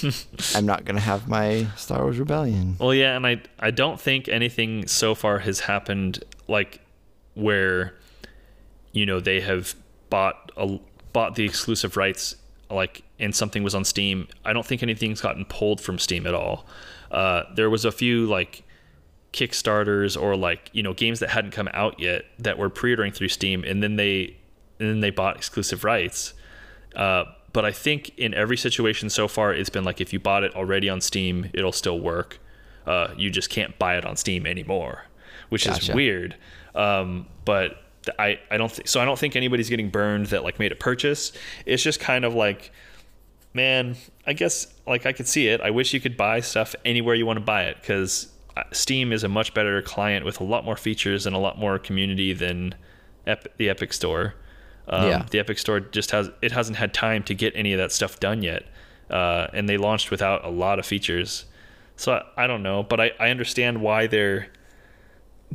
I'm 0.54 0.66
not 0.66 0.84
gonna 0.84 1.00
have 1.00 1.28
my 1.28 1.66
Star 1.76 2.02
Wars 2.02 2.18
Rebellion. 2.18 2.76
Well, 2.78 2.94
yeah, 2.94 3.16
and 3.16 3.26
I 3.26 3.42
I 3.58 3.70
don't 3.70 4.00
think 4.00 4.28
anything 4.28 4.86
so 4.86 5.14
far 5.14 5.38
has 5.40 5.60
happened 5.60 6.24
like 6.48 6.80
where 7.34 7.94
you 8.92 9.06
know 9.06 9.20
they 9.20 9.40
have 9.40 9.74
bought 10.10 10.52
a, 10.56 10.78
bought 11.12 11.36
the 11.36 11.44
exclusive 11.44 11.96
rights 11.96 12.36
like 12.70 13.02
and 13.18 13.34
something 13.34 13.62
was 13.62 13.74
on 13.74 13.84
Steam. 13.84 14.28
I 14.44 14.52
don't 14.52 14.66
think 14.66 14.82
anything's 14.82 15.20
gotten 15.20 15.44
pulled 15.44 15.80
from 15.80 15.98
Steam 15.98 16.26
at 16.26 16.34
all. 16.34 16.66
Uh, 17.10 17.44
there 17.54 17.68
was 17.68 17.84
a 17.84 17.92
few 17.92 18.26
like 18.26 18.62
Kickstarters 19.32 20.20
or 20.20 20.36
like 20.36 20.70
you 20.72 20.82
know 20.82 20.92
games 20.92 21.20
that 21.20 21.30
hadn't 21.30 21.52
come 21.52 21.68
out 21.72 22.00
yet 22.00 22.24
that 22.38 22.58
were 22.58 22.68
pre-ordering 22.68 23.12
through 23.12 23.28
Steam, 23.28 23.64
and 23.64 23.82
then 23.82 23.96
they 23.96 24.36
and 24.78 24.88
then 24.88 25.00
they 25.00 25.10
bought 25.10 25.36
exclusive 25.36 25.84
rights. 25.84 26.34
Uh, 26.96 27.24
but 27.52 27.64
I 27.64 27.72
think 27.72 28.16
in 28.18 28.34
every 28.34 28.56
situation 28.56 29.10
so 29.10 29.28
far, 29.28 29.52
it's 29.52 29.70
been 29.70 29.84
like 29.84 30.00
if 30.00 30.12
you 30.12 30.20
bought 30.20 30.44
it 30.44 30.54
already 30.54 30.88
on 30.88 31.00
Steam, 31.00 31.50
it'll 31.52 31.72
still 31.72 32.00
work. 32.00 32.38
Uh, 32.86 33.08
you 33.16 33.30
just 33.30 33.50
can't 33.50 33.78
buy 33.78 33.96
it 33.96 34.04
on 34.04 34.16
Steam 34.16 34.46
anymore, 34.46 35.04
which 35.48 35.66
is 35.66 35.90
weird. 35.90 36.36
Um, 36.74 37.26
but 37.44 37.82
I, 38.18 38.40
I 38.50 38.56
don't 38.56 38.72
think 38.72 38.88
so. 38.88 39.00
I 39.00 39.04
don't 39.04 39.18
think 39.18 39.36
anybody's 39.36 39.68
getting 39.68 39.90
burned 39.90 40.26
that 40.26 40.42
like 40.42 40.58
made 40.58 40.72
a 40.72 40.76
purchase. 40.76 41.32
It's 41.66 41.82
just 41.82 42.00
kind 42.00 42.24
of 42.24 42.34
like, 42.34 42.72
man, 43.52 43.96
I 44.26 44.32
guess 44.32 44.72
like 44.86 45.06
I 45.06 45.12
could 45.12 45.28
see 45.28 45.48
it. 45.48 45.60
I 45.60 45.70
wish 45.70 45.92
you 45.92 46.00
could 46.00 46.16
buy 46.16 46.40
stuff 46.40 46.74
anywhere 46.84 47.14
you 47.14 47.26
want 47.26 47.38
to 47.38 47.44
buy 47.44 47.64
it 47.64 47.76
because 47.80 48.32
Steam 48.72 49.12
is 49.12 49.24
a 49.24 49.28
much 49.28 49.54
better 49.54 49.80
client 49.82 50.24
with 50.24 50.40
a 50.40 50.44
lot 50.44 50.64
more 50.64 50.76
features 50.76 51.26
and 51.26 51.34
a 51.34 51.38
lot 51.38 51.58
more 51.58 51.78
community 51.78 52.32
than 52.32 52.74
Ep- 53.26 53.56
the 53.56 53.68
Epic 53.68 53.92
Store. 53.92 54.34
Um, 54.88 55.06
Yeah. 55.08 55.26
The 55.30 55.38
Epic 55.38 55.58
Store 55.58 55.80
just 55.80 56.10
has 56.10 56.30
it 56.42 56.52
hasn't 56.52 56.76
had 56.78 56.92
time 56.94 57.22
to 57.24 57.34
get 57.34 57.52
any 57.56 57.72
of 57.72 57.78
that 57.78 57.92
stuff 57.92 58.18
done 58.20 58.42
yet, 58.42 58.64
uh, 59.10 59.46
and 59.52 59.68
they 59.68 59.76
launched 59.76 60.10
without 60.10 60.44
a 60.44 60.48
lot 60.50 60.78
of 60.78 60.86
features. 60.86 61.44
So 61.96 62.12
I, 62.12 62.44
I 62.44 62.46
don't 62.46 62.62
know, 62.62 62.82
but 62.82 63.00
I, 63.00 63.12
I 63.20 63.30
understand 63.30 63.80
why 63.82 64.06
they're 64.06 64.48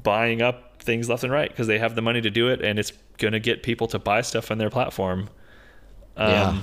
buying 0.02 0.42
up 0.42 0.82
things 0.82 1.10
left 1.10 1.24
and 1.24 1.32
right 1.34 1.50
because 1.50 1.68
they 1.68 1.80
have 1.80 1.96
the 1.96 2.02
money 2.02 2.22
to 2.22 2.30
do 2.30 2.50
it, 2.50 2.62
and 2.62 2.78
it's 2.80 2.92
gonna 3.18 3.40
get 3.40 3.64
people 3.64 3.88
to 3.88 4.00
buy 4.00 4.22
stuff 4.22 4.52
on 4.52 4.58
their 4.58 4.70
platform. 4.70 5.30
Um, 6.18 6.30
Yeah. 6.32 6.58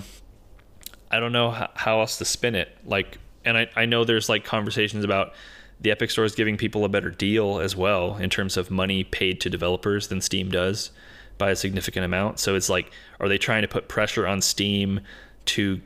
I 1.10 1.20
don't 1.20 1.32
know 1.32 1.50
how, 1.50 1.68
how 1.74 2.00
else 2.00 2.16
to 2.18 2.24
spin 2.24 2.54
it. 2.54 2.74
Like, 2.86 3.18
and 3.44 3.58
I, 3.58 3.68
I 3.76 3.84
know 3.84 4.04
there's 4.04 4.28
like 4.30 4.44
conversations 4.44 5.04
about 5.04 5.34
the 5.82 5.90
Epic 5.90 6.10
Store 6.10 6.24
is 6.24 6.34
giving 6.34 6.56
people 6.56 6.84
a 6.84 6.88
better 6.88 7.10
deal 7.10 7.58
as 7.58 7.76
well 7.76 8.16
in 8.16 8.30
terms 8.30 8.56
of 8.56 8.70
money 8.70 9.04
paid 9.04 9.40
to 9.40 9.50
developers 9.50 10.08
than 10.08 10.20
Steam 10.20 10.50
does 10.50 10.90
by 11.38 11.50
a 11.50 11.56
significant 11.56 12.04
amount. 12.04 12.38
So 12.38 12.54
it's 12.54 12.68
like, 12.68 12.92
are 13.20 13.28
they 13.28 13.38
trying 13.38 13.62
to 13.62 13.68
put 13.68 13.88
pressure 13.88 14.26
on 14.26 14.40
Steam 14.40 15.00
to 15.46 15.80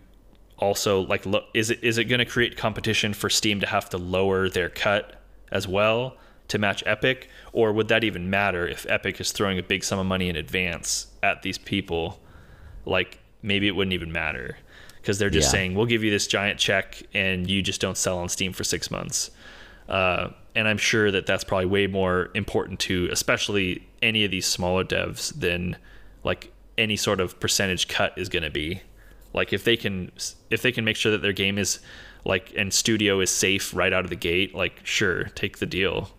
also 0.58 1.00
like 1.00 1.24
look? 1.24 1.44
Is 1.54 1.70
it 1.70 1.82
is 1.82 1.98
it 1.98 2.04
going 2.04 2.18
to 2.18 2.24
create 2.26 2.56
competition 2.56 3.14
for 3.14 3.30
Steam 3.30 3.60
to 3.60 3.66
have 3.66 3.88
to 3.90 3.98
lower 3.98 4.48
their 4.48 4.68
cut 4.68 5.20
as 5.50 5.66
well 5.66 6.16
to 6.48 6.58
match 6.58 6.82
Epic, 6.86 7.28
or 7.52 7.72
would 7.72 7.88
that 7.88 8.04
even 8.04 8.30
matter 8.30 8.68
if 8.68 8.86
Epic 8.88 9.20
is 9.20 9.32
throwing 9.32 9.58
a 9.58 9.62
big 9.62 9.82
sum 9.82 9.98
of 9.98 10.06
money 10.06 10.28
in 10.28 10.36
advance 10.36 11.06
at 11.22 11.42
these 11.42 11.58
people? 11.58 12.20
Like 12.84 13.18
maybe 13.42 13.66
it 13.66 13.72
wouldn't 13.74 13.94
even 13.94 14.12
matter 14.12 14.58
because 15.00 15.18
they're 15.18 15.30
just 15.30 15.46
Yeah. 15.46 15.52
saying 15.52 15.74
we'll 15.74 15.86
give 15.86 16.04
you 16.04 16.10
this 16.10 16.26
giant 16.26 16.58
check 16.58 17.02
and 17.14 17.48
you 17.48 17.62
just 17.62 17.80
don't 17.80 17.96
sell 17.96 18.18
on 18.18 18.28
Steam 18.28 18.52
for 18.52 18.62
six 18.64 18.90
months. 18.90 19.30
Uh, 19.88 20.28
and 20.54 20.66
I'm 20.66 20.78
sure 20.78 21.10
that 21.10 21.26
that's 21.26 21.44
probably 21.44 21.66
way 21.66 21.86
more 21.86 22.30
important 22.34 22.80
to, 22.80 23.08
especially 23.12 23.86
any 24.02 24.24
of 24.24 24.30
these 24.30 24.46
smaller 24.46 24.84
devs 24.84 25.32
than 25.38 25.76
like 26.24 26.52
any 26.78 26.96
sort 26.96 27.20
of 27.20 27.38
percentage 27.40 27.88
cut 27.88 28.12
is 28.16 28.28
going 28.28 28.42
to 28.42 28.50
be. 28.50 28.80
Like 29.32 29.52
if 29.52 29.64
they 29.64 29.76
can, 29.76 30.10
if 30.50 30.62
they 30.62 30.72
can 30.72 30.84
make 30.84 30.96
sure 30.96 31.12
that 31.12 31.22
their 31.22 31.32
game 31.32 31.58
is 31.58 31.78
like 32.24 32.52
and 32.56 32.72
studio 32.72 33.20
is 33.20 33.30
safe 33.30 33.74
right 33.74 33.92
out 33.92 34.04
of 34.04 34.10
the 34.10 34.16
gate, 34.16 34.54
like 34.54 34.80
sure, 34.84 35.24
take 35.34 35.58
the 35.58 35.66
deal. 35.66 36.10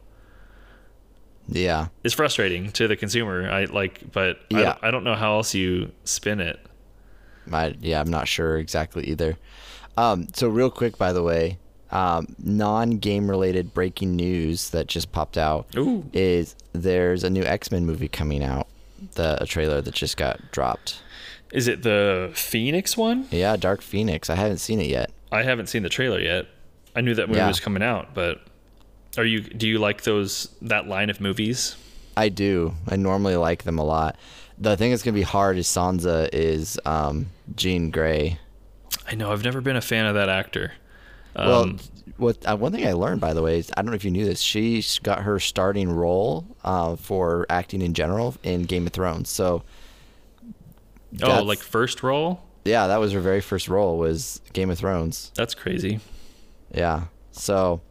Yeah. 1.49 1.87
It's 2.03 2.13
frustrating 2.13 2.71
to 2.73 2.87
the 2.87 2.95
consumer. 2.95 3.49
I 3.49 3.65
like, 3.65 4.11
but 4.11 4.37
I, 4.53 4.59
Yeah. 4.59 4.63
don't, 4.63 4.83
I 4.83 4.91
don't 4.91 5.03
know 5.03 5.15
how 5.15 5.33
else 5.35 5.53
you 5.53 5.91
spin 6.03 6.39
it. 6.39 6.59
I, 7.51 7.75
yeah, 7.79 8.01
I'm 8.01 8.09
not 8.09 8.27
sure 8.27 8.57
exactly 8.57 9.05
either. 9.05 9.37
Um, 9.95 10.27
so 10.33 10.47
real 10.49 10.69
quick, 10.69 10.97
by 10.97 11.13
the 11.13 11.23
way, 11.23 11.57
um, 11.91 12.35
non-game 12.43 13.29
related 13.29 13.73
breaking 13.73 14.15
news 14.15 14.69
that 14.71 14.87
just 14.87 15.11
popped 15.11 15.37
out 15.37 15.67
Ooh. 15.77 16.05
is 16.13 16.55
there's 16.73 17.23
a 17.23 17.29
new 17.29 17.43
X-Men 17.43 17.85
movie 17.85 18.07
coming 18.07 18.43
out. 18.43 18.67
The 19.13 19.41
a 19.41 19.45
trailer 19.45 19.79
that 19.81 19.93
just 19.93 20.17
got 20.17 20.51
dropped. 20.51 21.01
Is 21.53 21.67
it 21.67 21.83
the 21.83 22.31
Phoenix 22.33 22.97
one? 22.97 23.27
Yeah, 23.31 23.55
Dark 23.55 23.81
Phoenix. 23.81 24.29
I 24.29 24.35
haven't 24.35 24.57
seen 24.57 24.81
it 24.81 24.87
yet. 24.89 25.11
I 25.31 25.43
haven't 25.43 25.67
seen 25.67 25.83
the 25.83 25.89
trailer 25.89 26.19
yet. 26.19 26.47
I 26.95 27.01
knew 27.01 27.13
that 27.13 27.27
movie 27.27 27.37
Yeah. 27.39 27.47
was 27.47 27.59
coming 27.59 27.83
out, 27.83 28.13
but 28.13 28.41
are 29.17 29.23
you? 29.23 29.41
Do 29.41 29.67
you 29.67 29.77
like 29.79 30.01
those 30.03 30.49
that 30.63 30.87
line 30.87 31.09
of 31.09 31.21
movies? 31.21 31.75
I 32.17 32.29
do. 32.29 32.73
I 32.89 32.95
normally 32.95 33.35
like 33.35 33.63
them 33.63 33.77
a 33.77 33.83
lot. 33.83 34.15
The 34.57 34.75
thing 34.75 34.89
that's 34.89 35.03
gonna 35.03 35.13
be 35.13 35.21
hard 35.21 35.57
is 35.57 35.67
Sansa 35.67 36.27
is 36.33 36.79
um, 36.85 37.27
Jean 37.55 37.91
Grey. 37.91 38.39
I 39.07 39.13
know. 39.15 39.31
I've 39.31 39.43
never 39.43 39.61
been 39.61 39.75
a 39.75 39.81
fan 39.81 40.07
of 40.07 40.15
that 40.15 40.27
actor. 40.29 40.73
Um, 41.37 41.47
Well, 41.47 41.75
what 42.17 42.37
uh, 42.49 42.57
one 42.57 42.71
thing 42.71 42.85
I 42.87 42.93
learned 42.93 43.21
by 43.21 43.33
the 43.33 43.43
way 43.43 43.59
is 43.59 43.71
I 43.77 43.81
don't 43.81 43.91
know 43.91 43.95
if 43.95 44.03
you 44.03 44.11
knew 44.11 44.25
this. 44.25 44.41
She 44.41 44.83
got 45.03 45.21
her 45.23 45.39
starting 45.39 45.89
role 45.89 46.45
uh, 46.63 46.95
for 46.95 47.45
acting 47.49 47.81
in 47.81 47.93
general 47.93 48.35
in 48.43 48.63
Game 48.63 48.87
of 48.87 48.93
Thrones. 48.93 49.29
So 49.29 49.63
oh, 51.21 51.43
like 51.43 51.59
first 51.59 52.03
role? 52.03 52.41
yeah, 52.65 52.87
that 52.87 52.99
was 52.99 53.11
her 53.13 53.19
very 53.19 53.41
first 53.41 53.67
role 53.67 53.97
was 53.97 54.41
Game 54.53 54.69
of 54.69 54.77
Thrones. 54.77 55.31
That's 55.35 55.55
crazy. 55.55 55.99
Yeah. 56.73 57.05
So, 57.31 57.81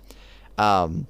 um, 0.59 1.07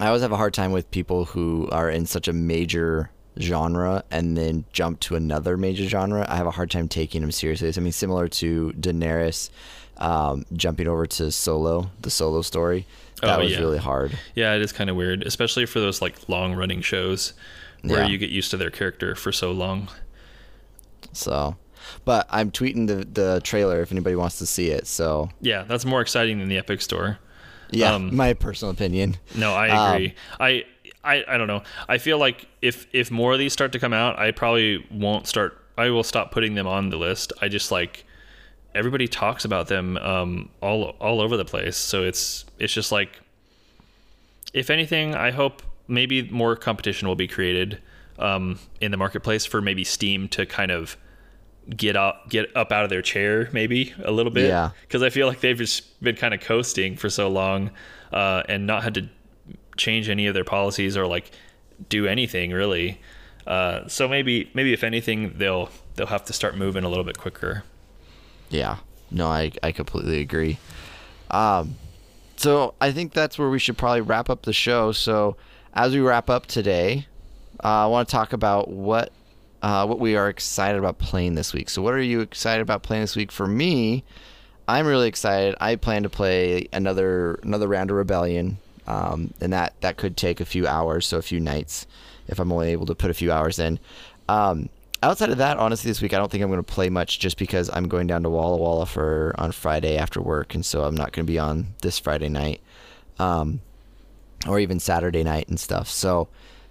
I 0.00 0.08
always 0.08 0.22
have 0.22 0.32
a 0.32 0.36
hard 0.36 0.54
time 0.54 0.72
with 0.72 0.90
people 0.90 1.24
who 1.24 1.68
are 1.70 1.88
in 1.88 2.04
such 2.06 2.28
a 2.28 2.32
major 2.32 3.10
genre 3.40 4.04
and 4.10 4.36
then 4.36 4.64
jump 4.72 5.00
to 5.00 5.16
another 5.16 5.56
major 5.56 5.84
genre. 5.84 6.26
I 6.28 6.36
have 6.36 6.46
a 6.46 6.52
hard 6.52 6.70
time 6.70 6.88
taking 6.88 7.20
them 7.20 7.32
seriously. 7.32 7.72
I 7.74 7.80
mean, 7.80 7.92
similar 7.92 8.28
to 8.28 8.72
Daenerys 8.78 9.50
um, 9.98 10.44
jumping 10.54 10.88
over 10.88 11.06
to 11.06 11.30
Solo, 11.30 11.90
the 12.00 12.10
Solo 12.10 12.42
story. 12.42 12.86
That 13.22 13.38
Oh, 13.38 13.42
was 13.42 13.52
yeah. 13.52 13.58
really 13.58 13.78
hard. 13.78 14.18
Yeah, 14.34 14.54
it 14.54 14.62
is 14.62 14.72
kind 14.72 14.90
of 14.90 14.96
weird, 14.96 15.22
especially 15.22 15.66
for 15.66 15.80
those 15.80 16.02
like 16.02 16.28
long 16.28 16.54
running 16.54 16.80
shows 16.82 17.32
where 17.82 18.00
Yeah. 18.02 18.08
you 18.08 18.18
get 18.18 18.30
used 18.30 18.50
to 18.50 18.56
their 18.56 18.70
character 18.70 19.14
for 19.14 19.30
so 19.32 19.52
long. 19.52 19.88
So, 21.12 21.56
but 22.04 22.26
I'm 22.30 22.50
tweeting 22.50 22.86
the 22.86 23.04
the 23.04 23.40
trailer 23.44 23.80
if 23.82 23.92
anybody 23.92 24.16
wants 24.16 24.38
to 24.38 24.46
see 24.46 24.70
it. 24.70 24.86
So, 24.86 25.30
Yeah, 25.40 25.62
that's 25.62 25.84
more 25.84 26.00
exciting 26.00 26.38
than 26.38 26.48
the 26.48 26.58
Epic 26.58 26.80
Store. 26.82 27.18
yeah, 27.70 27.94
Um, 27.94 28.14
my 28.14 28.32
personal 28.34 28.72
opinion. 28.72 29.16
No, 29.34 29.52
I 29.54 29.68
Um, 29.68 29.94
agree. 29.94 30.14
I, 30.40 30.64
I 31.04 31.24
I 31.28 31.38
don't 31.38 31.48
know. 31.48 31.62
I 31.88 31.98
feel 31.98 32.18
like 32.18 32.46
if 32.62 32.86
if 32.92 33.10
more 33.10 33.32
of 33.34 33.38
these 33.38 33.52
start 33.52 33.72
to 33.72 33.78
come 33.78 33.92
out, 33.92 34.18
I 34.18 34.30
probably 34.32 34.84
won't 34.90 35.26
start. 35.26 35.60
I 35.76 35.90
will 35.90 36.04
stop 36.04 36.30
putting 36.30 36.54
them 36.54 36.66
on 36.66 36.90
the 36.90 36.96
list. 36.96 37.32
I 37.42 37.48
just 37.48 37.70
like 37.72 38.04
everybody 38.74 39.06
talks 39.08 39.44
about 39.44 39.68
them 39.68 39.96
um, 39.98 40.48
all 40.60 40.96
all 41.00 41.20
over 41.20 41.36
the 41.36 41.44
place. 41.44 41.76
So 41.76 42.04
it's 42.04 42.44
it's 42.58 42.72
just 42.72 42.90
like 42.92 43.20
if 44.52 44.70
anything, 44.70 45.14
I 45.14 45.30
hope 45.30 45.62
maybe 45.88 46.22
more 46.30 46.56
competition 46.56 47.08
will 47.08 47.16
be 47.16 47.28
created 47.28 47.78
um, 48.18 48.58
in 48.80 48.90
the 48.90 48.96
marketplace 48.96 49.44
for 49.44 49.60
maybe 49.60 49.84
Steam 49.84 50.28
to 50.28 50.46
kind 50.46 50.70
of 50.70 50.96
get 51.76 51.96
up 51.96 52.28
get 52.28 52.54
up 52.56 52.70
out 52.72 52.84
of 52.84 52.90
their 52.90 53.00
chair 53.02 53.48
maybe 53.52 53.94
a 54.04 54.10
little 54.12 54.30
bit 54.30 54.48
Yeah. 54.48 54.70
because 54.82 55.02
I 55.02 55.08
feel 55.08 55.26
like 55.26 55.40
they've 55.40 55.56
just 55.56 55.98
been 56.02 56.14
kind 56.14 56.34
of 56.34 56.40
coasting 56.40 56.94
for 56.94 57.08
so 57.08 57.28
long 57.28 57.70
uh, 58.12 58.42
and 58.50 58.66
not 58.66 58.82
had 58.84 58.92
to 58.94 59.08
change 59.78 60.10
any 60.10 60.26
of 60.26 60.34
their 60.34 60.44
policies 60.44 60.94
or 60.96 61.06
like 61.06 61.30
do 61.88 62.06
anything 62.06 62.50
really. 62.52 63.00
Uh, 63.46 63.88
so 63.88 64.06
maybe 64.06 64.50
maybe 64.54 64.72
if 64.74 64.84
anything 64.84 65.34
they'll 65.38 65.70
they'll 65.96 66.06
have 66.06 66.24
to 66.26 66.32
start 66.34 66.56
moving 66.56 66.84
a 66.84 66.88
little 66.88 67.04
bit 67.04 67.16
quicker. 67.18 67.64
Yeah. 68.50 68.78
No, 69.10 69.28
I, 69.28 69.52
I 69.62 69.72
completely 69.72 70.20
agree. 70.20 70.58
Um, 71.30 71.76
so 72.36 72.74
I 72.80 72.92
think 72.92 73.12
that's 73.12 73.38
where 73.38 73.50
we 73.50 73.58
should 73.58 73.78
probably 73.78 74.00
wrap 74.00 74.28
up 74.28 74.42
the 74.42 74.52
show. 74.52 74.92
So 74.92 75.36
as 75.72 75.92
we 75.92 76.00
wrap 76.00 76.30
up 76.30 76.46
today, 76.46 77.06
uh, 77.62 77.84
I 77.84 77.86
want 77.86 78.08
to 78.08 78.12
talk 78.12 78.32
about 78.32 78.68
what 78.68 79.12
uh, 79.62 79.86
what 79.86 79.98
we 79.98 80.14
are 80.14 80.28
excited 80.28 80.78
about 80.78 80.98
playing 80.98 81.36
this 81.36 81.54
week. 81.54 81.70
So 81.70 81.80
what 81.80 81.94
are 81.94 82.02
you 82.02 82.20
excited 82.20 82.60
about 82.60 82.82
playing 82.82 83.04
this 83.04 83.16
week? 83.16 83.32
For 83.32 83.46
me, 83.46 84.04
I'm 84.68 84.86
really 84.86 85.08
excited. 85.08 85.54
I 85.60 85.76
plan 85.76 86.02
to 86.02 86.10
play 86.10 86.68
another 86.72 87.36
another 87.42 87.66
round 87.66 87.90
of 87.90 87.96
Rebellion, 87.96 88.58
um, 88.86 89.32
and 89.40 89.52
that 89.52 89.74
that 89.80 89.96
could 89.96 90.16
take 90.16 90.40
a 90.40 90.44
few 90.44 90.66
hours, 90.66 91.06
so 91.06 91.16
a 91.18 91.22
few 91.22 91.40
nights, 91.40 91.86
if 92.26 92.38
I'm 92.38 92.52
only 92.52 92.72
able 92.72 92.86
to 92.86 92.94
put 92.94 93.10
a 93.10 93.14
few 93.14 93.32
hours 93.32 93.58
in. 93.58 93.78
Um, 94.28 94.68
outside 95.04 95.30
of 95.30 95.38
that, 95.38 95.58
honestly, 95.58 95.90
this 95.90 96.02
week 96.02 96.12
I 96.12 96.18
don't 96.18 96.30
think 96.30 96.42
I'm 96.42 96.50
going 96.50 96.62
to 96.62 96.72
play 96.72 96.90
much, 96.90 97.18
just 97.18 97.38
because 97.38 97.70
I'm 97.72 97.88
going 97.88 98.06
down 98.06 98.22
to 98.22 98.30
Walla 98.30 98.56
Walla 98.56 98.86
for 98.86 99.34
on 99.38 99.52
Friday 99.52 99.96
after 99.96 100.20
work, 100.20 100.54
and 100.54 100.64
so 100.64 100.84
I'm 100.84 100.94
not 100.94 101.12
going 101.12 101.26
to 101.26 101.32
be 101.32 101.38
on 101.38 101.74
this 101.82 101.98
Friday 101.98 102.28
night, 102.28 102.60
um, 103.18 103.60
or 104.48 104.58
even 104.58 104.80
Saturday 104.80 105.22
night 105.22 105.48
and 105.48 105.58
stuff. 105.58 105.88
So. 105.88 106.28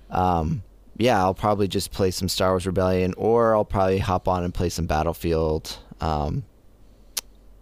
Um, 0.10 0.62
yeah, 0.98 1.20
I'll 1.20 1.34
probably 1.34 1.68
just 1.68 1.92
play 1.92 2.12
some 2.12 2.30
Star 2.30 2.52
Wars 2.52 2.68
Rebellion, 2.68 3.16
or 3.18 3.56
I'll 3.56 3.66
probably 3.66 3.98
hop 3.98 4.28
on 4.28 4.44
and 4.44 4.54
play 4.54 4.70
some 4.70 4.86
Battlefield, 4.86 5.80
um, 6.02 6.44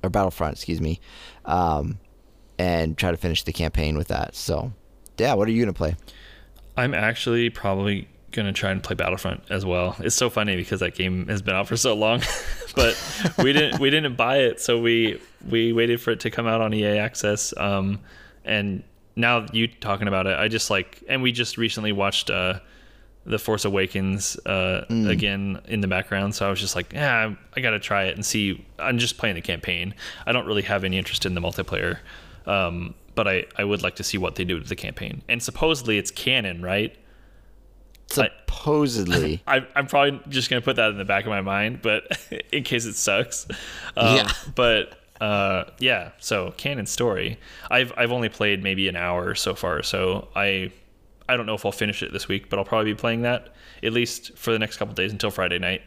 or 0.04 0.10
Battlefront, 0.10 0.56
excuse 0.56 0.82
me, 0.82 1.00
um, 1.46 1.98
and 2.60 2.98
try 2.98 3.12
to 3.12 3.18
finish 3.18 3.44
the 3.44 3.54
campaign 3.54 3.98
with 3.98 4.10
that. 4.10 4.36
So, 4.36 4.74
yeah, 5.18 5.34
what 5.36 5.48
are 5.48 5.52
you 5.52 5.64
gonna 5.64 5.72
play? 5.72 5.96
I'm 6.76 6.94
actually 6.94 7.50
probably 7.50 8.10
gonna 8.32 8.54
try 8.54 8.72
and 8.72 8.82
play 8.82 8.96
Battlefront 8.96 9.44
as 9.50 9.66
well. 9.66 9.96
It's 10.00 10.16
so 10.16 10.30
funny 10.30 10.56
because 10.56 10.80
that 10.80 10.96
game 10.96 11.28
has 11.28 11.42
been 11.42 11.56
out 11.56 11.68
for 11.68 11.78
so 11.78 11.94
long, 11.96 12.22
but 12.76 12.96
we 13.38 13.54
didn't 13.54 13.80
we 13.80 13.90
didn't 13.90 14.16
buy 14.16 14.40
it, 14.40 14.60
so 14.62 14.80
we 14.80 15.22
we 15.48 15.74
waited 15.74 16.02
for 16.02 16.12
it 16.12 16.20
to 16.22 16.32
come 16.32 16.48
out 16.48 16.62
on 16.62 16.74
EA 16.74 16.98
Access. 16.98 17.54
Um, 17.58 18.00
and 18.44 18.84
now 19.16 19.46
you 19.52 19.68
talking 19.68 20.08
about 20.08 20.28
it, 20.28 20.38
I 20.38 20.48
just 20.48 20.70
like, 20.70 21.04
and 21.08 21.22
we 21.22 21.32
just 21.32 21.58
recently 21.58 21.92
watched 21.92 22.30
uh, 22.30 22.60
the 23.26 23.38
Force 23.38 23.66
Awakens 23.66 24.38
uh, 24.46 24.86
again 24.90 25.62
in 25.68 25.82
the 25.82 25.88
background, 25.88 26.34
so 26.34 26.48
I 26.48 26.50
was 26.50 26.60
just 26.60 26.76
like, 26.76 26.94
yeah, 26.94 27.34
I 27.56 27.62
gotta 27.62 27.80
try 27.80 28.06
it 28.06 28.16
and 28.16 28.26
see. 28.26 28.66
I'm 28.80 28.98
just 28.98 29.18
playing 29.18 29.36
the 29.36 29.42
campaign. 29.42 29.94
I 30.26 30.32
don't 30.32 30.46
really 30.48 30.64
have 30.64 30.84
any 30.84 30.98
interest 30.98 31.26
in 31.26 31.36
the 31.36 31.42
multiplayer. 31.42 32.00
Um, 32.48 32.96
but 33.16 33.28
I, 33.28 33.46
I 33.58 33.64
would 33.64 33.84
like 33.84 33.96
to 33.96 34.04
see 34.04 34.18
what 34.18 34.36
they 34.36 34.44
do 34.44 34.58
with 34.58 34.68
the 34.68 34.76
campaign. 34.76 35.22
And 35.28 35.42
supposedly 35.42 35.98
it's 35.98 36.12
canon, 36.12 36.62
right? 36.62 36.96
Supposedly, 38.12 39.42
I, 39.48 39.66
I'm 39.76 39.88
probably 39.88 40.20
just 40.30 40.50
gonna 40.50 40.62
put 40.62 40.76
that 40.76 40.92
in 40.92 40.98
the 40.98 41.06
back 41.06 41.26
of 41.26 41.30
my 41.30 41.42
mind, 41.42 41.82
but 41.82 42.20
in 42.52 42.64
case 42.64 42.86
it 42.86 42.96
sucks. 42.96 43.48
Um, 43.98 44.16
Yeah. 44.18 44.32
But 44.56 44.98
uh, 45.20 45.66
yeah, 45.80 46.12
so 46.20 46.52
canon 46.58 46.86
story. 46.86 47.40
I've 47.70 47.94
I've 47.98 48.12
only 48.12 48.30
played 48.30 48.64
maybe 48.64 48.88
an 48.88 48.96
hour 48.96 49.36
so 49.36 49.56
far, 49.56 49.84
so 49.84 50.28
I 50.36 50.72
I 51.30 51.38
don't 51.38 51.46
know 51.46 51.56
if 51.56 51.66
I'll 51.66 51.72
finish 51.72 52.04
it 52.04 52.12
this 52.12 52.28
week, 52.28 52.50
but 52.50 52.60
I'll 52.60 52.66
probably 52.66 52.94
be 52.94 52.98
playing 52.98 53.22
that 53.22 53.54
at 53.84 53.94
least 53.94 54.38
for 54.38 54.52
the 54.52 54.60
next 54.60 54.78
couple 54.78 54.94
days 54.94 55.12
until 55.12 55.32
Friday 55.32 55.60
night. 55.60 55.82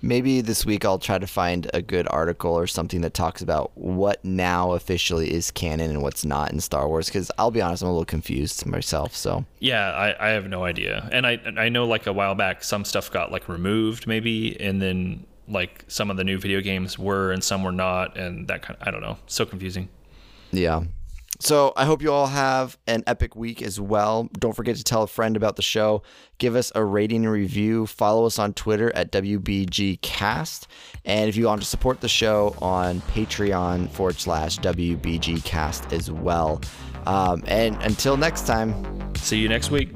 Maybe 0.00 0.40
this 0.40 0.64
week 0.66 0.84
I'll 0.84 0.98
try 0.98 1.18
to 1.18 1.26
find 1.26 1.70
a 1.74 1.82
good 1.82 2.06
article 2.10 2.52
or 2.52 2.66
something 2.66 3.00
that 3.02 3.14
talks 3.14 3.42
about 3.42 3.70
what 3.74 4.24
now 4.24 4.72
officially 4.72 5.32
is 5.32 5.50
canon 5.50 5.90
and 5.90 6.02
what's 6.02 6.24
not 6.24 6.52
in 6.52 6.60
Star 6.60 6.88
Wars. 6.88 7.06
Because 7.06 7.30
I'll 7.38 7.50
be 7.50 7.60
honest, 7.62 7.82
I'm 7.82 7.88
a 7.88 7.92
little 7.92 8.04
confused 8.04 8.64
myself. 8.66 9.14
So, 9.14 9.44
Yeah, 9.60 9.90
I, 9.92 10.28
I 10.28 10.30
have 10.30 10.48
no 10.48 10.64
idea, 10.64 11.08
and 11.12 11.26
I 11.26 11.40
I 11.56 11.68
know 11.68 11.86
like 11.86 12.06
a 12.06 12.12
while 12.12 12.34
back 12.34 12.64
some 12.64 12.84
stuff 12.84 13.10
got 13.10 13.32
like 13.32 13.48
removed 13.48 14.06
maybe, 14.06 14.60
and 14.60 14.80
then 14.80 15.26
like 15.48 15.84
some 15.88 16.10
of 16.10 16.16
the 16.16 16.24
new 16.24 16.38
video 16.38 16.60
games 16.60 16.98
were 16.98 17.32
and 17.32 17.42
some 17.42 17.62
were 17.62 17.72
not, 17.72 18.16
and 18.16 18.48
that 18.48 18.62
kind 18.62 18.78
of 18.80 18.86
I 18.86 18.90
don't 18.90 19.02
know, 19.02 19.18
so 19.26 19.44
confusing. 19.44 19.88
Yeah. 20.52 20.84
So 21.42 21.72
I 21.76 21.84
hope 21.84 22.02
you 22.02 22.12
all 22.12 22.28
have 22.28 22.78
an 22.86 23.02
epic 23.06 23.34
week 23.34 23.62
as 23.62 23.80
well. 23.80 24.28
Don't 24.38 24.54
forget 24.54 24.76
to 24.76 24.84
tell 24.84 25.02
a 25.02 25.08
friend 25.08 25.36
about 25.36 25.56
the 25.56 25.62
show. 25.62 26.02
Give 26.38 26.54
us 26.54 26.70
a 26.74 26.84
rating 26.84 27.24
and 27.24 27.32
review. 27.32 27.86
Follow 27.86 28.26
us 28.26 28.38
on 28.38 28.54
Twitter 28.54 28.94
at 28.94 29.10
WBGCast. 29.10 30.66
And 31.04 31.28
if 31.28 31.36
you 31.36 31.46
want 31.46 31.60
to 31.60 31.66
support 31.66 32.00
the 32.00 32.08
show 32.08 32.56
on 32.62 33.00
Patreon 33.02 33.90
forward 33.90 34.20
slash 34.20 34.58
WBGCast 34.60 35.92
as 35.92 36.10
well. 36.10 36.60
Um, 37.06 37.42
and 37.48 37.76
until 37.82 38.16
next 38.16 38.46
time, 38.46 39.02
See 39.22 39.38
you 39.38 39.48
next 39.48 39.70
week. 39.70 39.94